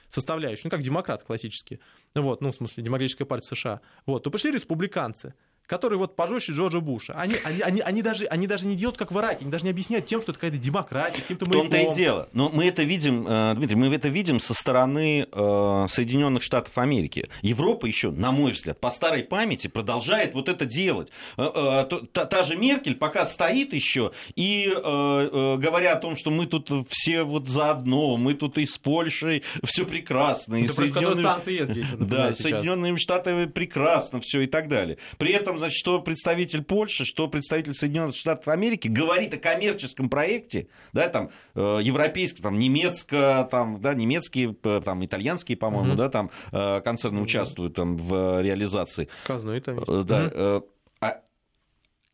составляющей, 0.10 0.62
ну 0.66 0.70
как 0.70 0.82
демократ 0.82 1.24
классический, 1.24 1.80
вот, 2.16 2.42
ну 2.42 2.52
в 2.52 2.56
смысле 2.56 2.84
демократическая 2.84 3.26
партия 3.26 3.56
США, 3.56 3.82
вот, 4.06 4.24
то 4.24 4.32
пришли 4.32 4.52
республиканцы, 4.52 5.36
которые 5.68 6.00
вот 6.00 6.16
пожестче 6.16 6.54
Джорджа 6.54 6.80
Буша. 6.80 7.14
Они, 7.14 7.36
они, 7.44 7.62
они, 7.62 7.82
они, 7.82 8.02
даже, 8.02 8.26
они 8.26 8.48
даже 8.48 8.66
не 8.66 8.76
делают, 8.76 8.98
как 8.98 9.12
в 9.12 9.20
Ираке, 9.20 9.40
они 9.42 9.52
даже 9.52 9.66
не 9.66 9.70
объясняют 9.70 10.06
тем, 10.06 10.22
что 10.22 10.32
это 10.32 10.40
какая-то 10.40 10.58
демократия, 10.58 11.20
с 11.20 11.24
каким-то 11.24 11.46
В 11.46 11.52
том-то 11.52 11.78
и 11.78 11.94
дело. 11.94 12.30
Но 12.32 12.50
мы 12.50 12.66
это 12.66 12.84
видим, 12.84 13.28
э, 13.28 13.54
Дмитрий, 13.56 13.76
мы 13.76 13.94
это 13.94 14.08
видим 14.08 14.40
со 14.40 14.54
стороны 14.54 15.28
э, 15.30 15.86
Соединенных 15.90 16.42
Штатов 16.42 16.78
Америки. 16.78 17.30
Европа 17.42 17.86
еще, 17.86 18.12
на 18.12 18.32
мой 18.32 18.54
взгляд, 18.54 18.80
по 18.80 18.90
старой 18.90 19.24
памяти 19.24 19.68
продолжает 19.68 20.34
вот 20.34 20.48
это 20.48 20.66
делать. 20.66 21.12
Э, 21.38 21.86
та, 22.14 22.26
та 22.26 22.44
же 22.44 22.56
Меркель 22.56 22.96
пока 22.96 23.26
стоит 23.26 23.74
еще 23.74 24.12
и 24.36 24.68
говоря 24.68 25.94
о 25.94 25.96
том, 25.98 26.16
что 26.16 26.32
мы 26.32 26.46
тут 26.46 26.70
все 26.90 27.24
вот 27.24 27.50
заодно, 27.50 28.16
мы 28.18 28.34
тут 28.34 28.58
и 28.58 28.66
с 28.66 28.78
Польшей 28.78 29.44
все 29.64 29.86
прекрасно. 29.86 30.56
И 30.56 30.68
Соединенные... 30.68 31.24
санкции 31.24 31.60
есть, 31.60 31.98
да, 31.98 32.32
Соединенными 32.32 32.98
Штатами 32.98 33.46
прекрасно 33.46 34.22
все 34.22 34.42
и 34.42 34.48
так 34.48 34.70
далее. 34.70 34.98
При 35.18 35.32
этом 35.32 35.57
значит, 35.58 35.78
что 35.78 36.00
представитель 36.02 36.64
Польши, 36.64 37.06
что 37.06 37.28
представитель 37.28 37.74
Соединенных 37.74 38.16
Штатов 38.16 38.48
Америки 38.48 38.88
говорит 38.88 39.34
о 39.34 39.38
коммерческом 39.38 40.10
проекте, 40.10 40.68
да, 40.94 41.10
там, 41.10 41.30
э, 41.56 41.80
европейский, 41.82 42.42
там, 42.42 42.58
немецко, 42.58 43.48
там, 43.52 43.82
да, 43.82 43.94
немецкие, 43.94 44.54
там, 44.54 45.06
итальянские, 45.06 45.58
по-моему, 45.58 45.92
угу. 45.92 45.98
да, 45.98 46.10
там, 46.10 46.32
э, 46.52 46.82
концерны 46.82 47.22
участвуют 47.22 47.76
там 47.76 47.98
в 47.98 48.42
реализации. 48.42 49.10
Казну 49.24 49.52
это. 49.52 49.72
Э, 49.88 50.04
да, 50.04 50.26
угу 50.28 50.64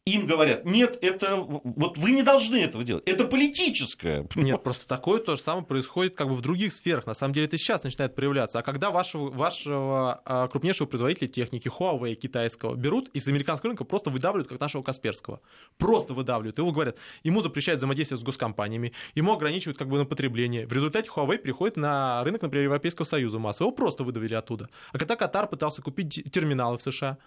им 0.05 0.25
говорят, 0.25 0.65
нет, 0.65 0.97
это 1.01 1.37
вот 1.37 1.97
вы 1.97 2.11
не 2.11 2.23
должны 2.23 2.57
этого 2.57 2.83
делать, 2.83 3.03
это 3.07 3.25
политическое. 3.25 4.27
Нет, 4.35 4.61
просто 4.61 4.85
такое 4.85 5.21
то 5.21 5.37
же 5.37 5.41
самое 5.41 5.65
происходит 5.65 6.15
как 6.15 6.27
бы 6.27 6.35
в 6.35 6.41
других 6.41 6.73
сферах. 6.73 7.05
На 7.05 7.13
самом 7.13 7.33
деле 7.33 7.47
это 7.47 7.57
сейчас 7.57 7.83
начинает 7.83 8.13
проявляться. 8.13 8.59
А 8.59 8.63
когда 8.63 8.91
вашего, 8.91 9.29
вашего 9.29 10.21
а, 10.25 10.47
крупнейшего 10.49 10.87
производителя 10.87 11.29
техники 11.29 11.69
Huawei 11.69 12.15
китайского 12.15 12.75
берут 12.75 13.09
из 13.13 13.27
американского 13.29 13.69
рынка 13.69 13.85
просто 13.85 14.09
выдавливают, 14.09 14.49
как 14.49 14.59
нашего 14.59 14.83
Касперского. 14.83 15.39
Просто 15.77 16.13
выдавливают. 16.13 16.57
Его 16.57 16.73
говорят, 16.73 16.97
ему 17.23 17.41
запрещают 17.41 17.77
взаимодействие 17.77 18.17
с 18.17 18.23
госкомпаниями, 18.23 18.91
ему 19.15 19.31
ограничивают 19.31 19.77
как 19.77 19.87
бы 19.87 19.97
на 19.97 20.05
потребление. 20.05 20.67
В 20.67 20.73
результате 20.73 21.09
Huawei 21.15 21.37
приходит 21.37 21.77
на 21.77 22.21
рынок, 22.25 22.41
например, 22.41 22.65
Европейского 22.65 23.05
Союза 23.05 23.39
массово. 23.39 23.67
Его 23.67 23.75
просто 23.75 24.03
выдавили 24.03 24.33
оттуда. 24.33 24.67
А 24.91 24.97
когда 24.97 25.15
Катар 25.15 25.47
пытался 25.47 25.81
купить 25.81 26.29
терминалы 26.31 26.77
в 26.77 26.81
США, 26.81 27.17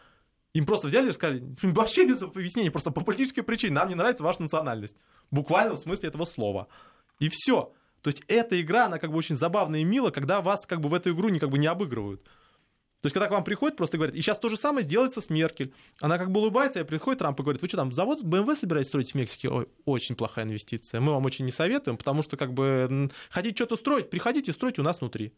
им 0.59 0.67
просто 0.67 0.87
взяли 0.89 1.11
и 1.11 1.13
сказали, 1.13 1.43
вообще 1.63 2.07
без 2.07 2.23
объяснений, 2.23 2.71
просто 2.71 2.91
по 2.91 3.03
политической 3.03 3.43
причине, 3.43 3.75
нам 3.75 3.89
не 3.89 3.95
нравится 3.95 4.25
ваша 4.25 4.43
национальность. 4.43 4.97
Буквально 5.31 5.75
в 5.75 5.79
смысле 5.79 6.09
этого 6.09 6.25
слова. 6.25 6.69
И 7.19 7.29
все. 7.29 7.73
То 8.01 8.09
есть 8.09 8.23
эта 8.29 8.61
игра, 8.61 8.87
она 8.87 8.99
как 8.99 9.11
бы 9.11 9.19
очень 9.19 9.37
забавная 9.37 9.81
и 9.81 9.85
мила, 9.85 10.11
когда 10.11 10.41
вас 10.41 10.67
как 10.67 10.81
бы 10.81 10.89
в 10.89 10.95
эту 10.95 11.13
игру 11.13 11.29
не, 11.29 11.41
как 11.41 11.51
бы 11.51 11.59
не 11.59 11.67
обыгрывают. 11.67 12.23
То 13.03 13.09
есть, 13.09 13.15
когда 13.15 13.29
к 13.29 13.31
вам 13.31 13.45
приходит, 13.45 13.77
просто 13.77 13.99
говорят, 13.99 14.17
и 14.17 14.21
сейчас 14.21 14.39
то 14.39 14.49
же 14.49 14.57
самое 14.57 14.85
сделается 14.85 15.21
с 15.21 15.29
Меркель. 15.29 15.75
Она 16.01 16.19
как 16.19 16.31
бы 16.33 16.41
улыбается, 16.41 16.81
и 16.81 16.85
приходит 16.85 17.19
Трамп 17.19 17.39
и 17.39 17.43
говорит, 17.43 17.61
вы 17.61 17.69
что 17.69 17.77
там, 17.77 17.93
завод 17.93 18.23
BMW 18.23 18.57
собираетесь 18.57 18.89
строить 18.89 19.13
в 19.13 19.15
Мексике? 19.15 19.49
Ой, 19.49 19.69
очень 19.85 20.17
плохая 20.17 20.45
инвестиция. 20.45 21.01
Мы 21.01 21.13
вам 21.13 21.25
очень 21.27 21.45
не 21.45 21.53
советуем, 21.53 21.99
потому 21.99 22.23
что 22.23 22.37
как 22.37 22.55
бы 22.55 23.11
хотите 23.29 23.55
что-то 23.55 23.77
строить, 23.77 24.09
приходите, 24.11 24.53
стройте 24.53 24.81
у 24.81 24.85
нас 24.85 25.01
внутри. 25.01 25.35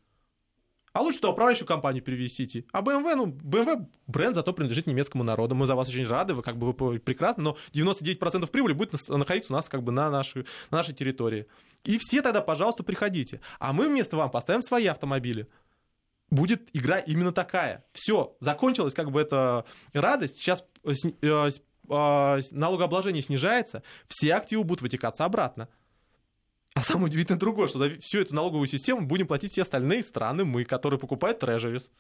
А 0.93 1.03
лучше 1.03 1.21
то 1.21 1.33
управляющую 1.33 1.67
компанию 1.67 2.03
перевесите. 2.03 2.65
А 2.73 2.83
BMW, 2.83 3.15
ну, 3.15 3.27
BMW 3.27 3.87
бренд 4.07 4.35
зато 4.35 4.53
принадлежит 4.53 4.87
немецкому 4.87 5.25
народу. 5.25 5.55
Мы 5.55 5.67
за 5.67 5.75
вас 5.75 5.89
очень 5.89 6.07
рады, 6.07 6.35
вы 6.35 6.43
как 6.43 6.57
бы 6.57 6.73
вы 6.73 6.99
прекрасны, 6.99 7.43
но 7.43 7.57
99% 7.73 8.47
прибыли 8.49 8.73
будет 8.73 8.95
находиться 9.09 9.53
у 9.53 9.57
нас 9.57 9.69
как 9.69 9.83
бы 9.83 9.93
на 9.93 10.11
нашей, 10.11 10.47
на 10.71 10.79
нашей 10.79 10.95
территории. 10.95 11.47
И 11.85 11.99
все 11.99 12.23
тогда, 12.23 12.41
пожалуйста, 12.41 12.83
приходите. 12.83 13.41
А 13.59 13.73
мы 13.73 13.89
вместо 13.89 14.17
вам 14.17 14.31
поставим 14.31 14.63
свои 14.63 14.87
автомобили. 14.87 15.47
Будет 16.31 16.69
игра 16.75 16.99
именно 16.99 17.33
такая. 17.33 17.85
Все, 17.93 18.37
закончилась 18.41 18.95
как 18.95 19.11
бы 19.11 19.21
эта 19.21 19.65
радость. 19.95 20.37
Сейчас 20.37 20.65
э, 20.85 20.93
э, 21.23 21.51
э, 21.89 22.41
налогообложение 22.51 23.23
снижается, 23.23 23.83
все 24.09 24.35
активы 24.35 24.65
будут 24.65 24.83
вытекаться 24.83 25.25
обратно. 25.25 25.69
А 26.79 26.83
самое 26.83 27.07
удивительное 27.07 27.41
другое, 27.41 27.67
что 27.67 27.79
за 27.79 27.99
всю 27.99 28.21
эту 28.21 28.37
налоговую 28.37 28.69
систему 28.69 29.05
будем 29.05 29.27
платить 29.27 29.51
все 29.51 29.63
остальные 29.63 30.05
страны, 30.05 30.45
мы, 30.45 30.63
которые 30.65 31.01
покупают 31.01 31.41
трежерис. 31.41 31.91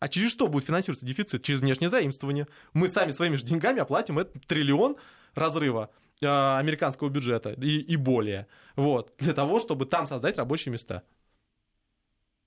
А 0.00 0.08
через 0.08 0.32
что 0.32 0.48
будет 0.48 0.64
финансироваться 0.64 1.06
дефицит? 1.06 1.44
Через 1.44 1.60
внешнее 1.60 1.88
заимствование. 1.88 2.48
Мы 2.72 2.88
сами 2.88 3.12
своими 3.12 3.36
же 3.36 3.44
деньгами 3.44 3.78
оплатим 3.78 4.18
этот 4.18 4.44
триллион 4.48 4.96
разрыва 5.36 5.90
э, 6.20 6.26
американского 6.26 7.10
бюджета 7.10 7.52
и, 7.52 7.78
и 7.78 7.94
более. 7.94 8.48
Вот. 8.74 9.12
Для 9.20 9.34
того, 9.34 9.60
чтобы 9.60 9.86
там 9.86 10.08
создать 10.08 10.36
рабочие 10.36 10.72
места. 10.72 11.04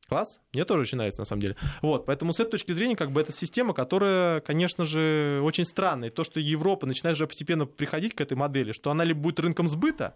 Класс? 0.10 0.42
Мне 0.52 0.66
тоже 0.66 0.82
очень 0.82 0.98
нравится, 0.98 1.22
на 1.22 1.26
самом 1.26 1.42
деле. 1.42 1.56
Вот, 1.82 2.06
поэтому 2.06 2.34
с 2.34 2.40
этой 2.42 2.52
точки 2.52 2.74
зрения, 2.74 2.98
как 2.98 3.14
бы, 3.14 3.22
это 3.22 3.32
система, 3.32 3.74
которая, 3.74 4.42
конечно 4.42 4.84
же, 4.84 5.40
очень 5.42 5.64
странная. 5.64 6.10
И 6.10 6.12
то, 6.12 6.26
что 6.26 6.42
Европа 6.42 6.86
начинает 6.86 7.16
же 7.16 7.28
постепенно 7.28 7.66
приходить 7.66 8.14
к 8.14 8.20
этой 8.20 8.36
модели, 8.36 8.74
что 8.74 8.92
она 8.92 9.06
либо 9.06 9.22
будет 9.22 9.40
рынком 9.40 9.70
сбыта, 9.70 10.16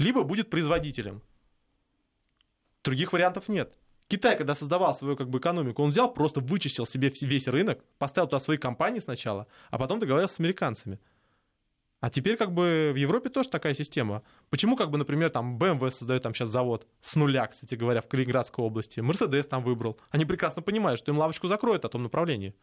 либо 0.00 0.22
будет 0.22 0.50
производителем. 0.50 1.22
Других 2.82 3.12
вариантов 3.12 3.48
нет. 3.48 3.76
Китай, 4.08 4.36
когда 4.36 4.54
создавал 4.54 4.92
свою 4.94 5.16
как 5.16 5.28
бы, 5.28 5.38
экономику, 5.38 5.82
он 5.82 5.90
взял, 5.90 6.12
просто 6.12 6.40
вычистил 6.40 6.84
себе 6.84 7.12
весь 7.20 7.46
рынок, 7.46 7.84
поставил 7.98 8.26
туда 8.26 8.40
свои 8.40 8.56
компании 8.56 8.98
сначала, 8.98 9.46
а 9.70 9.78
потом 9.78 10.00
договорился 10.00 10.34
с 10.34 10.40
американцами. 10.40 10.98
А 12.00 12.08
теперь 12.08 12.36
как 12.36 12.52
бы 12.52 12.90
в 12.94 12.96
Европе 12.96 13.28
тоже 13.28 13.50
такая 13.50 13.74
система. 13.74 14.22
Почему, 14.48 14.74
как 14.74 14.90
бы, 14.90 14.96
например, 14.96 15.28
там 15.28 15.58
BMW 15.58 15.90
создает 15.90 16.22
там 16.22 16.34
сейчас 16.34 16.48
завод 16.48 16.86
с 17.00 17.14
нуля, 17.14 17.46
кстати 17.46 17.74
говоря, 17.74 18.00
в 18.00 18.08
Калининградской 18.08 18.64
области, 18.64 19.00
Mercedes 19.00 19.42
там 19.42 19.62
выбрал. 19.62 20.00
Они 20.10 20.24
прекрасно 20.24 20.62
понимают, 20.62 20.98
что 20.98 21.12
им 21.12 21.18
лавочку 21.18 21.46
закроют 21.46 21.84
о 21.84 21.90
том 21.90 22.02
направлении 22.02 22.54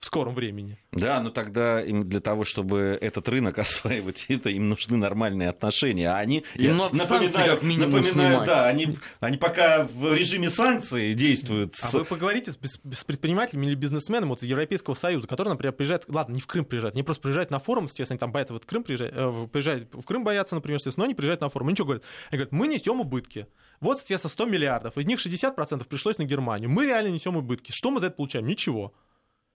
в 0.00 0.06
скором 0.06 0.34
времени. 0.34 0.78
Да, 0.92 1.20
но 1.20 1.30
тогда 1.30 1.82
им 1.82 2.08
для 2.08 2.20
того, 2.20 2.44
чтобы 2.44 2.98
этот 3.00 3.28
рынок 3.28 3.58
осваивать, 3.58 4.24
это 4.28 4.48
им 4.48 4.68
нужны 4.68 4.96
нормальные 4.96 5.50
отношения. 5.50 6.10
А 6.10 6.16
они, 6.16 6.38
им 6.54 6.78
я 6.78 6.88
напоминаю, 6.88 7.54
как 7.54 7.62
напоминаю 7.62 8.46
да, 8.46 8.66
они, 8.66 8.96
они 9.20 9.36
пока 9.36 9.84
в 9.84 10.14
режиме 10.14 10.48
санкций 10.48 11.12
действуют. 11.14 11.74
А 11.82 11.86
с... 11.86 11.94
вы 11.94 12.04
поговорите 12.04 12.50
с, 12.52 12.56
с 12.56 13.04
предпринимателями 13.04 13.66
или 13.66 13.74
бизнесменами 13.74 14.30
вот 14.30 14.42
из 14.42 14.48
Европейского 14.48 14.94
Союза, 14.94 15.28
которые, 15.28 15.52
например, 15.52 15.74
приезжают, 15.74 16.06
ладно, 16.08 16.32
не 16.32 16.40
в 16.40 16.46
Крым 16.46 16.64
приезжают, 16.64 16.94
они 16.94 17.02
просто 17.02 17.22
приезжают 17.22 17.50
на 17.50 17.58
форум, 17.58 17.84
естественно, 17.84 18.14
они 18.14 18.20
там 18.20 18.32
боятся 18.32 18.54
вот 18.54 18.64
Крым 18.64 18.82
приезжать, 18.82 19.12
э, 19.14 19.46
приезжают 19.52 19.92
в 19.92 20.04
Крым 20.04 20.24
боятся, 20.24 20.54
например, 20.54 20.78
естественно, 20.78 21.02
но 21.02 21.08
они 21.08 21.14
приезжают 21.14 21.42
на 21.42 21.50
форум, 21.50 21.68
и 21.68 21.72
ничего 21.72 21.86
говорят. 21.86 22.04
Они 22.30 22.38
говорят, 22.38 22.52
мы 22.52 22.68
несем 22.68 23.00
убытки. 23.00 23.46
Вот, 23.80 23.98
соответственно, 23.98 24.30
100 24.30 24.46
миллиардов, 24.46 24.98
из 24.98 25.04
них 25.04 25.18
60% 25.18 25.86
пришлось 25.86 26.16
на 26.18 26.24
Германию. 26.24 26.70
Мы 26.70 26.86
реально 26.86 27.08
несем 27.08 27.36
убытки. 27.36 27.70
Что 27.72 27.90
мы 27.90 28.00
за 28.00 28.06
это 28.06 28.16
получаем? 28.16 28.46
Ничего. 28.46 28.94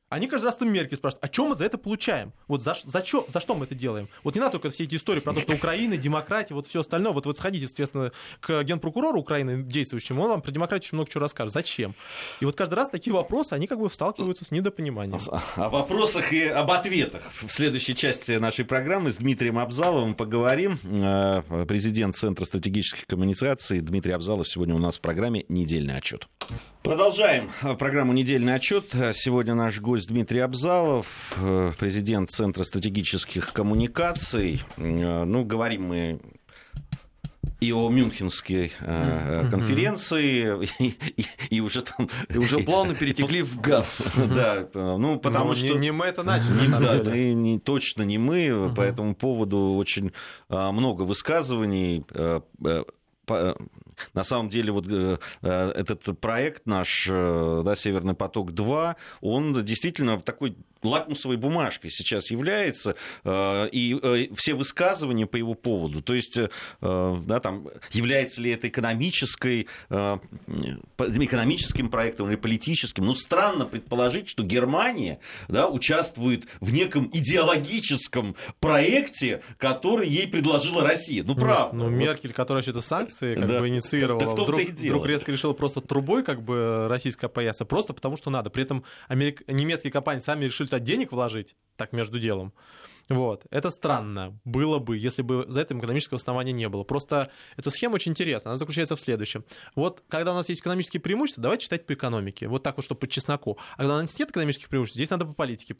Они 0.09 0.27
каждый 0.27 0.45
раз 0.45 0.57
там 0.57 0.71
Меркель 0.71 0.97
спрашивают, 0.97 1.25
а 1.25 1.33
что 1.33 1.47
мы 1.47 1.55
за 1.55 1.65
это 1.65 1.79
получаем? 1.79 2.31
Вот 2.47 2.61
за, 2.61 2.75
за, 2.83 3.01
чё, 3.01 3.25
за 3.27 3.39
что 3.39 3.55
мы 3.55 3.65
это 3.65 3.73
делаем? 3.73 4.07
Вот 4.23 4.35
не 4.35 4.39
надо 4.39 4.53
только 4.53 4.69
все 4.69 4.83
эти 4.83 4.97
истории 4.97 5.19
про 5.19 5.33
то, 5.33 5.39
что 5.39 5.53
Украина, 5.53 5.97
демократия, 5.97 6.53
вот 6.53 6.67
все 6.67 6.81
остальное. 6.81 7.11
Вот 7.11 7.25
вы 7.25 7.33
сходите, 7.33 7.65
естественно, 7.65 8.11
к 8.39 8.63
генпрокурору 8.63 9.19
Украины 9.19 9.63
действующему, 9.63 10.21
он 10.21 10.29
вам 10.29 10.41
про 10.43 10.51
демократию 10.51 10.89
очень 10.89 10.97
много 10.97 11.09
чего 11.09 11.21
расскажет. 11.21 11.53
Зачем? 11.53 11.95
И 12.39 12.45
вот 12.45 12.55
каждый 12.55 12.75
раз 12.75 12.89
такие 12.89 13.13
вопросы, 13.13 13.53
они 13.53 13.65
как 13.65 13.79
бы 13.79 13.89
сталкиваются 13.89 14.45
с 14.45 14.51
недопониманием. 14.51 15.19
О 15.55 15.69
вопросах 15.69 16.31
и 16.31 16.45
об 16.45 16.69
ответах 16.69 17.23
в 17.41 17.49
следующей 17.49 17.95
части 17.95 18.33
нашей 18.33 18.63
программы 18.63 19.09
с 19.09 19.15
Дмитрием 19.15 19.57
Абзаловым 19.57 20.13
поговорим. 20.13 20.77
Э, 20.83 21.65
президент 21.67 22.15
Центра 22.15 22.45
стратегических 22.45 23.07
коммуникаций 23.07 23.81
Дмитрий 23.81 24.11
Абзалов 24.11 24.47
сегодня 24.47 24.75
у 24.75 24.79
нас 24.79 24.97
в 24.97 25.01
программе 25.01 25.45
«Недельный 25.49 25.97
отчет». 25.97 26.27
Продолжаем 26.85 27.49
программу 27.79 28.13
«Недельный 28.13 28.53
отчет». 28.53 28.91
Сегодня 29.13 29.55
наш 29.55 29.79
гость 29.81 30.07
Дмитрий 30.07 30.41
Абзалов, 30.41 31.35
э, 31.35 31.71
президент 31.79 32.29
Центра 32.29 32.63
стратегических 32.63 33.53
коммуникаций. 33.53 34.61
Э, 34.77 35.23
ну, 35.23 35.43
говорим 35.43 35.87
мы 35.87 36.19
и 37.59 37.71
о 37.71 37.89
Мюнхенской 37.89 38.71
э, 38.79 39.47
конференции, 39.49 40.67
и, 40.77 40.95
и, 41.17 41.25
и 41.49 41.59
уже 41.59 41.81
там... 41.81 42.07
И 42.29 42.37
уже 42.37 42.59
плавно 42.59 42.93
перетекли 42.99 43.41
в 43.41 43.59
газ. 43.59 44.07
Да, 44.15 44.67
ну, 44.75 45.19
потому 45.19 45.49
Но 45.49 45.55
что... 45.55 45.65
Не, 45.65 45.73
не 45.73 45.91
мы 45.91 46.05
это 46.05 46.21
начали, 46.21 46.51
не, 46.51 46.67
на 46.67 46.67
самом 46.67 46.83
да, 46.83 46.99
деле. 46.99 47.33
Не, 47.33 47.57
точно 47.57 48.03
не 48.03 48.19
мы, 48.19 48.67
угу. 48.67 48.75
по 48.75 48.81
этому 48.81 49.15
поводу 49.15 49.73
очень 49.75 50.11
много 50.49 51.01
высказываний 51.01 52.05
на 54.13 54.23
самом 54.23 54.49
деле 54.49 54.71
вот 54.71 54.85
э, 54.87 55.17
э, 55.41 55.71
этот 55.71 56.19
проект 56.19 56.65
наш, 56.65 57.07
э, 57.09 57.61
да, 57.63 57.75
Северный 57.75 58.13
поток-2, 58.13 58.95
он 59.21 59.65
действительно 59.65 60.19
такой 60.19 60.57
лакмусовой 60.87 61.37
бумажкой 61.37 61.89
сейчас 61.91 62.31
является, 62.31 62.95
и 63.25 64.29
все 64.35 64.53
высказывания 64.53 65.25
по 65.25 65.37
его 65.37 65.53
поводу, 65.53 66.01
то 66.01 66.13
есть, 66.13 66.37
да, 66.81 67.39
там, 67.39 67.67
является 67.91 68.41
ли 68.41 68.51
это 68.51 68.67
экономической, 68.67 69.67
экономическим 70.97 71.89
проектом 71.89 72.29
или 72.29 72.35
политическим, 72.35 73.05
ну, 73.05 73.13
странно 73.13 73.65
предположить, 73.65 74.29
что 74.29 74.43
Германия, 74.43 75.19
да, 75.47 75.67
участвует 75.67 76.45
в 76.59 76.71
неком 76.71 77.09
идеологическом 77.13 78.35
проекте, 78.59 79.41
который 79.57 80.07
ей 80.07 80.27
предложила 80.27 80.83
Россия, 80.83 81.23
ну, 81.23 81.35
правда. 81.35 81.75
Ну, 81.75 81.89
Меркель, 81.89 82.33
которая 82.33 82.61
что-то 82.61 82.81
санкции, 82.81 83.35
как 83.35 83.47
да. 83.47 83.59
бы 83.59 83.67
инициировала, 83.67 84.29
вдруг, 84.29 84.59
вдруг 84.59 85.07
резко 85.07 85.31
решила 85.31 85.53
просто 85.53 85.81
трубой 85.81 86.23
как 86.23 86.41
бы 86.43 86.87
российская 86.89 87.27
пояса, 87.27 87.65
просто 87.65 87.93
потому 87.93 88.17
что 88.17 88.29
надо. 88.29 88.49
При 88.49 88.63
этом 88.63 88.83
америк... 89.07 89.43
немецкие 89.47 89.91
компании 89.91 90.21
сами 90.21 90.45
решили 90.45 90.67
туда 90.75 90.79
денег 90.79 91.11
вложить, 91.11 91.55
так 91.77 91.93
между 91.93 92.19
делом. 92.19 92.53
Вот. 93.07 93.45
Это 93.51 93.69
странно 93.69 94.39
было 94.45 94.79
бы, 94.79 94.97
если 94.97 95.21
бы 95.21 95.45
за 95.47 95.61
этим 95.61 95.79
экономического 95.79 96.17
основания 96.17 96.53
не 96.53 96.67
было. 96.67 96.83
Просто 96.83 97.29
эта 97.55 97.69
схема 97.69 97.95
очень 97.95 98.11
интересна. 98.11 98.51
Она 98.51 98.57
заключается 98.57 98.95
в 98.95 98.99
следующем. 98.99 99.43
Вот 99.75 100.03
когда 100.07 100.31
у 100.31 100.35
нас 100.35 100.49
есть 100.49 100.61
экономические 100.61 101.01
преимущества, 101.01 101.43
давайте 101.43 101.65
читать 101.65 101.85
по 101.85 101.93
экономике. 101.93 102.47
Вот 102.47 102.63
так 102.63 102.77
вот, 102.77 102.85
чтобы 102.85 102.99
по 102.99 103.07
чесноку. 103.07 103.59
А 103.73 103.77
когда 103.77 103.97
у 103.97 104.01
нас 104.01 104.17
нет 104.17 104.31
экономических 104.31 104.69
преимуществ, 104.69 104.95
здесь 104.95 105.11
надо 105.11 105.25
по 105.25 105.33
политике. 105.33 105.75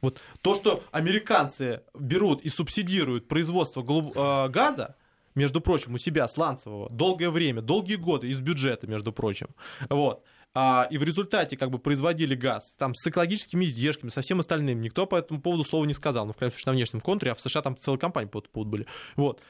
Вот 0.00 0.20
то, 0.42 0.56
что 0.56 0.82
американцы 0.90 1.82
берут 1.94 2.42
и 2.42 2.48
субсидируют 2.48 3.28
производство 3.28 3.82
э, 3.82 4.48
газа, 4.48 4.96
между 5.36 5.60
прочим, 5.60 5.94
у 5.94 5.98
себя 5.98 6.26
сланцевого 6.26 6.90
долгое 6.90 7.30
время, 7.30 7.62
долгие 7.62 7.94
годы 7.94 8.26
из 8.26 8.40
бюджета, 8.40 8.88
между 8.88 9.12
прочим. 9.12 9.46
Вот 9.88 10.24
а, 10.54 10.86
и 10.90 10.98
в 10.98 11.02
результате 11.02 11.56
как 11.56 11.70
бы 11.70 11.78
производили 11.78 12.34
газ 12.34 12.72
там 12.78 12.94
с 12.94 13.06
экологическими 13.06 13.64
издержками, 13.64 14.10
со 14.10 14.20
всем 14.22 14.40
остальным. 14.40 14.80
Никто 14.80 15.06
по 15.06 15.16
этому 15.16 15.40
поводу 15.40 15.64
слова 15.64 15.84
не 15.84 15.94
сказал. 15.94 16.26
Ну, 16.26 16.32
в 16.32 16.36
крайнем 16.36 16.52
случае, 16.52 16.72
на 16.72 16.76
внешнем 16.76 17.00
контуре, 17.00 17.32
а 17.32 17.34
в 17.34 17.40
США 17.40 17.62
там 17.62 17.76
целая 17.78 17.98
компания 17.98 18.28
по 18.28 18.38
этому 18.38 18.52
поводу 18.52 18.70
были. 18.70 18.86
Вот. 19.16 19.40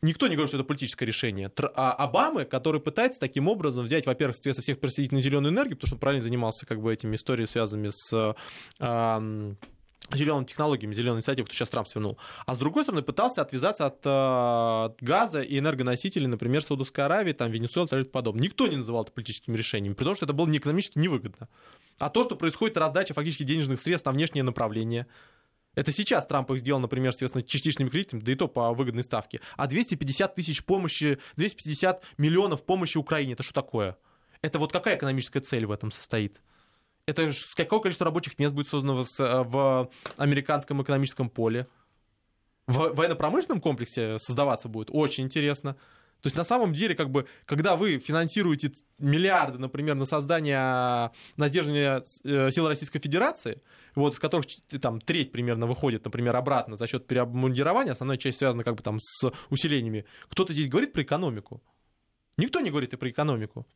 Никто 0.00 0.28
не 0.28 0.36
говорит, 0.36 0.50
что 0.50 0.58
это 0.58 0.64
политическое 0.64 1.06
решение. 1.06 1.50
А 1.74 1.92
Обамы, 1.92 2.44
который 2.44 2.80
пытается 2.80 3.18
таким 3.18 3.48
образом 3.48 3.84
взять, 3.84 4.06
во-первых, 4.06 4.36
соответственно, 4.36 4.62
всех 4.62 4.80
просветить 4.80 5.12
на 5.12 5.20
зеленую 5.20 5.52
энергию, 5.52 5.76
потому 5.76 5.88
что 5.88 5.96
он 5.96 6.00
правильно 6.00 6.22
занимался 6.22 6.66
как 6.66 6.80
бы 6.80 6.92
этими 6.92 7.16
историями, 7.16 7.48
связанными 7.48 7.90
с 7.90 8.34
зелеными 10.12 10.44
технологиями, 10.44 10.94
зеленой 10.94 11.18
инициативой, 11.18 11.46
кто 11.46 11.54
сейчас 11.54 11.68
Трамп 11.68 11.88
свернул. 11.88 12.18
А 12.46 12.54
с 12.54 12.58
другой 12.58 12.84
стороны, 12.84 13.02
пытался 13.02 13.42
отвязаться 13.42 13.86
от, 13.86 14.00
э, 14.04 15.04
газа 15.04 15.42
и 15.42 15.58
энергоносителей, 15.58 16.26
например, 16.26 16.62
Саудовской 16.62 17.04
Аравии, 17.04 17.32
там, 17.32 17.50
Венесуэлы 17.50 17.86
и 17.86 17.90
тому 17.90 18.04
подобное. 18.04 18.42
Никто 18.42 18.66
не 18.66 18.76
называл 18.76 19.02
это 19.02 19.12
политическими 19.12 19.56
решениями, 19.56 19.94
при 19.94 20.04
том, 20.04 20.14
что 20.14 20.24
это 20.24 20.32
было 20.32 20.46
не 20.46 20.58
экономически 20.58 20.98
невыгодно. 20.98 21.48
А 21.98 22.10
то, 22.10 22.24
что 22.24 22.36
происходит 22.36 22.76
раздача 22.76 23.14
фактически 23.14 23.42
денежных 23.42 23.80
средств 23.80 24.06
на 24.06 24.12
внешнее 24.12 24.42
направление, 24.42 25.06
это 25.74 25.92
сейчас 25.92 26.26
Трамп 26.26 26.50
их 26.50 26.60
сделал, 26.60 26.80
например, 26.80 27.12
соответственно, 27.12 27.44
частичными 27.44 27.88
кредитами, 27.88 28.20
да 28.20 28.32
и 28.32 28.34
то 28.34 28.48
по 28.48 28.72
выгодной 28.72 29.04
ставке. 29.04 29.40
А 29.56 29.66
250 29.66 30.34
тысяч 30.34 30.64
помощи, 30.64 31.18
250 31.36 32.02
миллионов 32.16 32.64
помощи 32.64 32.98
Украине, 32.98 33.34
это 33.34 33.42
что 33.42 33.54
такое? 33.54 33.96
Это 34.42 34.58
вот 34.58 34.72
какая 34.72 34.96
экономическая 34.96 35.40
цель 35.40 35.66
в 35.66 35.70
этом 35.70 35.90
состоит? 35.90 36.40
Это 37.08 37.32
с 37.32 37.54
какое 37.54 37.80
количество 37.80 38.04
рабочих 38.04 38.38
мест 38.38 38.54
будет 38.54 38.68
создано 38.68 39.02
в, 39.02 39.20
э, 39.20 39.42
в 39.44 39.90
американском 40.18 40.82
экономическом 40.82 41.30
поле? 41.30 41.66
В 42.66 42.94
военно-промышленном 42.94 43.62
комплексе 43.62 44.18
создаваться 44.18 44.68
будет 44.68 44.90
очень 44.92 45.24
интересно. 45.24 45.72
То 46.20 46.26
есть 46.26 46.36
на 46.36 46.44
самом 46.44 46.74
деле, 46.74 46.94
как 46.94 47.10
бы, 47.10 47.26
когда 47.46 47.76
вы 47.76 47.98
финансируете 47.98 48.72
миллиарды, 48.98 49.56
например, 49.56 49.94
на 49.94 50.04
создание, 50.04 51.10
на 51.36 51.48
сдерживание 51.48 52.02
э, 52.24 52.50
сил 52.50 52.68
Российской 52.68 52.98
Федерации, 52.98 53.62
вот, 53.94 54.12
из 54.12 54.18
которых 54.18 54.46
там 54.82 55.00
треть 55.00 55.32
примерно 55.32 55.66
выходит, 55.66 56.04
например, 56.04 56.36
обратно 56.36 56.76
за 56.76 56.86
счет 56.86 57.06
переобмундирования, 57.06 57.92
основная 57.92 58.18
часть 58.18 58.38
связана 58.38 58.64
как 58.64 58.74
бы 58.74 58.82
там 58.82 58.98
с 59.00 59.32
усилениями, 59.48 60.04
кто-то 60.28 60.52
здесь 60.52 60.68
говорит 60.68 60.92
про 60.92 61.02
экономику? 61.02 61.62
Никто 62.36 62.60
не 62.60 62.68
говорит 62.68 62.92
и 62.92 62.96
про 62.96 63.08
экономику. 63.08 63.66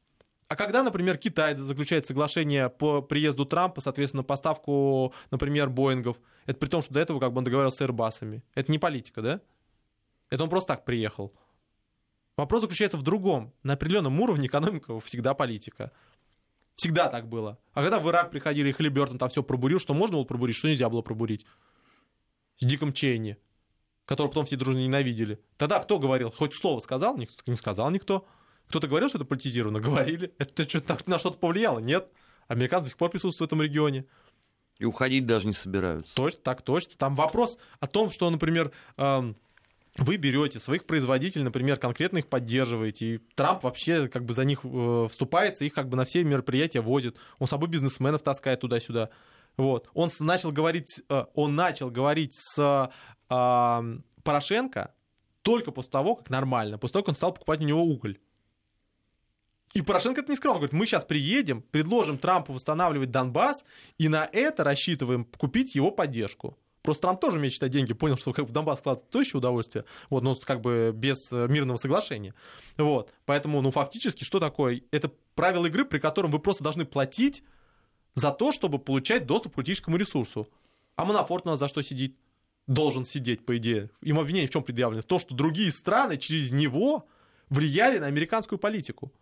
А 0.53 0.55
когда, 0.55 0.83
например, 0.83 1.17
Китай 1.17 1.57
заключает 1.57 2.05
соглашение 2.05 2.69
по 2.69 3.01
приезду 3.01 3.47
Трампа, 3.47 3.81
соответственно, 3.81 4.23
поставку, 4.23 5.15
например, 5.31 5.71
Боингов, 5.71 6.19
это 6.45 6.59
при 6.59 6.69
том, 6.69 6.83
что 6.83 6.93
до 6.93 7.01
этого 7.01 7.19
как 7.21 7.33
бы 7.33 7.39
он 7.39 7.45
договаривался 7.45 7.79
с 7.79 7.89
Airbus'ами. 7.89 8.43
Это 8.55 8.71
не 8.71 8.79
политика, 8.79 9.23
да? 9.23 9.41
Это 10.29 10.45
он 10.45 10.51
просто 10.51 10.75
так 10.75 10.85
приехал. 10.85 11.33
Вопрос 12.37 12.61
заключается 12.61 12.99
в 12.99 13.03
другом. 13.03 13.55
На 13.63 13.73
определенном 13.73 14.21
уровне 14.21 14.47
экономика 14.47 15.01
всегда 15.01 15.33
политика. 15.33 15.91
Всегда 16.75 17.09
так 17.09 17.31
было. 17.31 17.59
А 17.73 17.81
когда 17.81 17.99
в 17.99 18.07
Ирак 18.11 18.31
приходили, 18.31 18.69
и 18.69 18.73
Хлебертон 18.73 19.17
там 19.17 19.31
все 19.31 19.43
пробурил, 19.43 19.79
что 19.79 19.95
можно 19.95 20.19
было 20.19 20.25
пробурить, 20.25 20.57
что 20.57 20.69
нельзя 20.69 20.91
было 20.91 21.01
пробурить. 21.01 21.47
С 22.59 22.67
Диком 22.67 22.93
Чейни, 22.93 23.39
которого 24.05 24.29
потом 24.29 24.45
все 24.45 24.57
дружно 24.57 24.81
ненавидели. 24.81 25.41
Тогда 25.57 25.79
кто 25.79 25.99
говорил? 25.99 26.31
Хоть 26.31 26.55
слово 26.55 26.81
сказал? 26.81 27.17
Никто 27.17 27.51
не 27.51 27.57
сказал 27.57 27.91
никто. 27.91 28.27
Кто-то 28.69 28.89
говорил, 28.89 29.09
что 29.09 29.19
это 29.19 29.25
политизировано? 29.25 29.81
Говорили. 29.81 30.33
Это 30.39 30.69
что-то 30.69 30.99
на 31.07 31.19
что-то 31.19 31.39
повлияло? 31.39 31.79
Нет. 31.79 32.09
Американцы 32.49 32.85
до 32.85 32.89
сих 32.91 32.99
пор 32.99 33.11
присутствуют 33.11 33.51
в 33.51 33.55
этом 33.55 33.63
регионе. 33.63 34.07
И 34.79 34.85
уходить 34.85 35.27
даже 35.27 35.47
не 35.47 35.53
собираются. 35.53 36.15
Точно, 36.15 36.41
так 36.43 36.63
точно. 36.63 36.95
Там 36.97 37.15
вопрос 37.15 37.59
о 37.79 37.87
том, 37.87 38.11
что, 38.11 38.29
например, 38.31 38.73
эм, 38.97 39.37
вы 39.97 40.17
берете 40.17 40.59
своих 40.59 40.87
производителей, 40.87 41.45
например, 41.45 41.77
конкретно 41.77 42.19
их 42.19 42.27
поддерживаете, 42.27 43.07
и 43.07 43.19
Трамп 43.35 43.63
вообще 43.63 44.09
как 44.09 44.25
бы 44.25 44.33
за 44.35 44.45
них 44.45 44.61
э, 44.65 45.07
вступается, 45.11 45.65
их 45.65 45.75
как 45.75 45.89
бы 45.89 45.97
на 45.97 46.05
все 46.05 46.25
мероприятия 46.25 46.81
возит, 46.81 47.17
он 47.39 47.47
с 47.47 47.51
собой 47.51 47.69
бизнесменов 47.69 48.23
таскает 48.23 48.61
туда-сюда. 48.61 49.11
Вот. 49.57 49.91
Он 49.93 50.11
начал 50.21 50.51
говорить, 50.51 51.03
э, 51.09 51.25
он 51.35 51.55
начал 51.55 51.91
говорить 51.91 52.33
с 52.35 52.91
э, 53.29 53.99
Порошенко 54.25 54.95
только 55.43 55.73
после 55.73 55.91
того, 55.91 56.17
как 56.17 56.31
нормально, 56.31 56.79
после 56.79 56.95
того, 56.95 57.03
как 57.05 57.11
он 57.11 57.17
стал 57.17 57.35
покупать 57.35 57.61
у 57.61 57.65
него 57.65 57.83
уголь. 57.83 58.19
И 59.75 59.83
Порошенко 59.83 60.21
это 60.21 60.31
не 60.31 60.37
скрыл. 60.37 60.53
Он 60.53 60.59
говорит, 60.59 60.75
мы 60.75 60.87
сейчас 60.87 61.05
приедем, 61.05 61.63
предложим 61.63 62.19
Трампу 62.19 62.53
восстанавливать 62.53 63.11
Донбасс, 63.11 63.65
и 63.99 64.09
на 64.09 64.29
это 64.31 64.65
рассчитываем 64.65 65.25
купить 65.25 65.75
его 65.75 65.91
поддержку. 65.91 66.59
Просто 66.83 67.03
Трамп 67.03 67.21
тоже 67.21 67.49
считать 67.49 67.71
деньги, 67.71 67.93
понял, 67.93 68.17
что 68.17 68.33
в 68.33 68.51
Донбасс 68.51 68.81
вкладывать 68.81 69.09
то 69.11 69.21
еще 69.21 69.39
удовольствие, 69.39 69.85
вот, 70.11 70.25
но 70.25 70.35
как 70.35 70.61
бы 70.61 70.93
без 70.93 71.33
э, 71.33 71.47
мирного 71.49 71.77
соглашения. 71.77 72.35
Вот. 72.77 73.13
Поэтому, 73.25 73.63
ну, 73.63 73.71
фактически, 73.71 74.25
что 74.25 74.41
такое? 74.41 74.83
Это 74.91 75.13
правило 75.37 75.67
игры, 75.67 75.85
при 75.85 76.01
котором 76.01 76.33
вы 76.33 76.41
просто 76.41 76.65
должны 76.65 76.85
платить 76.85 77.45
за 78.15 78.33
то, 78.33 78.51
чтобы 78.51 78.81
получать 78.81 79.27
доступ 79.27 79.53
к 79.53 79.57
политическому 79.57 79.97
ресурсу. 79.97 80.49
А 80.97 81.05
Манафорт 81.05 81.47
у 81.47 81.51
нас 81.51 81.61
за 81.61 81.69
что 81.69 81.83
сидит? 81.83 82.17
Должен 82.67 83.05
сидеть, 83.05 83.47
по 83.47 83.57
идее. 83.57 83.91
Ему 84.03 84.21
обвинение 84.21 84.49
в 84.49 84.53
чем 84.53 84.63
предъявлено? 84.63 85.03
То, 85.03 85.19
что 85.19 85.35
другие 85.35 85.71
страны 85.71 86.17
через 86.17 86.53
него 86.53 87.07
влияли 87.49 87.99
на 87.99 88.07
американскую 88.07 88.59
политику. 88.59 89.13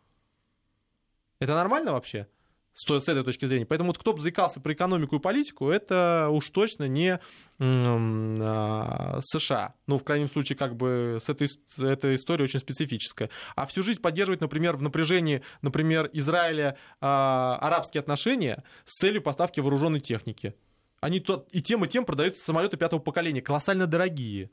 Это 1.41 1.55
нормально 1.55 1.93
вообще? 1.93 2.29
С, 2.73 2.87
с 2.87 3.09
этой 3.09 3.25
точки 3.25 3.47
зрения. 3.47 3.67
Поэтому 3.67 3.89
вот 3.89 3.99
кто 3.99 4.13
бы 4.13 4.21
заикался 4.21 4.61
про 4.61 4.73
экономику 4.73 5.17
и 5.17 5.19
политику, 5.19 5.71
это 5.71 6.29
уж 6.31 6.49
точно 6.51 6.87
не 6.87 7.19
а, 7.59 9.19
США. 9.23 9.75
Ну, 9.87 9.99
в 9.99 10.05
крайнем 10.05 10.29
случае, 10.29 10.57
как 10.57 10.77
бы 10.77 11.19
с 11.21 11.29
этой, 11.29 11.49
эта 11.79 12.15
история 12.15 12.45
очень 12.45 12.61
специфическая. 12.61 13.29
А 13.57 13.67
всю 13.67 13.83
жизнь 13.83 14.01
поддерживать, 14.01 14.41
например, 14.41 14.77
в 14.77 14.83
напряжении, 14.83 15.43
например, 15.63 16.09
Израиля 16.13 16.77
а, 17.01 17.59
арабские 17.61 18.01
отношения 18.01 18.63
с 18.85 18.99
целью 18.99 19.23
поставки 19.23 19.59
вооруженной 19.59 20.01
техники. 20.01 20.55
Они 21.01 21.19
то, 21.19 21.47
и 21.51 21.63
тем, 21.63 21.85
и 21.85 21.89
тем 21.89 22.05
продаются 22.05 22.45
самолеты 22.45 22.77
пятого 22.77 23.01
поколения, 23.01 23.41
колоссально 23.41 23.87
дорогие. 23.87 24.51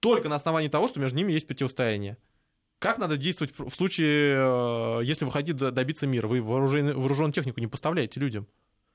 Только 0.00 0.28
на 0.28 0.36
основании 0.36 0.68
того, 0.68 0.86
что 0.86 1.00
между 1.00 1.18
ними 1.18 1.32
есть 1.32 1.48
противостояние. 1.48 2.16
Как 2.78 2.98
надо 2.98 3.16
действовать 3.16 3.52
в 3.58 3.70
случае, 3.70 4.36
э, 4.36 5.04
если 5.04 5.24
вы 5.24 5.32
хотите 5.32 5.70
добиться 5.70 6.06
мира? 6.06 6.28
Вы 6.28 6.40
вооруженную 6.40 7.32
технику 7.32 7.60
не 7.60 7.66
поставляете 7.66 8.20
людям. 8.20 8.46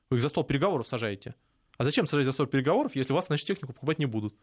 Вы 0.10 0.18
их 0.18 0.22
за 0.22 0.30
стол 0.30 0.46
переговоров 0.46 0.88
сажаете. 0.88 1.36
А 1.78 1.84
зачем 1.84 2.08
сажать 2.08 2.26
за 2.26 2.32
стол 2.32 2.46
переговоров, 2.46 2.96
если 2.96 3.14
вас, 3.14 3.28
значит, 3.28 3.48
технику 3.48 3.74
покупать 3.74 4.00
не 4.00 4.06
будут? 4.06 4.36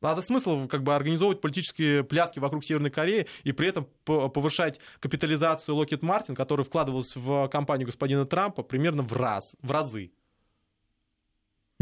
Это 0.00 0.20
смысл 0.20 0.66
как 0.66 0.82
бы 0.82 0.94
организовывать 0.94 1.40
политические 1.40 2.02
пляски 2.02 2.40
вокруг 2.40 2.64
Северной 2.64 2.90
Кореи 2.90 3.28
и 3.44 3.52
при 3.52 3.68
этом 3.68 3.86
повышать 4.04 4.80
капитализацию 4.98 5.76
Lockheed 5.76 6.00
Martin, 6.00 6.34
который 6.34 6.64
вкладывался 6.64 7.20
в 7.20 7.48
компанию 7.48 7.86
господина 7.86 8.26
Трампа 8.26 8.62
примерно 8.62 9.02
в 9.02 9.12
раз, 9.12 9.54
в 9.62 9.70
разы. 9.70 10.10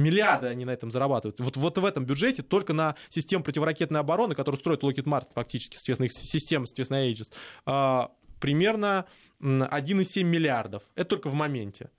Миллиарды 0.00 0.46
они 0.46 0.64
на 0.64 0.70
этом 0.70 0.90
зарабатывают. 0.90 1.40
Вот, 1.40 1.56
вот 1.56 1.78
в 1.78 1.84
этом 1.84 2.04
бюджете 2.04 2.42
только 2.42 2.72
на 2.72 2.96
систему 3.08 3.44
противоракетной 3.44 4.00
обороны, 4.00 4.34
которую 4.34 4.58
строит 4.58 4.82
Lockheed 4.82 5.04
Martin 5.04 5.28
фактически, 5.34 5.76
соответственно, 5.76 6.06
их 6.06 6.12
система, 6.12 6.66
соответственно, 6.66 7.08
Aegis, 7.08 7.32
а, 7.66 8.10
примерно 8.40 9.06
1,7 9.40 10.22
миллиардов. 10.24 10.82
Это 10.94 11.10
только 11.10 11.28
в 11.28 11.34
моменте. 11.34 11.90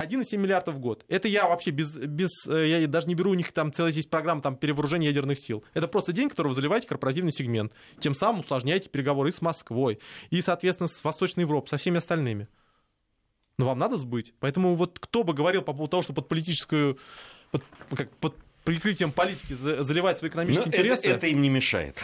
1,7 0.00 0.36
миллиардов 0.36 0.76
в 0.76 0.78
год. 0.78 1.04
Это 1.08 1.26
я 1.26 1.48
вообще 1.48 1.72
без, 1.72 1.96
без... 1.96 2.30
Э, 2.46 2.68
я 2.68 2.86
даже 2.86 3.08
не 3.08 3.16
беру 3.16 3.32
у 3.32 3.34
них 3.34 3.50
там 3.50 3.72
целая 3.72 3.90
есть 3.90 4.08
программа 4.08 4.40
там, 4.40 4.56
перевооружения 4.56 5.08
ядерных 5.08 5.40
сил. 5.40 5.64
Это 5.74 5.88
просто 5.88 6.12
день, 6.12 6.28
который 6.28 6.48
вы 6.48 6.54
заливаете 6.54 6.86
корпоративный 6.86 7.32
сегмент. 7.32 7.72
Тем 7.98 8.14
самым 8.14 8.40
усложняете 8.40 8.88
переговоры 8.88 9.30
и 9.30 9.32
с 9.32 9.42
Москвой, 9.42 9.98
и, 10.30 10.40
соответственно, 10.40 10.86
с 10.86 11.02
Восточной 11.02 11.40
Европой, 11.40 11.68
со 11.68 11.78
всеми 11.78 11.98
остальными 11.98 12.46
но 13.58 13.66
вам 13.66 13.78
надо 13.78 13.98
сбыть. 13.98 14.32
Поэтому 14.40 14.74
вот 14.74 14.98
кто 14.98 15.24
бы 15.24 15.34
говорил 15.34 15.62
по 15.62 15.72
поводу 15.72 15.90
того, 15.90 16.02
что 16.02 16.12
под 16.12 16.28
политическую, 16.28 16.98
под, 17.50 17.62
как, 17.94 18.10
под 18.16 18.36
прикрытием 18.64 19.12
политики 19.12 19.52
заливать 19.52 20.18
свои 20.18 20.30
экономические 20.30 20.66
но 20.66 20.72
интересы. 20.72 21.08
Это, 21.08 21.16
это 21.16 21.26
им 21.26 21.42
не 21.42 21.48
мешает 21.48 22.02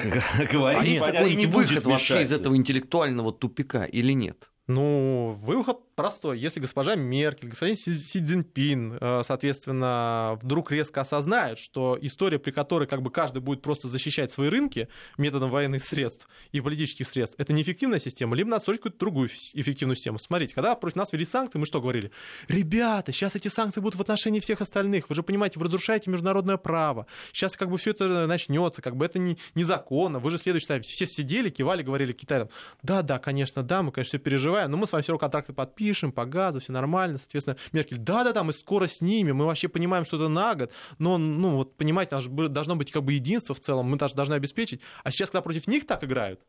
говорить. 0.52 1.00
А 1.00 1.10
нет, 1.10 1.36
не 1.36 1.46
выход 1.46 1.84
вообще 1.86 2.22
из 2.22 2.32
этого 2.32 2.56
интеллектуального 2.56 3.32
тупика 3.32 3.84
или 3.84 4.12
нет? 4.12 4.50
Ну, 4.66 5.36
выход 5.42 5.93
простой. 5.94 6.38
Если 6.38 6.60
госпожа 6.60 6.94
Меркель, 6.94 7.48
господин 7.48 7.76
Си, 7.76 7.94
Си 7.94 8.20
Цзиньпин, 8.20 8.98
э, 9.00 9.22
соответственно, 9.24 10.38
вдруг 10.42 10.70
резко 10.72 11.00
осознают, 11.00 11.58
что 11.58 11.98
история, 12.00 12.38
при 12.38 12.50
которой 12.50 12.86
как 12.86 13.02
бы 13.02 13.10
каждый 13.10 13.40
будет 13.40 13.62
просто 13.62 13.88
защищать 13.88 14.30
свои 14.30 14.48
рынки 14.48 14.88
методом 15.18 15.50
военных 15.50 15.82
средств 15.84 16.28
и 16.52 16.60
политических 16.60 17.06
средств, 17.06 17.36
это 17.38 17.52
неэффективная 17.52 17.98
система, 17.98 18.36
либо 18.36 18.50
надо 18.50 18.62
строить 18.62 18.80
какую-то 18.80 18.98
другую 18.98 19.28
эффективную 19.28 19.96
систему. 19.96 20.18
Смотрите, 20.18 20.54
когда 20.54 20.74
против 20.74 20.96
нас 20.96 21.12
ввели 21.12 21.24
санкции, 21.24 21.58
мы 21.58 21.66
что 21.66 21.80
говорили? 21.80 22.10
Ребята, 22.48 23.12
сейчас 23.12 23.36
эти 23.36 23.48
санкции 23.48 23.80
будут 23.80 23.98
в 23.98 24.00
отношении 24.00 24.40
всех 24.40 24.60
остальных. 24.60 25.08
Вы 25.08 25.14
же 25.14 25.22
понимаете, 25.22 25.58
вы 25.58 25.66
разрушаете 25.66 26.10
международное 26.10 26.56
право. 26.56 27.06
Сейчас 27.32 27.56
как 27.56 27.70
бы 27.70 27.78
все 27.78 27.90
это 27.90 28.26
начнется, 28.26 28.82
как 28.82 28.96
бы 28.96 29.04
это 29.04 29.18
не, 29.18 29.38
незаконно. 29.54 30.18
Вы 30.18 30.30
же 30.30 30.38
следующий 30.38 30.64
ставите. 30.64 30.88
Все 30.90 31.06
сидели, 31.06 31.50
кивали, 31.50 31.82
говорили 31.82 32.12
Китаю, 32.12 32.48
да, 32.82 33.02
да, 33.02 33.18
конечно, 33.18 33.62
да, 33.62 33.82
мы, 33.82 33.92
конечно, 33.92 34.10
все 34.10 34.18
переживаем, 34.18 34.70
но 34.70 34.76
мы 34.76 34.86
с 34.86 34.92
вами 34.92 35.02
все 35.02 35.12
равно 35.12 35.20
контракты 35.20 35.52
подпишем 35.84 36.12
по 36.12 36.24
газу, 36.24 36.60
все 36.60 36.72
нормально. 36.72 37.18
Соответственно, 37.18 37.56
Меркель, 37.72 37.98
да, 37.98 38.24
да, 38.24 38.32
да, 38.32 38.42
мы 38.42 38.52
скоро 38.52 38.86
снимем, 38.86 39.36
мы 39.36 39.46
вообще 39.46 39.68
понимаем, 39.68 40.04
что 40.04 40.16
это 40.16 40.28
на 40.28 40.54
год, 40.54 40.72
но, 40.98 41.18
ну, 41.18 41.56
вот, 41.56 41.76
понимаете, 41.76 42.18
должно 42.48 42.76
быть 42.76 42.90
как 42.90 43.02
бы 43.02 43.12
единство 43.12 43.54
в 43.54 43.60
целом, 43.60 43.86
мы 43.86 43.98
даже 43.98 44.14
должны 44.14 44.34
обеспечить. 44.34 44.80
А 45.02 45.10
сейчас, 45.10 45.30
когда 45.30 45.42
против 45.42 45.68
них 45.68 45.86
так 45.86 46.04
играют, 46.04 46.40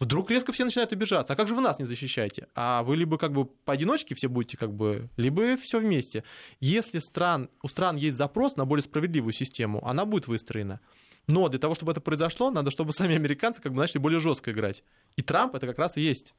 Вдруг 0.00 0.28
резко 0.30 0.50
все 0.52 0.64
начинают 0.64 0.92
обижаться. 0.92 1.32
А 1.32 1.36
как 1.36 1.46
же 1.46 1.54
вы 1.54 1.60
нас 1.62 1.78
не 1.78 1.86
защищаете? 1.86 2.48
А 2.56 2.82
вы 2.82 2.96
либо 2.96 3.16
как 3.16 3.32
бы 3.32 3.44
поодиночке 3.44 4.16
все 4.16 4.28
будете 4.28 4.56
как 4.56 4.72
бы, 4.72 5.08
либо 5.16 5.56
все 5.56 5.78
вместе. 5.78 6.24
Если 6.60 6.98
стран, 6.98 7.48
у 7.62 7.68
стран 7.68 7.96
есть 7.96 8.16
запрос 8.16 8.56
на 8.56 8.64
более 8.64 8.82
справедливую 8.82 9.32
систему, 9.32 9.86
она 9.86 10.04
будет 10.04 10.26
выстроена. 10.26 10.80
Но 11.28 11.48
для 11.48 11.60
того, 11.60 11.74
чтобы 11.76 11.92
это 11.92 12.00
произошло, 12.00 12.50
надо, 12.50 12.72
чтобы 12.72 12.92
сами 12.92 13.14
американцы 13.14 13.62
как 13.62 13.72
бы 13.72 13.78
начали 13.78 13.98
более 13.98 14.18
жестко 14.18 14.50
играть. 14.50 14.82
И 15.16 15.22
Трамп 15.22 15.54
это 15.54 15.66
как 15.68 15.78
раз 15.78 15.96
и 15.96 16.00
есть 16.00 16.34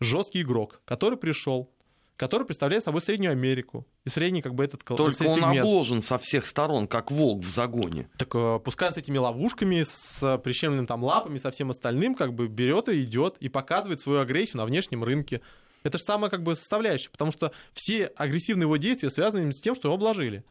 жесткий 0.00 0.42
игрок, 0.42 0.80
который 0.84 1.18
пришел, 1.18 1.70
который 2.16 2.44
представляет 2.44 2.84
собой 2.84 3.00
Среднюю 3.00 3.32
Америку. 3.32 3.86
И 4.04 4.08
средний 4.08 4.42
как 4.42 4.54
бы 4.54 4.64
этот 4.64 4.84
Только 4.84 5.02
он 5.02 5.12
сегмент. 5.12 5.58
обложен 5.58 6.02
со 6.02 6.18
всех 6.18 6.46
сторон, 6.46 6.88
как 6.88 7.10
волк 7.10 7.44
в 7.44 7.48
загоне. 7.48 8.10
Так 8.18 8.34
э, 8.34 8.58
пускай 8.62 8.88
он 8.88 8.94
с 8.94 8.98
этими 8.98 9.18
ловушками, 9.18 9.84
с 9.84 10.38
прищемленными 10.38 10.86
там 10.86 11.04
лапами, 11.04 11.38
со 11.38 11.50
всем 11.50 11.70
остальным, 11.70 12.14
как 12.14 12.34
бы 12.34 12.48
берет 12.48 12.88
и 12.88 13.04
идет 13.04 13.36
и 13.38 13.48
показывает 13.48 14.00
свою 14.00 14.20
агрессию 14.20 14.58
на 14.58 14.64
внешнем 14.64 15.04
рынке. 15.04 15.40
Это 15.84 15.96
же 15.98 16.04
самая 16.04 16.28
как 16.28 16.42
бы 16.42 16.56
составляющая, 16.56 17.08
потому 17.10 17.30
что 17.30 17.52
все 17.72 18.06
агрессивные 18.06 18.64
его 18.64 18.76
действия 18.76 19.10
связаны 19.10 19.52
с 19.52 19.60
тем, 19.60 19.76
что 19.76 19.88
его 19.88 19.94
обложили 19.94 20.44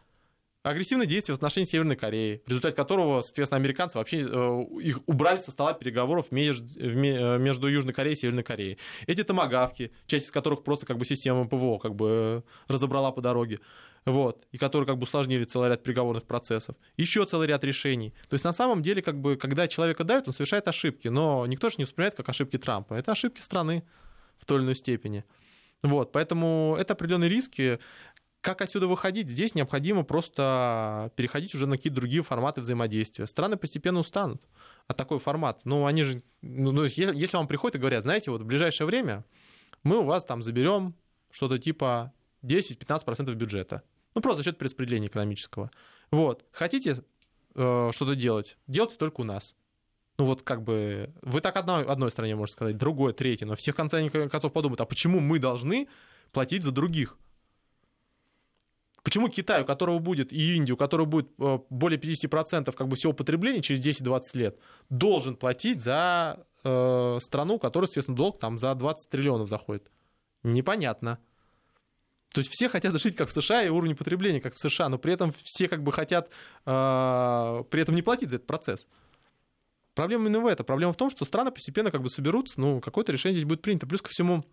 агрессивные 0.69 1.07
действия 1.07 1.33
в 1.33 1.37
отношении 1.37 1.67
Северной 1.67 1.95
Кореи, 1.95 2.41
в 2.45 2.49
результате 2.49 2.75
которого, 2.75 3.21
соответственно, 3.21 3.57
американцы 3.57 3.97
вообще 3.97 4.19
э, 4.19 4.63
их 4.81 4.99
убрали 5.05 5.37
со 5.37 5.51
стола 5.51 5.73
переговоров 5.73 6.31
между, 6.31 6.67
э, 6.79 7.37
между 7.37 7.67
Южной 7.67 7.93
Кореей 7.93 8.15
и 8.15 8.19
Северной 8.19 8.43
Кореей. 8.43 8.77
Эти 9.07 9.23
томогавки, 9.23 9.91
часть 10.05 10.27
из 10.27 10.31
которых 10.31 10.63
просто 10.63 10.85
как 10.85 10.97
бы 10.97 11.05
система 11.05 11.47
ПВО 11.47 11.77
как 11.77 11.95
бы 11.95 12.43
э, 12.45 12.71
разобрала 12.71 13.11
по 13.11 13.21
дороге, 13.21 13.59
вот, 14.05 14.45
и 14.51 14.57
которые 14.57 14.87
как 14.87 14.97
бы 14.97 15.03
усложнили 15.03 15.43
целый 15.43 15.69
ряд 15.69 15.83
переговорных 15.83 16.23
процессов. 16.23 16.75
Еще 16.95 17.25
целый 17.25 17.47
ряд 17.47 17.63
решений. 17.63 18.13
То 18.29 18.35
есть 18.35 18.45
на 18.45 18.53
самом 18.53 18.81
деле, 18.81 19.01
как 19.01 19.19
бы, 19.19 19.35
когда 19.35 19.67
человека 19.67 20.03
дают, 20.03 20.27
он 20.27 20.33
совершает 20.33 20.67
ошибки, 20.67 21.09
но 21.09 21.45
никто 21.45 21.69
же 21.69 21.75
не 21.77 21.85
вспоминает 21.85 22.15
как 22.15 22.29
ошибки 22.29 22.57
Трампа. 22.57 22.93
Это 22.93 23.11
ошибки 23.11 23.41
страны 23.41 23.83
в 24.37 24.45
той 24.45 24.59
или 24.59 24.65
иной 24.65 24.75
степени. 24.75 25.25
Вот, 25.83 26.11
поэтому 26.11 26.75
это 26.79 26.93
определенные 26.93 27.29
риски. 27.29 27.79
Как 28.41 28.61
отсюда 28.61 28.87
выходить? 28.87 29.29
Здесь 29.29 29.55
необходимо 29.55 30.03
просто 30.03 31.11
переходить 31.15 31.53
уже 31.55 31.67
на 31.67 31.75
какие-то 31.75 31.95
другие 31.95 32.21
форматы 32.21 32.61
взаимодействия. 32.61 33.27
Страны 33.27 33.57
постепенно 33.57 33.99
устанут 33.99 34.41
от 34.87 34.95
такой 34.95 35.19
формат. 35.19 35.61
Ну, 35.65 35.85
они 35.85 36.03
же, 36.03 36.23
ну, 36.41 36.71
ну 36.71 36.83
если 36.85 37.35
вам 37.35 37.47
приходят 37.47 37.75
и 37.75 37.79
говорят, 37.79 38.03
знаете, 38.03 38.31
вот 38.31 38.41
в 38.41 38.45
ближайшее 38.45 38.87
время 38.87 39.25
мы 39.83 39.99
у 39.99 40.03
вас 40.03 40.23
там 40.23 40.41
заберем 40.41 40.95
что-то 41.31 41.57
типа 41.57 42.13
10-15% 42.43 43.33
бюджета. 43.33 43.83
Ну, 44.15 44.21
просто 44.21 44.37
за 44.37 44.43
счет 44.45 44.57
перераспределения 44.57 45.07
экономического. 45.07 45.69
Вот. 46.11 46.45
Хотите 46.51 47.03
э, 47.55 47.89
что-то 47.91 48.15
делать? 48.15 48.57
Делайте 48.67 48.95
только 48.97 49.21
у 49.21 49.23
нас. 49.23 49.55
Ну 50.17 50.25
вот 50.25 50.41
как 50.41 50.63
бы 50.63 51.13
вы 51.21 51.41
так 51.41 51.55
одной, 51.57 51.83
одной 51.83 52.09
стране 52.09 52.35
можете 52.35 52.53
сказать, 52.53 52.77
другой, 52.77 53.13
третий, 53.13 53.45
но 53.45 53.55
всех 53.55 53.75
конца 53.75 53.99
концов 54.09 54.51
подумают, 54.51 54.81
а 54.81 54.85
почему 54.85 55.19
мы 55.19 55.37
должны 55.37 55.87
платить 56.31 56.63
за 56.63 56.71
других? 56.71 57.17
Почему 59.07 59.29
Китай, 59.29 59.61
у 59.61 59.65
которого 59.65 59.99
будет, 59.99 60.33
и 60.33 60.57
Индия, 60.57 60.73
у 60.73 60.75
которого 60.75 61.05
будет 61.05 61.29
э, 61.39 61.59
более 61.69 61.97
50% 61.97 62.73
как 62.73 62.87
бы 62.89 62.97
всего 62.97 63.13
потребления 63.13 63.61
через 63.61 63.79
10-20 63.79 64.19
лет, 64.33 64.59
должен 64.89 65.37
платить 65.37 65.81
за 65.81 66.45
э, 66.65 67.17
страну, 67.21 67.53
у 67.53 67.57
которой, 67.57 67.85
соответственно, 67.85 68.17
долг 68.17 68.37
там 68.37 68.57
за 68.57 68.75
20 68.75 69.09
триллионов 69.09 69.47
заходит? 69.47 69.89
Непонятно. 70.43 71.19
То 72.33 72.41
есть 72.41 72.49
все 72.51 72.67
хотят 72.67 73.01
жить 73.01 73.15
как 73.15 73.29
в 73.29 73.31
США 73.31 73.63
и 73.63 73.69
уровень 73.69 73.95
потребления 73.95 74.41
как 74.41 74.55
в 74.55 74.59
США, 74.59 74.89
но 74.89 74.97
при 74.97 75.13
этом 75.13 75.31
все 75.41 75.69
как 75.69 75.83
бы 75.83 75.93
хотят 75.93 76.27
э, 76.65 77.63
при 77.69 77.81
этом 77.81 77.95
не 77.95 78.01
платить 78.01 78.29
за 78.29 78.35
этот 78.35 78.47
процесс. 78.47 78.87
Проблема 79.93 80.25
именно 80.25 80.41
в 80.41 80.47
этом. 80.47 80.65
Проблема 80.65 80.91
в 80.91 80.97
том, 80.97 81.09
что 81.09 81.23
страны 81.23 81.51
постепенно 81.51 81.91
как 81.91 82.01
бы 82.01 82.09
соберутся, 82.09 82.59
ну, 82.59 82.81
какое-то 82.81 83.13
решение 83.13 83.35
здесь 83.35 83.47
будет 83.47 83.61
принято. 83.61 83.87
Плюс 83.87 84.01
ко 84.01 84.09
всему, 84.09 84.43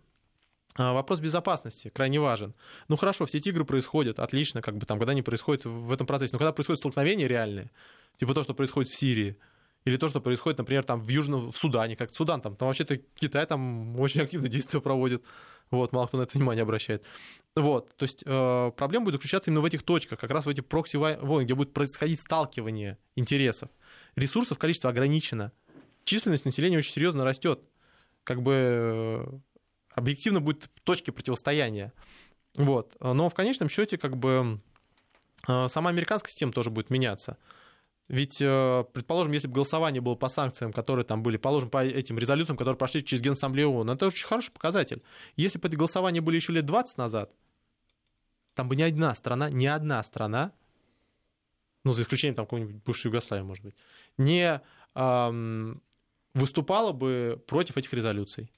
вопрос 0.77 1.19
безопасности 1.19 1.89
крайне 1.89 2.19
важен. 2.19 2.53
Ну 2.87 2.97
хорошо, 2.97 3.25
все 3.25 3.37
эти 3.37 3.49
игры 3.49 3.65
происходят, 3.65 4.19
отлично, 4.19 4.61
как 4.61 4.77
бы 4.77 4.85
там, 4.85 4.99
когда 4.99 5.11
они 5.11 5.21
происходят 5.21 5.65
в 5.65 5.91
этом 5.91 6.05
процессе. 6.05 6.33
Но 6.33 6.39
когда 6.39 6.51
происходит 6.51 6.79
столкновение 6.79 7.27
реальное, 7.27 7.71
типа 8.17 8.33
то, 8.33 8.43
что 8.43 8.53
происходит 8.53 8.91
в 8.91 8.95
Сирии, 8.95 9.37
или 9.85 9.97
то, 9.97 10.09
что 10.09 10.19
происходит, 10.19 10.57
например, 10.57 10.83
там 10.83 10.99
в 10.99 11.07
Южном, 11.07 11.51
в 11.51 11.57
Судане, 11.57 11.95
как 11.95 12.13
Судан, 12.13 12.41
там, 12.41 12.55
там 12.55 12.67
вообще-то 12.67 12.97
Китай 13.15 13.45
там 13.45 13.99
очень 13.99 14.21
активно 14.21 14.49
действия 14.49 14.81
проводит. 14.81 15.23
Вот, 15.71 15.93
мало 15.93 16.07
кто 16.07 16.17
на 16.17 16.23
это 16.23 16.37
внимание 16.37 16.63
обращает. 16.63 17.03
Вот, 17.55 17.95
то 17.95 18.03
есть 18.03 18.23
э, 18.25 18.71
проблема 18.75 19.05
будет 19.05 19.15
заключаться 19.15 19.49
именно 19.49 19.61
в 19.61 19.65
этих 19.65 19.81
точках, 19.81 20.19
как 20.19 20.29
раз 20.29 20.45
в 20.45 20.49
этих 20.49 20.65
прокси-войн, 20.65 21.45
где 21.45 21.55
будет 21.55 21.73
происходить 21.73 22.19
сталкивание 22.19 22.99
интересов. 23.15 23.69
Ресурсов 24.15 24.59
количество 24.59 24.89
ограничено. 24.89 25.51
Численность 26.03 26.45
населения 26.45 26.77
очень 26.77 26.91
серьезно 26.91 27.23
растет. 27.23 27.61
Как 28.23 28.43
бы 28.43 28.53
э, 28.53 29.39
объективно 29.95 30.41
будут 30.41 30.69
точки 30.83 31.11
противостояния. 31.11 31.93
Вот. 32.55 32.95
Но 32.99 33.29
в 33.29 33.33
конечном 33.33 33.69
счете, 33.69 33.97
как 33.97 34.17
бы, 34.17 34.61
э, 35.47 35.67
сама 35.67 35.89
американская 35.89 36.29
система 36.29 36.51
тоже 36.51 36.69
будет 36.69 36.89
меняться. 36.89 37.37
Ведь, 38.07 38.39
э, 38.39 38.83
предположим, 38.93 39.31
если 39.31 39.47
бы 39.47 39.55
голосование 39.55 39.99
было 39.99 40.15
по 40.15 40.27
санкциям, 40.29 40.71
которые 40.71 41.05
там 41.05 41.23
были, 41.23 41.37
положим, 41.37 41.69
по 41.69 41.83
этим 41.83 42.19
резолюциям, 42.19 42.55
которые 42.55 42.77
прошли 42.77 43.03
через 43.03 43.23
Генассамблею 43.23 43.71
ООН, 43.71 43.89
это 43.91 44.07
очень 44.07 44.27
хороший 44.27 44.51
показатель. 44.51 45.01
Если 45.35 45.57
бы 45.57 45.67
это 45.67 45.75
голосование 45.75 46.21
были 46.21 46.35
еще 46.35 46.53
лет 46.53 46.65
20 46.65 46.97
назад, 46.97 47.31
там 48.53 48.69
бы 48.69 48.75
ни 48.75 48.83
одна 48.83 49.15
страна, 49.15 49.49
ни 49.49 49.65
одна 49.65 50.03
страна, 50.03 50.51
ну, 51.83 51.93
за 51.93 52.03
исключением 52.03 52.35
там 52.35 52.45
какой-нибудь 52.45 52.83
бывшей 52.83 53.07
Югославии, 53.07 53.43
может 53.43 53.63
быть, 53.63 53.75
не 54.17 54.61
эм, 54.95 55.81
выступала 56.33 56.91
бы 56.91 57.43
против 57.47 57.77
этих 57.77 57.93
резолюций. 57.93 58.49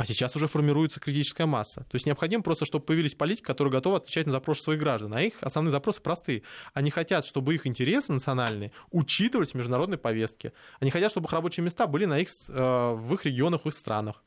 А 0.00 0.06
сейчас 0.06 0.34
уже 0.34 0.46
формируется 0.46 0.98
критическая 0.98 1.44
масса. 1.44 1.82
То 1.82 1.94
есть 1.94 2.06
необходимо 2.06 2.42
просто, 2.42 2.64
чтобы 2.64 2.86
появились 2.86 3.14
политики, 3.14 3.44
которые 3.44 3.70
готовы 3.70 3.98
отвечать 3.98 4.24
на 4.24 4.32
запросы 4.32 4.62
своих 4.62 4.80
граждан. 4.80 5.12
А 5.12 5.20
их 5.20 5.34
основные 5.42 5.72
запросы 5.72 6.00
простые. 6.00 6.42
Они 6.72 6.90
хотят, 6.90 7.26
чтобы 7.26 7.54
их 7.54 7.66
интересы 7.66 8.10
национальные 8.10 8.72
учитывались 8.92 9.50
в 9.50 9.56
международной 9.56 9.98
повестке. 9.98 10.54
Они 10.80 10.90
хотят, 10.90 11.10
чтобы 11.10 11.26
их 11.26 11.32
рабочие 11.34 11.62
места 11.62 11.86
были 11.86 12.06
на 12.06 12.18
их, 12.18 12.30
э, 12.48 12.92
в 12.94 13.12
их 13.12 13.26
регионах, 13.26 13.66
в 13.66 13.68
их 13.68 13.74
странах. 13.74 14.24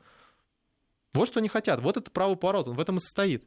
Вот 1.16 1.28
что 1.28 1.40
они 1.40 1.50
хотят. 1.50 1.80
Вот 1.80 1.98
это 1.98 2.12
правый 2.12 2.38
поворот, 2.38 2.68
он 2.68 2.76
в 2.76 2.80
этом 2.80 2.98
и 2.98 3.00
состоит. 3.00 3.44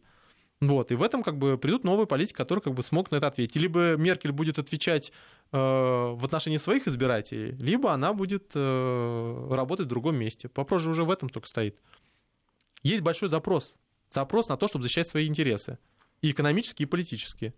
Вот, 0.61 0.91
и 0.91 0.97
в 0.97 1.05
этом 1.05 1.23
как 1.23 1.39
бы 1.39 1.57
придут 1.59 1.85
новые 1.85 2.09
политики, 2.09 2.35
которые 2.35 2.61
как 2.61 2.75
бы 2.75 2.83
смогут 2.83 3.12
на 3.12 3.17
это 3.17 3.29
ответить. 3.29 3.55
Либо 3.55 3.95
Меркель 3.95 4.33
будет 4.33 4.59
отвечать 4.59 5.12
э, 5.53 5.57
в 5.57 6.25
отношении 6.25 6.57
своих 6.57 6.89
избирателей, 6.89 7.53
либо 7.53 7.93
она 7.93 8.12
будет 8.12 8.51
э, 8.57 9.49
работать 9.53 9.87
в 9.87 9.91
другом 9.91 10.17
месте. 10.17 10.51
Вопрос 10.57 10.83
же 10.83 10.91
уже 10.91 11.05
в 11.05 11.11
этом 11.12 11.29
только 11.29 11.47
стоит 11.47 11.79
есть 12.87 13.03
большой 13.03 13.29
запрос. 13.29 13.75
Запрос 14.11 14.49
на 14.49 14.57
то, 14.57 14.68
чтобы 14.68 14.83
защищать 14.83 15.09
свои 15.09 15.27
интересы. 15.27 15.79
И 16.22 16.31
экономические, 16.31 16.87
и 16.87 16.88
политические. 16.88 17.55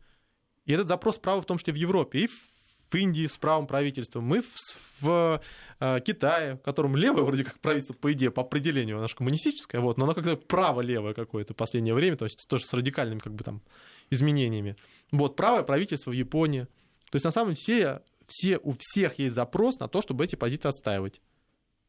И 0.64 0.72
этот 0.72 0.88
запрос 0.88 1.18
права 1.18 1.40
в 1.40 1.46
том 1.46 1.58
числе 1.58 1.72
в 1.72 1.76
Европе, 1.76 2.20
и 2.20 2.26
в 2.26 2.94
Индии 2.94 3.26
с 3.26 3.36
правом 3.36 3.66
правительства, 3.66 4.20
мы 4.20 4.40
в, 4.40 4.54
в 5.00 5.42
э, 5.80 6.00
Китае, 6.00 6.54
в 6.54 6.62
котором 6.62 6.96
левое 6.96 7.22
вроде 7.22 7.44
как 7.44 7.58
правительство, 7.58 7.94
по 7.94 8.12
идее, 8.12 8.30
по 8.30 8.42
определению, 8.42 8.98
оно 8.98 9.06
же 9.06 9.14
коммунистическое, 9.14 9.80
вот, 9.80 9.98
но 9.98 10.04
оно 10.04 10.14
как-то 10.14 10.36
право-левое 10.36 11.14
какое-то 11.14 11.52
в 11.52 11.56
последнее 11.56 11.94
время, 11.94 12.16
то 12.16 12.24
есть 12.24 12.46
тоже 12.48 12.64
с 12.64 12.72
радикальными 12.72 13.18
как 13.18 13.34
бы 13.34 13.44
там 13.44 13.62
изменениями. 14.10 14.76
Вот, 15.12 15.36
правое 15.36 15.62
правительство 15.62 16.10
в 16.10 16.14
Японии. 16.14 16.66
То 17.10 17.16
есть 17.16 17.24
на 17.24 17.30
самом 17.30 17.54
деле 17.54 17.56
все, 17.56 18.02
все, 18.26 18.58
у 18.58 18.72
всех 18.78 19.18
есть 19.18 19.34
запрос 19.34 19.78
на 19.78 19.88
то, 19.88 20.02
чтобы 20.02 20.24
эти 20.24 20.36
позиции 20.36 20.68
отстаивать. 20.68 21.20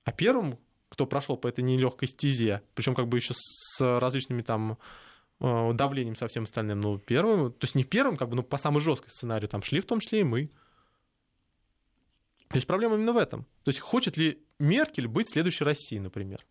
А 0.04 0.12
первым 0.12 0.58
кто 0.90 1.06
прошел 1.06 1.38
по 1.38 1.48
этой 1.48 1.64
нелегкой 1.64 2.08
стезе, 2.08 2.62
причем 2.74 2.96
как 2.96 3.08
бы 3.08 3.18
еще 3.18 3.34
с 3.36 4.00
различными 4.00 4.42
там 4.42 4.78
э, 5.40 5.74
давлением 5.74 6.16
со 6.16 6.28
всем 6.28 6.44
остальным. 6.44 6.82
Ну, 6.82 6.98
первым, 6.98 7.54
то 7.54 7.64
есть 7.64 7.76
не 7.76 7.84
первым, 7.84 8.18
как 8.18 8.30
бы, 8.30 8.36
но 8.36 8.44
по 8.44 8.58
самой 8.58 8.82
жесткой 8.82 9.12
сценарию 9.12 9.48
там 9.48 9.62
шли 9.62 9.80
в 9.80 9.86
том 9.86 10.00
числе 10.00 10.22
и 10.22 10.24
мы. 10.24 10.52
То 12.50 12.56
есть 12.56 12.66
проблема 12.66 12.96
именно 12.96 13.14
в 13.14 13.18
этом. 13.18 13.44
То 13.64 13.70
есть 13.70 13.80
хочет 13.80 14.18
ли 14.18 14.44
Меркель 14.58 15.08
быть 15.08 15.30
следующей 15.30 15.64
Россией, 15.64 16.02
например? 16.02 16.46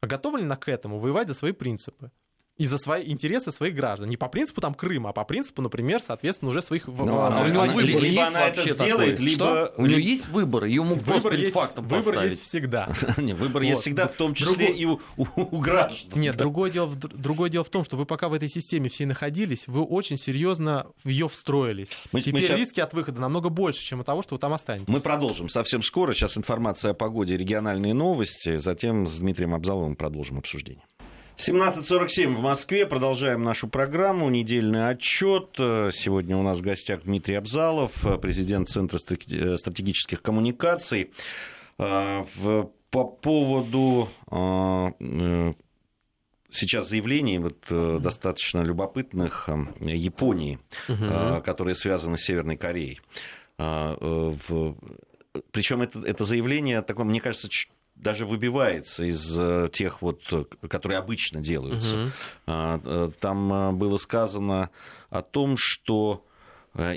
А 0.00 0.06
готова 0.06 0.38
ли 0.38 0.44
она 0.44 0.56
к 0.56 0.68
этому 0.68 0.98
воевать 0.98 1.28
за 1.28 1.34
свои 1.34 1.52
принципы? 1.52 2.10
И 2.58 2.66
за 2.66 2.78
свои 2.78 3.10
интересы 3.10 3.52
своих 3.52 3.74
граждан. 3.74 4.08
Не 4.08 4.16
по 4.16 4.28
принципу 4.28 4.60
там 4.60 4.74
Крыма, 4.74 5.10
а 5.10 5.12
по 5.12 5.24
принципу, 5.24 5.62
например, 5.62 6.00
соответственно, 6.00 6.50
уже 6.50 6.62
своих... 6.62 6.86
Ну, 6.86 7.02
она, 7.02 7.42
она, 7.42 7.62
она, 7.62 7.80
либо, 7.80 8.00
либо 8.00 8.26
она 8.26 8.48
это 8.48 8.62
сделает, 8.68 9.16
такой? 9.16 9.26
либо... 9.26 9.44
Что? 9.44 9.74
У 9.76 9.86
нее 9.86 10.02
есть 10.02 10.28
выбор, 10.28 10.64
ее 10.64 10.82
могут 10.82 11.06
выбор 11.06 11.22
просто 11.22 11.38
есть, 11.38 11.52
фактом 11.52 11.84
Выбор 11.84 12.14
поставить. 12.14 12.30
есть 12.32 12.42
всегда. 12.42 12.88
Не, 13.18 13.34
выбор 13.34 13.62
есть 13.62 13.82
всегда, 13.82 14.08
в 14.08 14.14
том 14.14 14.34
числе 14.34 14.72
и 14.72 14.86
у, 14.86 15.00
у, 15.16 15.58
граждан. 15.58 16.18
Нет, 16.18 16.36
другое, 16.36 16.70
дело, 16.70 16.94
другое 16.94 17.50
дело 17.50 17.64
в 17.64 17.70
том, 17.70 17.84
что 17.84 17.96
вы 17.96 18.06
пока 18.06 18.28
в 18.28 18.32
этой 18.32 18.48
системе 18.48 18.88
все 18.88 19.06
находились, 19.06 19.66
вы 19.66 19.82
очень 19.82 20.16
серьезно 20.16 20.86
в 21.04 21.08
ее 21.08 21.28
встроились. 21.28 21.88
Мы, 22.12 22.20
Теперь 22.20 22.34
мы 22.34 22.40
сейчас... 22.42 22.58
риски 22.58 22.80
от 22.80 22.94
выхода 22.94 23.20
намного 23.20 23.50
больше, 23.50 23.82
чем 23.84 24.00
от 24.00 24.06
того, 24.06 24.22
что 24.22 24.34
вы 24.34 24.38
там 24.38 24.52
останетесь. 24.52 24.88
Мы 24.88 25.00
продолжим 25.00 25.48
совсем 25.48 25.82
скоро. 25.82 26.14
Сейчас 26.14 26.38
информация 26.38 26.92
о 26.92 26.94
погоде, 26.94 27.36
региональные 27.36 27.92
новости. 27.94 28.56
Затем 28.56 29.06
с 29.06 29.18
Дмитрием 29.18 29.54
Абзаловым 29.54 29.96
продолжим 29.96 30.38
обсуждение. 30.38 30.82
17.47 31.36 32.34
в 32.34 32.40
Москве. 32.40 32.86
Продолжаем 32.86 33.42
нашу 33.42 33.68
программу. 33.68 34.30
Недельный 34.30 34.88
отчет. 34.88 35.50
Сегодня 35.56 36.36
у 36.36 36.42
нас 36.42 36.58
в 36.58 36.62
гостях 36.62 37.02
Дмитрий 37.02 37.34
Абзалов, 37.34 37.92
президент 38.22 38.68
Центра 38.68 38.96
стратегических 38.96 40.22
коммуникаций. 40.22 41.10
А, 41.78 42.26
по 42.90 43.04
поводу 43.04 44.08
а, 44.30 44.92
э, 44.98 45.52
сейчас 46.50 46.88
заявлений 46.88 47.38
вот, 47.38 47.66
э, 47.68 47.98
достаточно 48.00 48.62
любопытных 48.62 49.50
э, 49.50 49.90
Японии, 49.90 50.58
угу. 50.88 51.42
которые 51.42 51.74
связаны 51.74 52.16
с 52.16 52.22
Северной 52.22 52.56
Кореей. 52.56 53.00
Причем 55.50 55.82
это, 55.82 55.98
это 56.00 56.24
заявление 56.24 56.80
такое, 56.80 57.04
мне 57.04 57.20
кажется, 57.20 57.48
даже 57.96 58.26
выбивается 58.26 59.04
из 59.04 59.36
э, 59.38 59.68
тех 59.72 60.02
вот, 60.02 60.20
э, 60.30 60.44
которые 60.68 60.98
обычно 60.98 61.40
делаются. 61.40 62.12
Угу. 62.46 63.12
Там 63.20 63.78
было 63.78 63.96
сказано 63.96 64.70
о 65.10 65.22
том, 65.22 65.56
что 65.56 66.24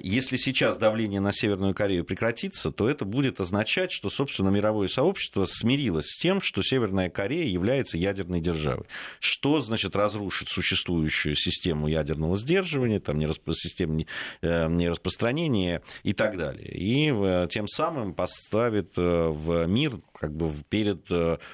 если 0.04 0.38
сейчас 0.38 0.78
давление 0.78 1.22
на 1.22 1.32
Северную 1.32 1.74
Корею 1.74 2.04
прекратится, 2.04 2.72
то 2.72 2.90
это 2.90 3.06
будет 3.06 3.40
означать, 3.40 3.92
что, 3.92 4.10
собственно, 4.10 4.50
мировое 4.50 4.88
сообщество 4.88 5.46
смирилось 5.46 6.08
с 6.08 6.20
тем, 6.20 6.42
что 6.42 6.62
Северная 6.64 7.10
Корея 7.10 7.46
является 7.46 7.98
ядерной 7.98 8.42
державой. 8.42 8.88
Что 9.20 9.60
значит 9.62 9.96
разрушить 9.96 10.50
существующую 10.50 11.36
систему 11.36 11.88
ядерного 11.88 12.36
сдерживания, 12.36 13.00
там, 13.00 13.18
нерасп... 13.18 13.50
систему 13.54 14.06
э, 14.42 14.68
нераспространения 14.68 15.82
и 16.04 16.14
так 16.14 16.38
далее. 16.38 16.68
И 16.68 17.12
э, 17.12 17.48
тем 17.50 17.68
самым 17.68 18.14
поставит 18.14 18.98
в 18.98 19.66
мир 19.66 20.00
как 20.14 20.34
бы 20.36 20.52
перед 20.70 21.06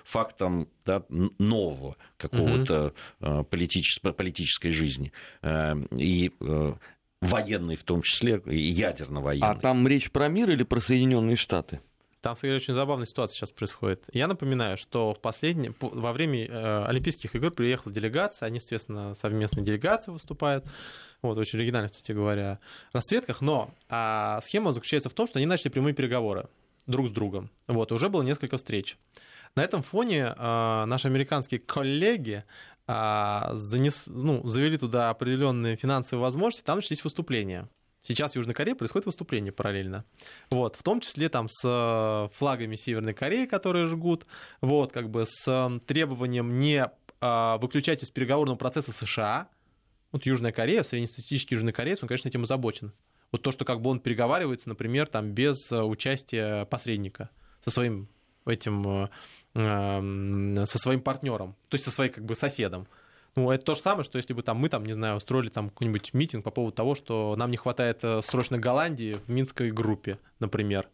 фактом 0.03 0.67
да, 0.85 1.03
нового 1.09 1.95
какого-то 2.17 2.93
угу. 3.19 3.43
политической, 3.45 4.13
политической 4.13 4.71
жизни. 4.71 5.11
И 5.91 6.31
военный 7.25 7.75
в 7.75 7.83
том 7.83 8.01
числе, 8.01 8.41
и 8.45 8.57
ядерно-военный. 8.57 9.47
А 9.47 9.55
там 9.55 9.87
речь 9.87 10.11
про 10.11 10.27
мир 10.27 10.49
или 10.51 10.63
про 10.63 10.79
Соединенные 10.79 11.35
Штаты? 11.35 11.81
Там, 12.25 12.33
кстати, 12.33 12.53
очень 12.53 12.73
забавная 12.73 13.05
ситуация 13.05 13.35
сейчас 13.35 13.51
происходит. 13.51 14.03
Я 14.11 14.27
напоминаю, 14.27 14.77
что 14.77 15.13
в 15.13 15.19
последнее, 15.19 15.75
во 15.79 16.11
время 16.11 16.47
э, 16.47 16.85
Олимпийских 16.87 17.35
игр 17.35 17.51
приехала 17.51 17.93
делегация, 17.93 18.47
они, 18.47 18.55
естественно, 18.55 19.13
совместной 19.13 19.61
делегацией 19.61 20.13
выступают, 20.13 20.65
вот, 21.21 21.37
очень 21.37 21.59
оригинально, 21.59 21.87
кстати 21.87 22.13
говоря, 22.13 22.57
расцветках, 22.93 23.41
но 23.41 23.69
а, 23.89 24.39
схема 24.41 24.71
заключается 24.71 25.09
в 25.09 25.13
том, 25.13 25.27
что 25.27 25.37
они 25.37 25.45
начали 25.45 25.69
прямые 25.69 25.93
переговоры 25.93 26.47
друг 26.87 27.09
с 27.09 27.11
другом. 27.11 27.51
Вот, 27.67 27.91
уже 27.91 28.09
было 28.09 28.23
несколько 28.23 28.57
встреч. 28.57 28.97
На 29.55 29.63
этом 29.63 29.83
фоне 29.83 30.33
э, 30.35 30.85
наши 30.85 31.07
американские 31.07 31.59
коллеги 31.59 32.43
занес, 32.87 34.03
ну, 34.07 34.47
завели 34.47 34.77
туда 34.77 35.09
определенные 35.09 35.75
финансовые 35.75 36.21
возможности, 36.21 36.65
там 36.65 36.77
начались 36.77 37.03
выступления. 37.03 37.67
Сейчас 38.01 38.33
в 38.33 38.35
Южной 38.35 38.53
Корее 38.53 38.75
происходит 38.75 39.07
выступление 39.07 39.51
параллельно. 39.51 40.05
Вот, 40.51 40.75
в 40.75 40.83
том 40.83 40.99
числе 40.99 41.27
там 41.27 41.47
с 41.49 41.63
э, 41.67 42.35
флагами 42.37 42.75
Северной 42.75 43.15
Кореи, 43.15 43.47
которые 43.47 43.87
жгут, 43.87 44.27
вот, 44.61 44.91
как 44.91 45.09
бы 45.09 45.23
с 45.25 45.79
требованием 45.87 46.59
не 46.59 46.87
а, 47.21 47.57
выключать 47.57 48.03
из 48.03 48.11
переговорного 48.11 48.57
процесса 48.57 48.91
США. 48.91 49.49
Вот 50.11 50.27
Южная 50.27 50.51
Корея, 50.51 50.83
среднестатистический 50.83 51.55
южный 51.55 51.73
кореец, 51.73 52.03
он, 52.03 52.07
конечно, 52.07 52.29
этим 52.29 52.43
озабочен. 52.43 52.93
Вот 53.31 53.41
то, 53.41 53.51
что 53.51 53.65
как 53.65 53.81
бы 53.81 53.89
он 53.89 53.99
переговаривается, 53.99 54.69
например, 54.69 55.07
там 55.07 55.31
без 55.31 55.71
э, 55.71 55.81
участия 55.81 56.65
посредника 56.65 57.31
со 57.63 57.71
своим 57.71 58.07
этим 58.45 59.09
э, 59.55 60.65
со 60.65 60.77
своим 60.77 61.01
партнером, 61.01 61.55
то 61.69 61.75
есть 61.75 61.85
со 61.85 61.91
своим 61.91 62.11
как 62.11 62.25
бы 62.25 62.35
соседом. 62.35 62.87
Ну, 63.35 63.51
это 63.51 63.65
то 63.65 63.75
же 63.75 63.81
самое, 63.81 64.05
что 64.05 64.17
если 64.17 64.33
бы 64.33 64.43
там 64.43 64.57
мы, 64.57 64.69
там, 64.69 64.85
не 64.85 64.93
знаю, 64.93 65.17
устроили 65.17 65.49
там 65.49 65.69
какой-нибудь 65.69 66.13
митинг 66.13 66.45
по 66.45 66.51
поводу 66.51 66.73
того, 66.73 66.95
что 66.95 67.35
нам 67.35 67.51
не 67.51 67.57
хватает 67.57 67.99
э, 68.03 68.21
срочно 68.21 68.57
Голландии 68.57 69.17
в 69.25 69.29
Минской 69.29 69.71
группе, 69.71 70.19
например. 70.39 70.87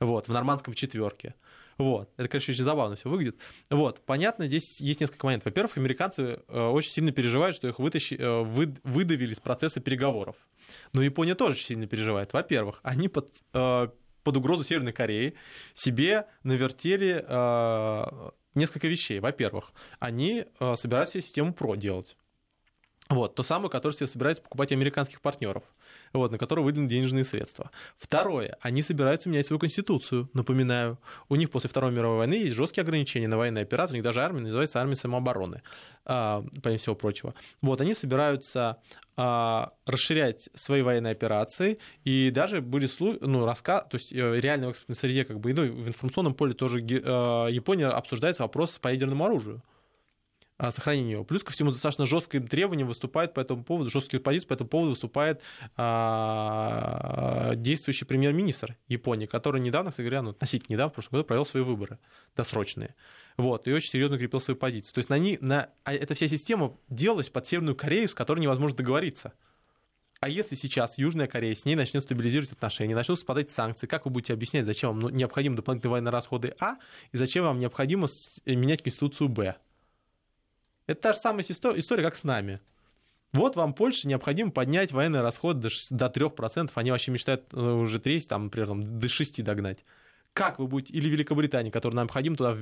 Вот, 0.00 0.28
в 0.28 0.32
нормандском 0.32 0.74
четверке. 0.74 1.34
Вот. 1.78 2.10
Это, 2.16 2.28
конечно, 2.28 2.52
очень 2.52 2.64
забавно 2.64 2.96
все 2.96 3.08
выглядит. 3.08 3.36
Вот. 3.70 4.00
Понятно, 4.04 4.46
здесь 4.46 4.80
есть 4.80 5.00
несколько 5.00 5.26
моментов. 5.26 5.46
Во-первых, 5.46 5.76
американцы 5.76 6.40
э, 6.48 6.60
очень 6.60 6.90
сильно 6.90 7.12
переживают, 7.12 7.54
что 7.54 7.68
их 7.68 7.78
вытащи, 7.78 8.14
э, 8.14 8.42
вы, 8.42 8.74
выдавили 8.82 9.34
с 9.34 9.40
процесса 9.40 9.80
переговоров. 9.80 10.36
Но 10.92 11.02
Япония 11.02 11.34
тоже 11.34 11.60
сильно 11.60 11.86
переживает. 11.86 12.32
Во-первых, 12.32 12.80
они 12.82 13.08
под, 13.08 13.30
под 14.26 14.36
угрозу 14.38 14.64
Северной 14.64 14.92
Кореи 14.92 15.34
себе 15.72 16.26
навертели 16.42 17.24
э, 17.24 18.30
несколько 18.56 18.88
вещей. 18.88 19.20
Во-первых, 19.20 19.70
они 20.00 20.46
э, 20.58 20.74
собираются 20.74 21.20
систему 21.20 21.54
ПРО 21.54 21.76
делать. 21.76 22.16
Вот, 23.08 23.36
то 23.36 23.44
самое, 23.44 23.70
которое 23.70 23.94
себе 23.94 24.08
собирается 24.08 24.42
покупать 24.42 24.72
американских 24.72 25.20
партнеров 25.20 25.62
вот, 26.12 26.32
на 26.32 26.38
которые 26.38 26.64
выделены 26.64 26.88
денежные 26.88 27.24
средства. 27.24 27.70
Второе, 27.98 28.56
они 28.60 28.82
собираются 28.82 29.28
менять 29.28 29.46
свою 29.46 29.60
конституцию, 29.60 30.28
напоминаю. 30.32 30.98
У 31.28 31.36
них 31.36 31.50
после 31.50 31.70
Второй 31.70 31.92
мировой 31.92 32.18
войны 32.18 32.34
есть 32.34 32.54
жесткие 32.54 32.82
ограничения 32.82 33.28
на 33.28 33.36
военные 33.36 33.62
операции, 33.62 33.94
у 33.94 33.96
них 33.96 34.04
даже 34.04 34.22
армия 34.22 34.40
называется 34.40 34.80
армия 34.80 34.96
самообороны, 34.96 35.62
а, 36.04 36.44
помимо 36.62 36.78
всего 36.78 36.94
прочего. 36.94 37.34
Вот, 37.62 37.80
они 37.80 37.94
собираются 37.94 38.78
а, 39.16 39.72
расширять 39.86 40.48
свои 40.54 40.82
военные 40.82 41.12
операции, 41.12 41.78
и 42.04 42.30
даже 42.30 42.60
были 42.60 42.88
ну, 43.20 43.46
рассказ, 43.46 43.86
то 43.90 43.96
есть 43.96 44.12
э, 44.12 44.40
реально 44.40 44.72
в 44.72 44.94
среде, 44.94 45.24
как 45.24 45.40
бы, 45.40 45.52
ну, 45.54 45.62
в 45.62 45.88
информационном 45.88 46.34
поле 46.34 46.54
тоже 46.54 46.80
э, 46.80 47.48
Япония 47.50 47.86
обсуждается 47.86 48.42
вопрос 48.42 48.78
по 48.78 48.88
ядерному 48.88 49.24
оружию 49.24 49.62
сохранения 50.58 51.12
его. 51.12 51.24
Плюс 51.24 51.42
ко 51.42 51.52
всему 51.52 51.70
достаточно 51.70 52.06
жестким 52.06 52.48
требованием 52.48 52.88
выступает 52.88 53.34
по 53.34 53.40
этому 53.40 53.62
поводу, 53.62 53.90
жесткие 53.90 54.20
позиции 54.20 54.46
по 54.46 54.54
этому 54.54 54.68
поводу 54.68 54.90
выступает 54.90 55.40
а, 55.76 57.54
действующий 57.56 58.04
премьер-министр 58.04 58.76
Японии, 58.88 59.26
который 59.26 59.60
недавно, 59.60 59.90
кстати 59.90 60.06
говоря, 60.06 60.22
ну, 60.22 60.30
относительно 60.30 60.74
недавно, 60.74 60.90
в 60.90 60.94
прошлом 60.94 61.18
году 61.18 61.24
провел 61.24 61.44
свои 61.44 61.62
выборы 61.62 61.98
досрочные. 62.34 62.94
Вот, 63.36 63.68
и 63.68 63.72
очень 63.72 63.90
серьезно 63.90 64.16
укрепил 64.16 64.40
свою 64.40 64.56
позицию. 64.56 64.94
То 64.94 64.98
есть 65.00 65.10
на, 65.10 65.18
ней, 65.18 65.38
на, 65.40 65.68
а 65.84 65.92
эта 65.92 66.14
вся 66.14 66.26
система 66.26 66.74
делалась 66.88 67.28
под 67.28 67.46
Северную 67.46 67.76
Корею, 67.76 68.08
с 68.08 68.14
которой 68.14 68.40
невозможно 68.40 68.78
договориться. 68.78 69.34
А 70.20 70.30
если 70.30 70.54
сейчас 70.54 70.96
Южная 70.96 71.26
Корея 71.26 71.54
с 71.54 71.66
ней 71.66 71.74
начнет 71.74 72.02
стабилизировать 72.02 72.52
отношения, 72.52 72.94
начнут 72.94 73.20
спадать 73.20 73.50
санкции, 73.50 73.86
как 73.86 74.06
вы 74.06 74.10
будете 74.10 74.32
объяснять, 74.32 74.64
зачем 74.64 74.90
вам 74.90 75.00
ну, 75.00 75.08
необходимы 75.10 75.56
дополнительные 75.56 75.92
военные 75.92 76.12
расходы 76.12 76.54
А, 76.58 76.76
и 77.12 77.16
зачем 77.18 77.44
вам 77.44 77.60
необходимо 77.60 78.08
менять 78.46 78.82
Конституцию 78.82 79.28
Б? 79.28 79.56
Это 80.86 81.00
та 81.00 81.12
же 81.12 81.18
самая 81.18 81.44
история, 81.44 82.02
как 82.02 82.16
с 82.16 82.24
нами. 82.24 82.60
Вот 83.32 83.56
вам 83.56 83.74
Польше 83.74 84.08
необходимо 84.08 84.50
поднять 84.50 84.92
военные 84.92 85.22
расходы 85.22 85.68
до 85.90 86.06
3%, 86.06 86.70
они 86.74 86.90
вообще 86.90 87.10
мечтают 87.10 87.44
э, 87.52 87.60
уже 87.60 88.00
треть, 88.00 88.28
там, 88.28 88.44
например, 88.44 88.68
там, 88.68 88.98
до 88.98 89.08
6 89.08 89.42
догнать. 89.42 89.84
Как 90.32 90.58
вы 90.58 90.66
будете, 90.66 90.94
или 90.94 91.08
Великобритания, 91.08 91.70
которая 91.70 92.02
необходимо 92.02 92.36
туда 92.36 92.56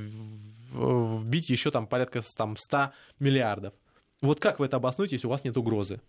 вбить 0.75 1.49
еще 1.51 1.71
там 1.71 1.87
порядка 1.87 2.21
там, 2.37 2.57
100 2.57 2.93
миллиардов. 3.21 3.75
Вот 4.21 4.41
как 4.41 4.59
вы 4.59 4.67
это 4.67 4.79
обоснуете, 4.79 5.17
если 5.17 5.27
у 5.27 5.31
вас 5.31 5.45
нет 5.45 5.57
угрозы? 5.57 6.01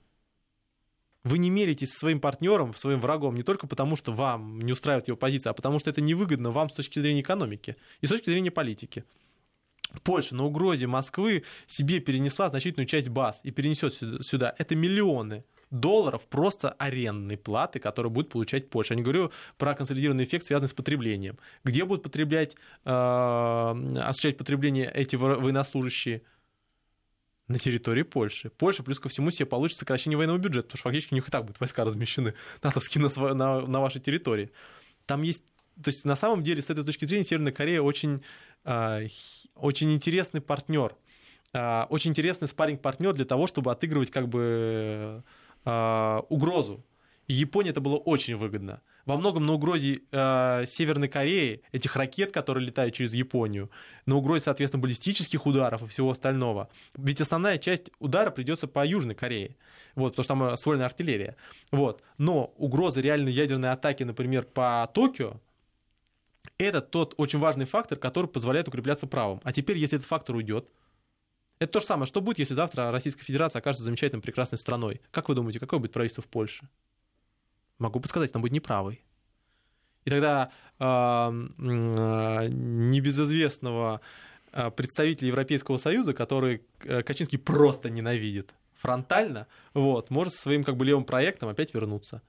Вы 1.23 1.39
не 1.39 1.49
меритесь 1.49 1.91
со 1.91 1.99
своим 1.99 2.19
партнером, 2.19 2.75
своим 2.75 2.99
врагом 2.99 3.35
не 3.35 3.43
только 3.43 3.67
потому, 3.67 3.95
что 3.95 4.11
вам 4.13 4.61
не 4.61 4.71
устраивает 4.71 5.07
его 5.07 5.17
позиция, 5.17 5.51
а 5.51 5.53
потому 5.53 5.79
что 5.79 5.89
это 5.89 6.01
невыгодно 6.01 6.51
вам 6.51 6.69
с 6.69 6.73
точки 6.73 6.99
зрения 6.99 7.21
экономики 7.21 7.77
и 8.01 8.05
с 8.05 8.09
точки 8.09 8.29
зрения 8.29 8.51
политики. 8.51 9.05
Польша 10.03 10.35
на 10.35 10.43
угрозе 10.43 10.87
Москвы 10.87 11.43
себе 11.67 11.99
перенесла 11.99 12.49
значительную 12.49 12.87
часть 12.87 13.09
баз 13.09 13.39
и 13.43 13.51
перенесет 13.51 13.93
сюда. 13.93 14.53
Это 14.57 14.75
миллионы 14.75 15.43
долларов 15.71 16.25
просто 16.27 16.71
арендной 16.71 17.37
платы, 17.37 17.79
которую 17.79 18.11
будет 18.11 18.29
получать 18.29 18.69
Польша. 18.69 18.93
Я 18.93 18.97
не 18.97 19.03
говорю 19.03 19.31
про 19.57 19.73
консолидированный 19.73 20.23
эффект, 20.23 20.45
связанный 20.45 20.69
с 20.69 20.73
потреблением. 20.73 21.37
Где 21.63 21.85
будут 21.85 22.03
потреблять, 22.03 22.55
э, 22.85 22.89
осуществлять 22.89 24.37
потребление 24.37 24.91
эти 24.93 25.15
военнослужащие? 25.15 26.21
На 27.47 27.59
территории 27.59 28.01
Польши. 28.01 28.49
Польша, 28.49 28.81
плюс 28.81 28.99
ко 28.99 29.07
всему, 29.07 29.29
себе 29.29 29.45
получит 29.45 29.77
сокращение 29.77 30.17
военного 30.17 30.39
бюджета, 30.39 30.63
потому 30.63 30.79
что 30.79 30.89
фактически 30.89 31.13
у 31.13 31.15
них 31.15 31.27
и 31.27 31.31
так 31.31 31.43
будут 31.43 31.59
войска 31.59 31.83
размещены 31.83 32.33
натовские 32.63 33.03
на, 33.03 33.33
на, 33.35 33.61
на 33.61 33.81
вашей 33.81 34.01
территории. 34.01 34.49
Там 35.05 35.21
есть 35.21 35.43
то 35.81 35.89
есть 35.89 36.05
на 36.05 36.15
самом 36.15 36.43
деле 36.43 36.61
с 36.61 36.69
этой 36.69 36.83
точки 36.85 37.05
зрения 37.05 37.23
Северная 37.23 37.51
Корея 37.51 37.81
очень, 37.81 38.23
а, 38.63 39.01
очень 39.55 39.93
интересный 39.93 40.41
партнер. 40.41 40.95
а, 41.53 41.87
очень 41.89 42.11
интересный 42.11 42.47
спарринг-партнер 42.47 43.13
для 43.13 43.25
того, 43.25 43.47
чтобы 43.47 43.71
отыгрывать 43.71 44.11
как 44.11 44.27
бы 44.27 45.23
а, 45.63 46.25
угрозу. 46.29 46.83
И 47.27 47.33
Японии 47.33 47.71
это 47.71 47.81
было 47.81 47.97
очень 47.97 48.35
выгодно. 48.35 48.81
Во 49.05 49.17
многом 49.17 49.45
на 49.45 49.53
угрозе 49.53 50.01
э, 50.11 50.65
Северной 50.67 51.07
Кореи, 51.07 51.61
этих 51.71 51.95
ракет, 51.95 52.31
которые 52.31 52.65
летают 52.65 52.95
через 52.95 53.13
Японию, 53.13 53.69
на 54.05 54.15
угрозе, 54.15 54.45
соответственно, 54.45 54.81
баллистических 54.81 55.45
ударов 55.45 55.83
и 55.83 55.87
всего 55.87 56.09
остального. 56.09 56.69
Ведь 56.95 57.21
основная 57.21 57.59
часть 57.59 57.91
удара 57.99 58.31
придется 58.31 58.67
по 58.67 58.85
Южной 58.85 59.13
Корее, 59.13 59.57
вот, 59.95 60.15
потому 60.15 60.23
что 60.23 60.33
там 60.33 60.43
освоена 60.43 60.85
артиллерия. 60.85 61.35
Вот. 61.71 62.03
Но 62.17 62.53
угроза 62.57 62.99
реальной 63.01 63.31
ядерной 63.31 63.71
атаки, 63.71 64.03
например, 64.03 64.43
по 64.43 64.89
Токио, 64.93 65.39
это 66.57 66.81
тот 66.81 67.13
очень 67.17 67.39
важный 67.39 67.65
фактор, 67.65 67.97
который 67.97 68.27
позволяет 68.27 68.67
укрепляться 68.67 69.07
правом. 69.07 69.41
А 69.43 69.51
теперь, 69.53 69.77
если 69.77 69.97
этот 69.97 70.07
фактор 70.07 70.35
уйдет, 70.35 70.69
это 71.59 71.73
то 71.73 71.79
же 71.79 71.85
самое, 71.85 72.05
что 72.05 72.21
будет, 72.21 72.39
если 72.39 72.53
завтра 72.53 72.91
Российская 72.91 73.23
Федерация 73.23 73.59
окажется 73.59 73.83
замечательной, 73.85 74.21
прекрасной 74.21 74.57
страной. 74.57 75.01
Как 75.11 75.29
вы 75.29 75.35
думаете, 75.35 75.59
какое 75.59 75.79
будет 75.79 75.93
правительство 75.93 76.21
в 76.23 76.27
Польше? 76.27 76.67
Могу 77.79 77.99
подсказать, 77.99 78.31
там 78.31 78.41
будет 78.41 78.51
неправый. 78.51 79.03
И 80.03 80.09
тогда 80.09 80.51
э, 80.79 80.85
э, 80.85 82.47
небезызвестного 82.51 84.01
э, 84.51 84.69
представителя 84.71 85.29
Европейского 85.29 85.77
Союза, 85.77 86.13
который 86.13 86.61
э, 86.83 87.01
Качинский 87.03 87.39
просто 87.39 87.89
ненавидит 87.89 88.53
фронтально, 88.75 89.47
вот, 89.73 90.09
может 90.11 90.33
со 90.33 90.41
своим 90.43 90.63
как 90.63 90.77
бы 90.77 90.85
левым 90.85 91.05
проектом 91.05 91.49
опять 91.49 91.73
вернуться. 91.73 92.21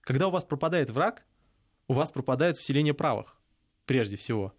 Когда 0.00 0.28
у 0.28 0.30
вас 0.30 0.44
пропадает 0.44 0.90
враг, 0.90 1.24
у 1.88 1.94
вас 1.94 2.10
пропадает 2.10 2.58
усиление 2.58 2.94
правых, 2.94 3.36
прежде 3.84 4.16
всего. 4.16 4.52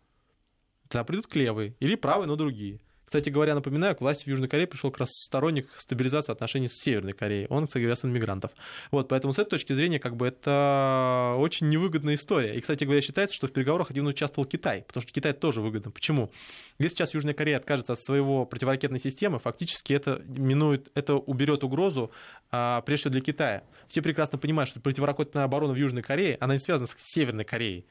Тогда 0.88 1.04
придут 1.04 1.28
к 1.28 1.36
левые, 1.36 1.76
или 1.80 1.96
правые, 1.96 2.28
но 2.28 2.36
другие. 2.36 2.80
Кстати 3.08 3.30
говоря, 3.30 3.56
напоминаю, 3.56 3.96
к 3.96 4.02
власти 4.02 4.26
в 4.26 4.28
Южной 4.28 4.50
Корее 4.50 4.68
пришел 4.68 4.92
как 4.92 5.00
раз 5.00 5.12
сторонник 5.14 5.70
стабилизации 5.78 6.34
отношений 6.34 6.68
с 6.68 6.74
Северной 6.74 7.14
Кореей. 7.14 7.48
Он, 7.48 7.66
кстати 7.66 7.84
говоря, 7.84 7.96
сын 7.96 8.12
мигрантов. 8.12 8.52
Вот, 8.92 9.08
поэтому 9.08 9.32
с 9.32 9.40
этой 9.40 9.52
точки 9.52 9.72
зрения, 9.72 9.98
как 9.98 10.18
бы, 10.18 10.28
это 10.28 11.36
очень 11.38 11.70
невыгодная 11.70 12.16
история. 12.16 12.58
И, 12.58 12.60
кстати 12.60 12.84
говоря, 12.84 13.02
считается, 13.02 13.34
что 13.34 13.48
в 13.48 13.54
переговорах 13.54 13.92
активно 13.92 14.10
участвовал 14.10 14.46
Китай, 14.46 14.84
потому 14.86 15.04
что 15.04 15.14
Китай 15.14 15.32
тоже 15.32 15.62
выгодно. 15.62 15.90
Почему? 15.90 16.32
Если 16.80 16.98
сейчас 16.98 17.14
Южная 17.14 17.34
Корея 17.34 17.56
откажется 17.56 17.94
от 17.94 18.02
своего 18.02 18.46
противоракетной 18.46 19.00
системы, 19.00 19.40
фактически 19.40 19.94
это 19.94 20.22
минует, 20.28 20.92
это 20.94 21.16
уберет 21.16 21.64
угрозу, 21.64 22.12
а, 22.52 22.82
прежде 22.82 23.04
всего 23.04 23.12
для 23.14 23.22
Китая. 23.22 23.64
Все 23.88 24.02
прекрасно 24.02 24.38
понимают, 24.38 24.70
что 24.70 24.82
противоракетная 24.82 25.46
оборона 25.46 25.72
в 25.72 25.78
Южной 25.78 26.02
Корее, 26.02 26.36
она 26.42 26.56
не 26.56 26.60
связана 26.60 26.88
с 26.88 26.96
Северной 26.98 27.46
Кореей 27.46 27.86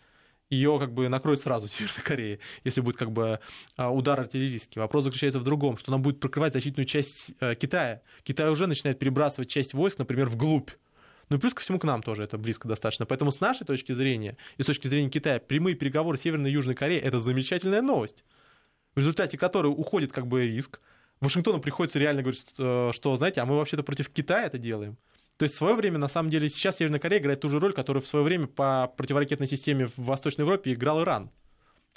ее 0.51 0.79
как 0.79 0.93
бы 0.93 1.09
накроет 1.09 1.41
сразу 1.41 1.69
Северная 1.69 2.03
Корея, 2.03 2.39
если 2.65 2.81
будет 2.81 2.97
как 2.97 3.11
бы 3.13 3.41
а, 3.77 3.91
удар 3.91 4.19
артиллерийский. 4.21 4.81
Вопрос 4.81 5.05
заключается 5.05 5.41
в 5.41 5.45
другом, 5.45 5.77
что 5.77 5.93
она 5.93 5.99
будет 5.99 6.21
прокрывать 6.21 6.53
значительную 6.53 6.87
часть 6.87 7.33
э, 7.41 7.55
Китая. 7.55 8.03
Китай 8.23 8.49
уже 8.51 8.67
начинает 8.67 8.99
перебрасывать 8.99 9.49
часть 9.49 9.75
войск, 9.75 9.99
например, 9.99 10.29
вглубь. 10.29 10.71
Ну 11.29 11.37
и 11.37 11.41
плюс 11.41 11.55
ко 11.55 11.61
всему 11.61 11.79
к 11.79 11.85
нам 11.85 12.03
тоже 12.03 12.23
это 12.23 12.39
близко 12.39 12.69
достаточно. 12.69 13.07
Поэтому 13.07 13.33
с 13.33 13.41
нашей 13.41 13.65
точки 13.67 13.93
зрения 13.93 14.37
и 14.59 14.63
с 14.63 14.67
точки 14.67 14.87
зрения 14.87 15.11
Китая 15.11 15.41
прямые 15.41 15.75
переговоры 15.75 16.19
Северной 16.19 16.51
и 16.51 16.53
Южной 16.53 16.75
Кореи– 16.75 16.99
это 17.03 17.19
замечательная 17.19 17.83
новость, 17.83 18.25
в 18.95 18.99
результате 18.99 19.37
которой 19.37 19.69
уходит 19.69 20.13
как 20.13 20.27
бы 20.29 20.47
риск. 20.47 20.81
Вашингтону 21.21 21.61
приходится 21.61 21.99
реально 21.99 22.23
говорить, 22.23 22.47
что, 22.49 22.93
что 22.95 23.17
знаете, 23.17 23.41
а 23.41 23.47
мы 23.47 23.57
вообще-то 23.57 23.83
против 23.83 24.11
Китая 24.11 24.47
это 24.47 24.59
делаем. 24.59 24.97
То 25.37 25.43
есть 25.43 25.55
в 25.55 25.59
свое 25.59 25.75
время, 25.75 25.99
на 25.99 26.09
самом 26.09 26.31
деле, 26.31 26.49
сейчас 26.49 26.77
Северная 26.77 27.01
Корея 27.01 27.21
играет 27.21 27.41
ту 27.41 27.49
же 27.49 27.61
роль, 27.61 27.73
которую 27.73 28.03
в 28.03 28.07
свое 28.07 28.25
время 28.25 28.47
по 28.47 28.93
противоракетной 28.97 29.47
системе 29.47 29.87
в 29.87 29.99
Восточной 29.99 30.43
Европе 30.43 30.73
играл 30.73 31.03
Иран. 31.03 31.31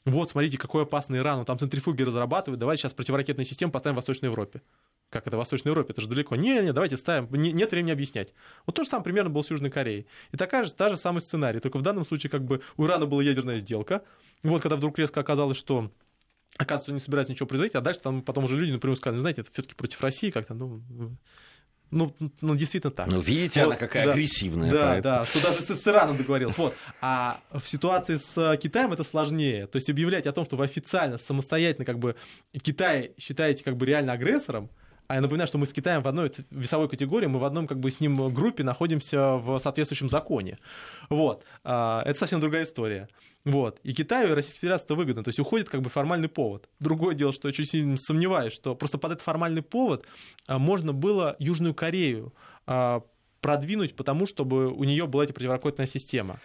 Вот, 0.06 0.32
смотрите, 0.32 0.58
какой 0.58 0.84
опасный 0.84 1.20
Иран, 1.20 1.40
он 1.40 1.46
там 1.46 1.60
центрифуги 1.60 2.04
разрабатывает, 2.04 2.60
давайте 2.60 2.82
сейчас 2.82 2.94
противоракетную 2.94 3.46
систему 3.46 3.72
поставим 3.72 3.96
в 3.96 3.98
Восточной 3.98 4.28
Европе. 4.28 4.62
Как 5.10 5.26
это 5.26 5.38
в 5.38 5.40
Восточной 5.40 5.70
Европе? 5.70 5.92
Это 5.92 6.02
же 6.02 6.08
далеко. 6.08 6.36
Не, 6.36 6.62
не, 6.62 6.72
давайте 6.72 6.96
ставим. 6.96 7.34
Не, 7.34 7.52
нет 7.52 7.72
времени 7.72 7.92
объяснять. 7.92 8.34
Вот 8.66 8.76
то 8.76 8.84
же 8.84 8.90
самое 8.90 9.04
примерно 9.04 9.30
было 9.30 9.42
с 9.42 9.50
Южной 9.50 9.72
Кореей. 9.72 10.06
И 10.32 10.38
такая 10.38 10.66
же, 10.66 10.74
та 10.74 10.90
же 10.90 10.98
самый 10.98 11.20
сценарий. 11.20 11.60
Только 11.60 11.78
в 11.78 11.82
данном 11.82 12.06
случае 12.06 12.30
как 12.30 12.46
бы 12.46 12.62
у 12.78 12.86
Ирана 12.86 13.08
была 13.08 13.24
ядерная 13.24 13.60
сделка. 13.60 14.04
Вот 14.44 14.62
когда 14.62 14.76
вдруг 14.76 15.00
резко 15.00 15.20
оказалось, 15.20 15.58
что 15.58 15.92
оказывается, 16.58 16.94
не 16.94 17.00
собирается 17.00 17.34
ничего 17.34 17.48
производить, 17.48 17.76
а 17.76 17.82
дальше 17.82 18.02
там 18.02 18.22
потом 18.22 18.44
уже 18.44 18.58
люди 18.58 18.72
напрямую 18.72 18.98
сказали, 18.98 19.16
ну, 19.16 19.22
знаете, 19.22 19.42
это 19.42 19.52
все-таки 19.52 19.76
против 19.76 20.02
России 20.02 20.30
как-то, 20.30 20.54
ну, 20.54 20.82
ну, 21.92 22.14
ну, 22.42 22.56
действительно 22.56 22.92
так. 22.92 23.08
Ну, 23.08 23.20
видите, 23.20 23.62
вот, 23.62 23.72
она 23.72 23.76
какая 23.76 24.06
да, 24.06 24.12
агрессивная. 24.12 24.72
Да, 24.72 24.88
поэтому. 24.88 25.02
да, 25.02 25.26
что 25.26 25.42
даже 25.42 25.62
с 25.62 25.88
Ираном 25.88 26.18
договорился. 26.18 26.62
Вот. 26.62 26.76
А 27.02 27.42
в 27.52 27.68
ситуации 27.68 28.16
с 28.16 28.58
Китаем 28.58 28.94
это 28.94 29.04
сложнее. 29.04 29.68
То 29.68 29.78
есть 29.78 29.90
объявлять 29.90 30.28
о 30.28 30.32
том, 30.32 30.46
что 30.46 30.56
вы 30.56 30.66
официально, 30.66 31.18
самостоятельно 31.18 31.86
как 31.86 32.00
бы 32.00 32.16
Китай 32.62 33.14
считаете 33.18 33.64
как 33.64 33.78
бы 33.78 33.86
реально 33.86 34.14
агрессором, 34.14 34.70
а 35.10 35.16
я 35.16 35.22
напоминаю, 35.22 35.48
что 35.48 35.58
мы 35.58 35.66
с 35.66 35.74
Китаем 35.74 36.04
в 36.04 36.08
одной 36.08 36.32
весовой 36.52 36.88
категории, 36.88 37.26
мы 37.26 37.40
в 37.40 37.44
одном 37.44 37.66
как 37.66 37.80
бы 37.80 37.90
с 37.90 38.00
ним 38.00 38.32
группе 38.32 38.64
находимся 38.64 39.38
в 39.38 39.58
соответствующем 39.58 40.08
законе. 40.08 40.60
Вот. 41.10 41.44
А, 41.64 42.04
это 42.06 42.20
совсем 42.20 42.40
другая 42.40 42.66
история. 42.66 43.10
Вот. 43.46 43.80
И 43.84 43.94
Китаю 43.94 44.32
и 44.32 44.34
Российской 44.34 44.60
Федерации 44.60 44.86
это 44.86 44.96
выгодно. 44.96 45.24
То 45.24 45.30
есть 45.30 45.40
уходит 45.40 45.70
как 45.70 45.82
бы 45.82 45.90
формальный 45.90 46.28
повод. 46.28 46.70
Другое 46.80 47.16
дело, 47.16 47.32
что 47.32 47.48
я 47.48 47.50
очень 47.50 47.66
сильно 47.66 47.98
сомневаюсь, 47.98 48.54
что 48.54 48.76
просто 48.76 48.98
под 48.98 49.14
этот 49.14 49.24
формальный 49.24 49.62
повод 49.62 50.06
а, 50.48 50.60
можно 50.60 50.94
было 50.94 51.36
Южную 51.40 51.74
Корею 51.74 52.34
а, 52.68 53.04
продвинуть, 53.42 53.96
потому 53.96 54.28
чтобы 54.28 54.68
у 54.68 54.84
нее 54.84 55.08
была 55.08 55.24
эта 55.24 55.34
противоракетная 55.34 55.88
система. 55.88 56.40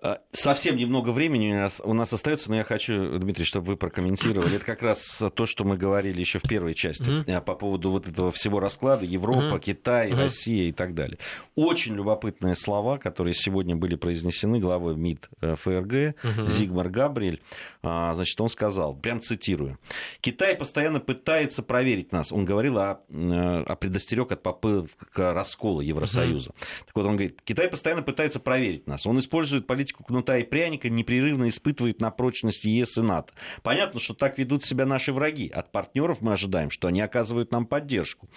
А, 0.00 0.20
совсем 0.32 0.76
немного 0.76 1.10
времени 1.10 1.52
у 1.52 1.56
нас, 1.56 1.82
у 1.84 1.92
нас 1.92 2.12
остается, 2.12 2.50
но 2.50 2.56
я 2.56 2.64
хочу, 2.64 3.18
Дмитрий, 3.18 3.44
чтобы 3.44 3.66
вы 3.66 3.76
прокомментировали. 3.76 4.54
Это 4.54 4.64
как 4.64 4.82
раз 4.82 5.20
то, 5.34 5.46
что 5.46 5.64
мы 5.64 5.76
говорили 5.76 6.20
еще 6.20 6.38
в 6.38 6.42
первой 6.42 6.74
части 6.74 7.10
mm-hmm. 7.10 7.40
по 7.40 7.56
поводу 7.56 7.90
вот 7.90 8.06
этого 8.06 8.30
всего 8.30 8.60
расклада 8.60 9.04
Европа, 9.04 9.56
mm-hmm. 9.56 9.60
Китай, 9.60 10.10
mm-hmm. 10.10 10.16
Россия 10.16 10.68
и 10.68 10.72
так 10.72 10.94
далее. 10.94 11.18
Очень 11.56 11.96
любопытные 11.96 12.54
слова, 12.54 12.98
которые 12.98 13.34
сегодня 13.34 13.74
были 13.74 13.96
произнесены 13.96 14.60
главой 14.60 14.94
МИД 14.94 15.30
э, 15.40 15.56
ФРГ 15.56 15.92
mm-hmm. 15.92 16.48
Зигмар 16.48 16.90
Габриэль. 16.90 17.40
А, 17.82 18.14
значит, 18.14 18.40
он 18.40 18.48
сказал, 18.48 18.94
прям 18.94 19.20
цитирую, 19.20 19.78
Китай 20.20 20.54
постоянно 20.54 21.00
пытается 21.00 21.64
проверить 21.64 22.12
нас. 22.12 22.30
Он 22.30 22.44
говорил 22.44 22.78
о, 22.78 23.00
э, 23.08 23.64
о 23.66 23.74
предостерег 23.74 24.30
от 24.30 24.44
попыток 24.44 25.10
раскола 25.16 25.80
Евросоюза. 25.80 26.50
Mm-hmm. 26.50 26.84
Так 26.86 26.94
вот, 26.94 27.06
он 27.06 27.16
говорит, 27.16 27.42
Китай 27.42 27.68
постоянно 27.68 28.04
пытается 28.04 28.38
проверить 28.38 28.86
нас. 28.86 29.04
Он 29.04 29.18
использует 29.18 29.66
политику 29.66 29.87
политику 29.88 30.04
кнута 30.04 30.38
и 30.38 30.44
пряника 30.44 30.88
непрерывно 30.88 31.48
испытывает 31.48 32.00
на 32.00 32.10
прочность 32.10 32.64
ЕС 32.64 32.98
и 32.98 33.00
НАТО. 33.00 33.32
Понятно, 33.62 34.00
что 34.00 34.14
так 34.14 34.38
ведут 34.38 34.64
себя 34.64 34.86
наши 34.86 35.12
враги. 35.12 35.48
От 35.48 35.72
партнеров 35.72 36.20
мы 36.20 36.32
ожидаем, 36.32 36.70
что 36.70 36.88
они 36.88 37.00
оказывают 37.00 37.52
нам 37.52 37.66
поддержку. 37.66 38.28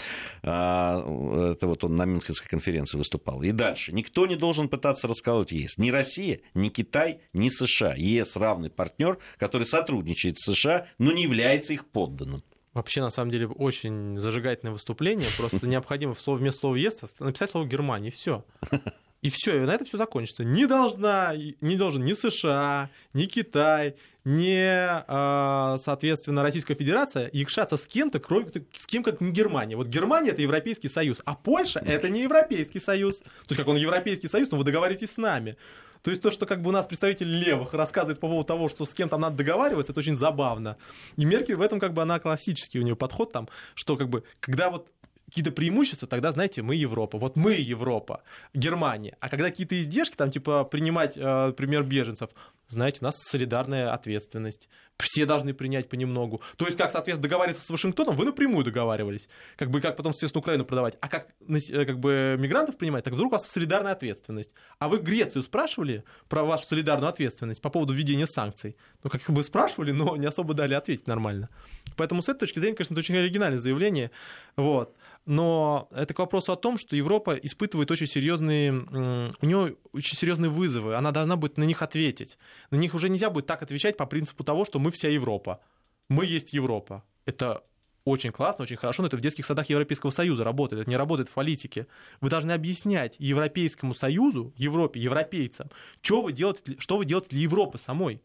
А, 0.43 0.99
это 1.53 1.67
вот 1.67 1.83
он 1.83 1.95
на 1.95 2.05
Мюнхенской 2.05 2.49
конференции 2.49 2.97
выступал. 2.97 3.41
И 3.43 3.51
дальше. 3.51 3.91
Никто 3.91 4.27
не 4.27 4.35
должен 4.35 4.69
пытаться 4.69 5.07
расколоть 5.07 5.51
ЕС. 5.51 5.77
Ни 5.77 5.89
Россия, 5.91 6.39
ни 6.53 6.69
Китай, 6.69 7.21
ни 7.33 7.49
США. 7.49 7.95
ЕС 7.97 8.35
равный 8.35 8.69
партнер, 8.69 9.17
который 9.37 9.63
сотрудничает 9.63 10.39
с 10.39 10.53
США, 10.53 10.87
но 10.97 11.11
не 11.11 11.23
является 11.23 11.73
их 11.73 11.85
подданным. 11.85 12.43
Вообще, 12.73 13.01
на 13.01 13.09
самом 13.09 13.31
деле, 13.31 13.47
очень 13.47 14.17
зажигательное 14.17 14.71
выступление. 14.71 15.27
Просто 15.37 15.67
необходимо 15.67 16.13
в 16.13 16.21
слово, 16.21 16.37
вместо 16.37 16.61
слова 16.61 16.75
«ЕС» 16.75 17.01
написать 17.19 17.51
слово 17.51 17.65
«Германия», 17.65 18.07
и 18.07 18.11
все. 18.11 18.45
И 19.21 19.29
все, 19.29 19.57
и 19.57 19.65
на 19.65 19.71
этом 19.71 19.85
все 19.85 19.97
закончится. 19.97 20.43
Не 20.43 20.65
должна, 20.65 21.33
не 21.35 21.75
должен 21.75 22.03
ни 22.03 22.13
США, 22.13 22.89
ни 23.13 23.25
Китай, 23.25 23.95
ни, 24.23 24.57
а, 24.57 25.77
соответственно, 25.77 26.41
Российская 26.41 26.73
Федерация 26.73 27.29
якшаться 27.31 27.77
с 27.77 27.85
кем-то, 27.85 28.19
кроме 28.19 28.47
с 28.73 28.87
кем 28.87 29.03
как 29.03 29.21
не 29.21 29.31
Германия. 29.31 29.75
Вот 29.75 29.87
Германия 29.87 30.31
это 30.31 30.41
Европейский 30.41 30.89
Союз, 30.89 31.21
а 31.25 31.35
Польша 31.35 31.79
это 31.79 32.09
не 32.09 32.23
Европейский 32.23 32.79
Союз. 32.79 33.19
То 33.19 33.49
есть, 33.49 33.57
как 33.57 33.67
он 33.67 33.77
Европейский 33.77 34.27
Союз, 34.27 34.49
но 34.49 34.57
вы 34.57 34.63
договоритесь 34.63 35.11
с 35.11 35.17
нами. 35.17 35.55
То 36.01 36.09
есть 36.09 36.23
то, 36.23 36.31
что 36.31 36.47
как 36.47 36.63
бы 36.63 36.69
у 36.69 36.71
нас 36.73 36.87
представитель 36.87 37.27
левых 37.27 37.73
рассказывает 37.73 38.19
по 38.19 38.27
поводу 38.27 38.47
того, 38.47 38.69
что 38.69 38.85
с 38.85 38.93
кем 38.93 39.07
там 39.07 39.21
надо 39.21 39.37
договариваться, 39.37 39.91
это 39.91 39.99
очень 39.99 40.15
забавно. 40.15 40.77
И 41.15 41.25
Меркель 41.25 41.55
в 41.55 41.61
этом 41.61 41.79
как 41.79 41.93
бы 41.93 42.01
она 42.01 42.19
классический 42.19 42.79
у 42.79 42.81
нее 42.81 42.95
подход 42.95 43.31
там, 43.31 43.47
что 43.75 43.97
как 43.97 44.09
бы 44.09 44.23
когда 44.39 44.71
вот 44.71 44.87
какие-то 45.31 45.51
преимущества, 45.51 46.09
тогда, 46.09 46.33
знаете, 46.33 46.61
мы 46.61 46.75
Европа. 46.75 47.17
Вот 47.17 47.37
мы 47.37 47.53
Европа, 47.53 48.21
Германия. 48.53 49.15
А 49.21 49.29
когда 49.29 49.49
какие-то 49.49 49.79
издержки, 49.79 50.15
там, 50.15 50.29
типа, 50.29 50.65
принимать, 50.65 51.13
э, 51.15 51.53
пример 51.55 51.83
беженцев, 51.83 52.31
знаете, 52.67 52.97
у 53.01 53.05
нас 53.05 53.15
солидарная 53.17 53.93
ответственность. 53.93 54.67
Все 54.99 55.25
должны 55.25 55.53
принять 55.53 55.89
понемногу. 55.89 56.41
То 56.57 56.65
есть, 56.65 56.77
как, 56.77 56.91
соответственно, 56.91 57.23
договариваться 57.23 57.65
с 57.65 57.69
Вашингтоном, 57.69 58.17
вы 58.17 58.25
напрямую 58.25 58.65
договаривались. 58.65 59.29
Как 59.55 59.69
бы, 59.69 59.79
как 59.79 59.95
потом, 59.95 60.11
естественно, 60.11 60.41
Украину 60.41 60.65
продавать. 60.65 60.97
А 60.99 61.07
как, 61.07 61.29
э, 61.47 61.85
как 61.85 61.99
бы, 61.99 62.35
мигрантов 62.37 62.77
принимать, 62.77 63.05
так 63.05 63.13
вдруг 63.13 63.31
у 63.31 63.35
вас 63.35 63.47
солидарная 63.47 63.93
ответственность. 63.93 64.53
А 64.79 64.89
вы 64.89 64.97
Грецию 64.97 65.43
спрашивали 65.43 66.03
про 66.27 66.43
вашу 66.43 66.65
солидарную 66.65 67.09
ответственность 67.09 67.61
по 67.61 67.69
поводу 67.69 67.93
введения 67.93 68.27
санкций? 68.27 68.75
Ну, 69.03 69.09
как 69.09 69.21
бы 69.29 69.43
спрашивали, 69.43 69.91
но 69.91 70.17
не 70.17 70.25
особо 70.25 70.53
дали 70.53 70.73
ответить 70.73 71.07
нормально. 71.07 71.49
Поэтому 71.95 72.21
с 72.21 72.27
этой 72.27 72.39
точки 72.39 72.59
зрения, 72.59 72.75
конечно, 72.75 72.93
это 72.93 72.99
очень 72.99 73.17
оригинальное 73.17 73.59
заявление. 73.59 74.11
Вот. 74.57 74.95
Но 75.25 75.87
это 75.91 76.13
к 76.13 76.19
вопросу 76.19 76.51
о 76.51 76.55
том, 76.55 76.77
что 76.77 76.95
Европа 76.95 77.35
испытывает 77.35 77.91
очень 77.91 78.07
серьезные, 78.07 78.71
у 78.73 79.45
нее 79.45 79.75
очень 79.93 80.17
серьезные 80.17 80.49
вызовы, 80.49 80.95
она 80.95 81.11
должна 81.11 81.35
будет 81.35 81.57
на 81.57 81.63
них 81.63 81.81
ответить. 81.81 82.37
На 82.71 82.77
них 82.77 82.95
уже 82.95 83.07
нельзя 83.07 83.29
будет 83.29 83.45
так 83.45 83.61
отвечать 83.61 83.97
по 83.97 84.05
принципу 84.05 84.43
того, 84.43 84.65
что 84.65 84.79
мы 84.79 84.89
вся 84.89 85.09
Европа. 85.09 85.61
Мы 86.09 86.25
есть 86.25 86.53
Европа. 86.53 87.03
Это 87.25 87.63
очень 88.03 88.31
классно, 88.31 88.63
очень 88.63 88.77
хорошо, 88.77 89.03
но 89.03 89.07
это 89.07 89.17
в 89.17 89.21
детских 89.21 89.45
садах 89.45 89.69
Европейского 89.69 90.09
Союза 90.09 90.43
работает, 90.43 90.81
это 90.81 90.89
не 90.89 90.97
работает 90.97 91.29
в 91.29 91.33
политике. 91.33 91.85
Вы 92.19 92.29
должны 92.29 92.51
объяснять 92.51 93.15
Европейскому 93.19 93.93
Союзу, 93.93 94.53
Европе, 94.57 94.99
европейцам, 94.99 95.69
что 96.01 96.23
вы 96.23 96.33
делаете, 96.33 96.77
что 96.79 96.97
вы 96.97 97.05
делаете 97.05 97.29
для 97.29 97.41
Европы 97.41 97.77
самой. 97.77 98.21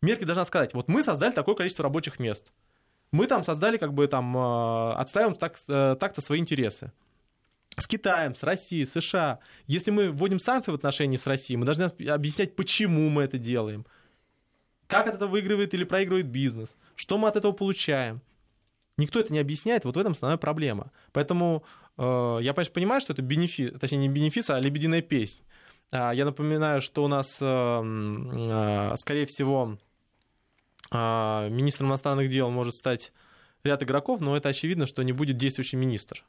Меркель 0.00 0.26
должна 0.26 0.44
сказать, 0.44 0.72
вот 0.72 0.88
мы 0.88 1.02
создали 1.02 1.32
такое 1.32 1.54
количество 1.54 1.82
рабочих 1.82 2.18
мест. 2.18 2.50
Мы 3.12 3.26
там 3.26 3.44
создали, 3.44 3.76
как 3.76 3.94
бы 3.94 4.06
там, 4.08 4.36
э, 4.36 4.92
отстаиваем 4.94 5.34
так, 5.36 5.56
э, 5.68 5.96
так-то 5.98 6.20
свои 6.20 6.40
интересы. 6.40 6.92
С 7.78 7.86
Китаем, 7.86 8.34
с 8.34 8.42
Россией, 8.42 8.86
США. 8.86 9.38
Если 9.66 9.90
мы 9.90 10.10
вводим 10.10 10.38
санкции 10.38 10.72
в 10.72 10.74
отношении 10.74 11.16
с 11.16 11.26
Россией, 11.26 11.58
мы 11.58 11.66
должны 11.66 11.84
объяснять, 12.08 12.56
почему 12.56 13.08
мы 13.10 13.24
это 13.24 13.38
делаем. 13.38 13.84
Как 14.86 15.08
от 15.08 15.16
этого 15.16 15.30
выигрывает 15.30 15.74
или 15.74 15.84
проигрывает 15.84 16.26
бизнес. 16.26 16.76
Что 16.94 17.18
мы 17.18 17.28
от 17.28 17.36
этого 17.36 17.52
получаем. 17.52 18.22
Никто 18.98 19.20
это 19.20 19.32
не 19.32 19.38
объясняет, 19.38 19.84
вот 19.84 19.96
в 19.96 19.98
этом 19.98 20.12
основная 20.12 20.38
проблема. 20.38 20.90
Поэтому 21.12 21.64
э, 21.98 22.38
я, 22.40 22.54
конечно, 22.54 22.72
понимаю, 22.72 23.00
что 23.02 23.12
это 23.12 23.20
бенефис, 23.20 23.78
точнее, 23.78 23.98
не 23.98 24.08
бенефис, 24.08 24.48
а 24.48 24.58
лебединая 24.58 25.02
песня. 25.02 25.44
А, 25.90 26.12
я 26.12 26.24
напоминаю, 26.24 26.80
что 26.80 27.04
у 27.04 27.08
нас, 27.08 27.38
э, 27.40 27.44
э, 27.44 28.96
скорее 28.96 29.26
всего, 29.26 29.78
министром 30.92 31.88
иностранных 31.88 32.28
дел 32.28 32.50
может 32.50 32.74
стать 32.74 33.12
ряд 33.64 33.82
игроков, 33.82 34.20
но 34.20 34.36
это 34.36 34.48
очевидно, 34.48 34.86
что 34.86 35.02
не 35.02 35.12
будет 35.12 35.36
действующий 35.36 35.76
министр. 35.76 36.24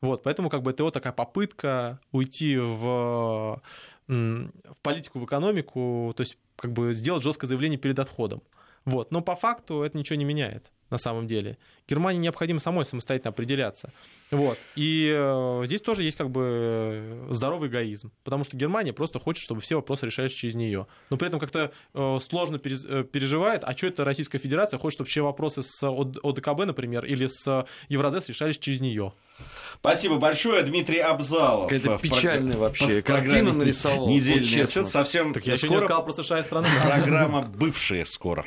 Вот, 0.00 0.22
поэтому 0.22 0.48
как 0.48 0.62
бы 0.62 0.70
это 0.70 0.82
вот 0.82 0.94
такая 0.94 1.12
попытка 1.12 2.00
уйти 2.10 2.56
в, 2.56 3.60
в 4.08 4.76
политику, 4.82 5.18
в 5.18 5.24
экономику, 5.24 6.12
то 6.16 6.22
есть 6.22 6.38
как 6.56 6.72
бы 6.72 6.92
сделать 6.92 7.22
жесткое 7.22 7.48
заявление 7.48 7.78
перед 7.78 7.98
отходом. 7.98 8.42
Вот. 8.84 9.10
Но 9.10 9.20
по 9.20 9.36
факту 9.36 9.82
это 9.82 9.96
ничего 9.96 10.16
не 10.16 10.24
меняет 10.24 10.70
на 10.90 10.98
самом 10.98 11.26
деле. 11.26 11.58
Германии 11.88 12.20
необходимо 12.20 12.60
самой 12.60 12.84
самостоятельно 12.84 13.30
определяться. 13.30 13.92
Вот. 14.30 14.58
И 14.76 15.12
э, 15.12 15.62
здесь 15.66 15.80
тоже 15.80 16.02
есть 16.02 16.16
как 16.16 16.30
бы 16.30 17.26
здоровый 17.30 17.68
эгоизм, 17.68 18.12
потому 18.22 18.44
что 18.44 18.56
Германия 18.56 18.92
просто 18.92 19.18
хочет, 19.18 19.42
чтобы 19.42 19.60
все 19.60 19.76
вопросы 19.76 20.06
решались 20.06 20.32
через 20.32 20.54
нее. 20.54 20.86
Но 21.10 21.16
при 21.16 21.28
этом 21.28 21.40
как-то 21.40 21.72
э, 21.94 22.18
сложно 22.22 22.56
э, 22.56 23.04
переживает, 23.04 23.62
а 23.64 23.76
что 23.76 23.88
это 23.88 24.04
Российская 24.04 24.38
Федерация 24.38 24.78
хочет, 24.78 24.96
чтобы 24.96 25.10
все 25.10 25.22
вопросы 25.22 25.62
с 25.62 25.82
ОДКБ, 25.82 26.66
например, 26.66 27.04
или 27.04 27.26
с 27.26 27.66
Евразес 27.88 28.28
решались 28.28 28.58
через 28.58 28.80
нее. 28.80 29.12
Спасибо 29.76 30.16
большое, 30.18 30.62
Дмитрий 30.62 30.98
Абзалов. 30.98 31.72
Это 31.72 31.98
печальная 31.98 32.56
вообще 32.56 33.02
картина 33.02 33.52
нарисовал. 33.52 34.08
Недельный 34.08 34.64
отчет 34.64 34.88
совсем 34.88 35.32
Так 35.32 35.46
я 35.46 35.54
еще 35.54 35.68
не 35.68 35.80
сказал 35.80 36.04
про 36.04 36.12
США 36.12 36.40
и 36.40 36.42
страны. 36.42 36.68
Программа 36.84 37.42
«Бывшие» 37.42 38.04
скоро. 38.04 38.44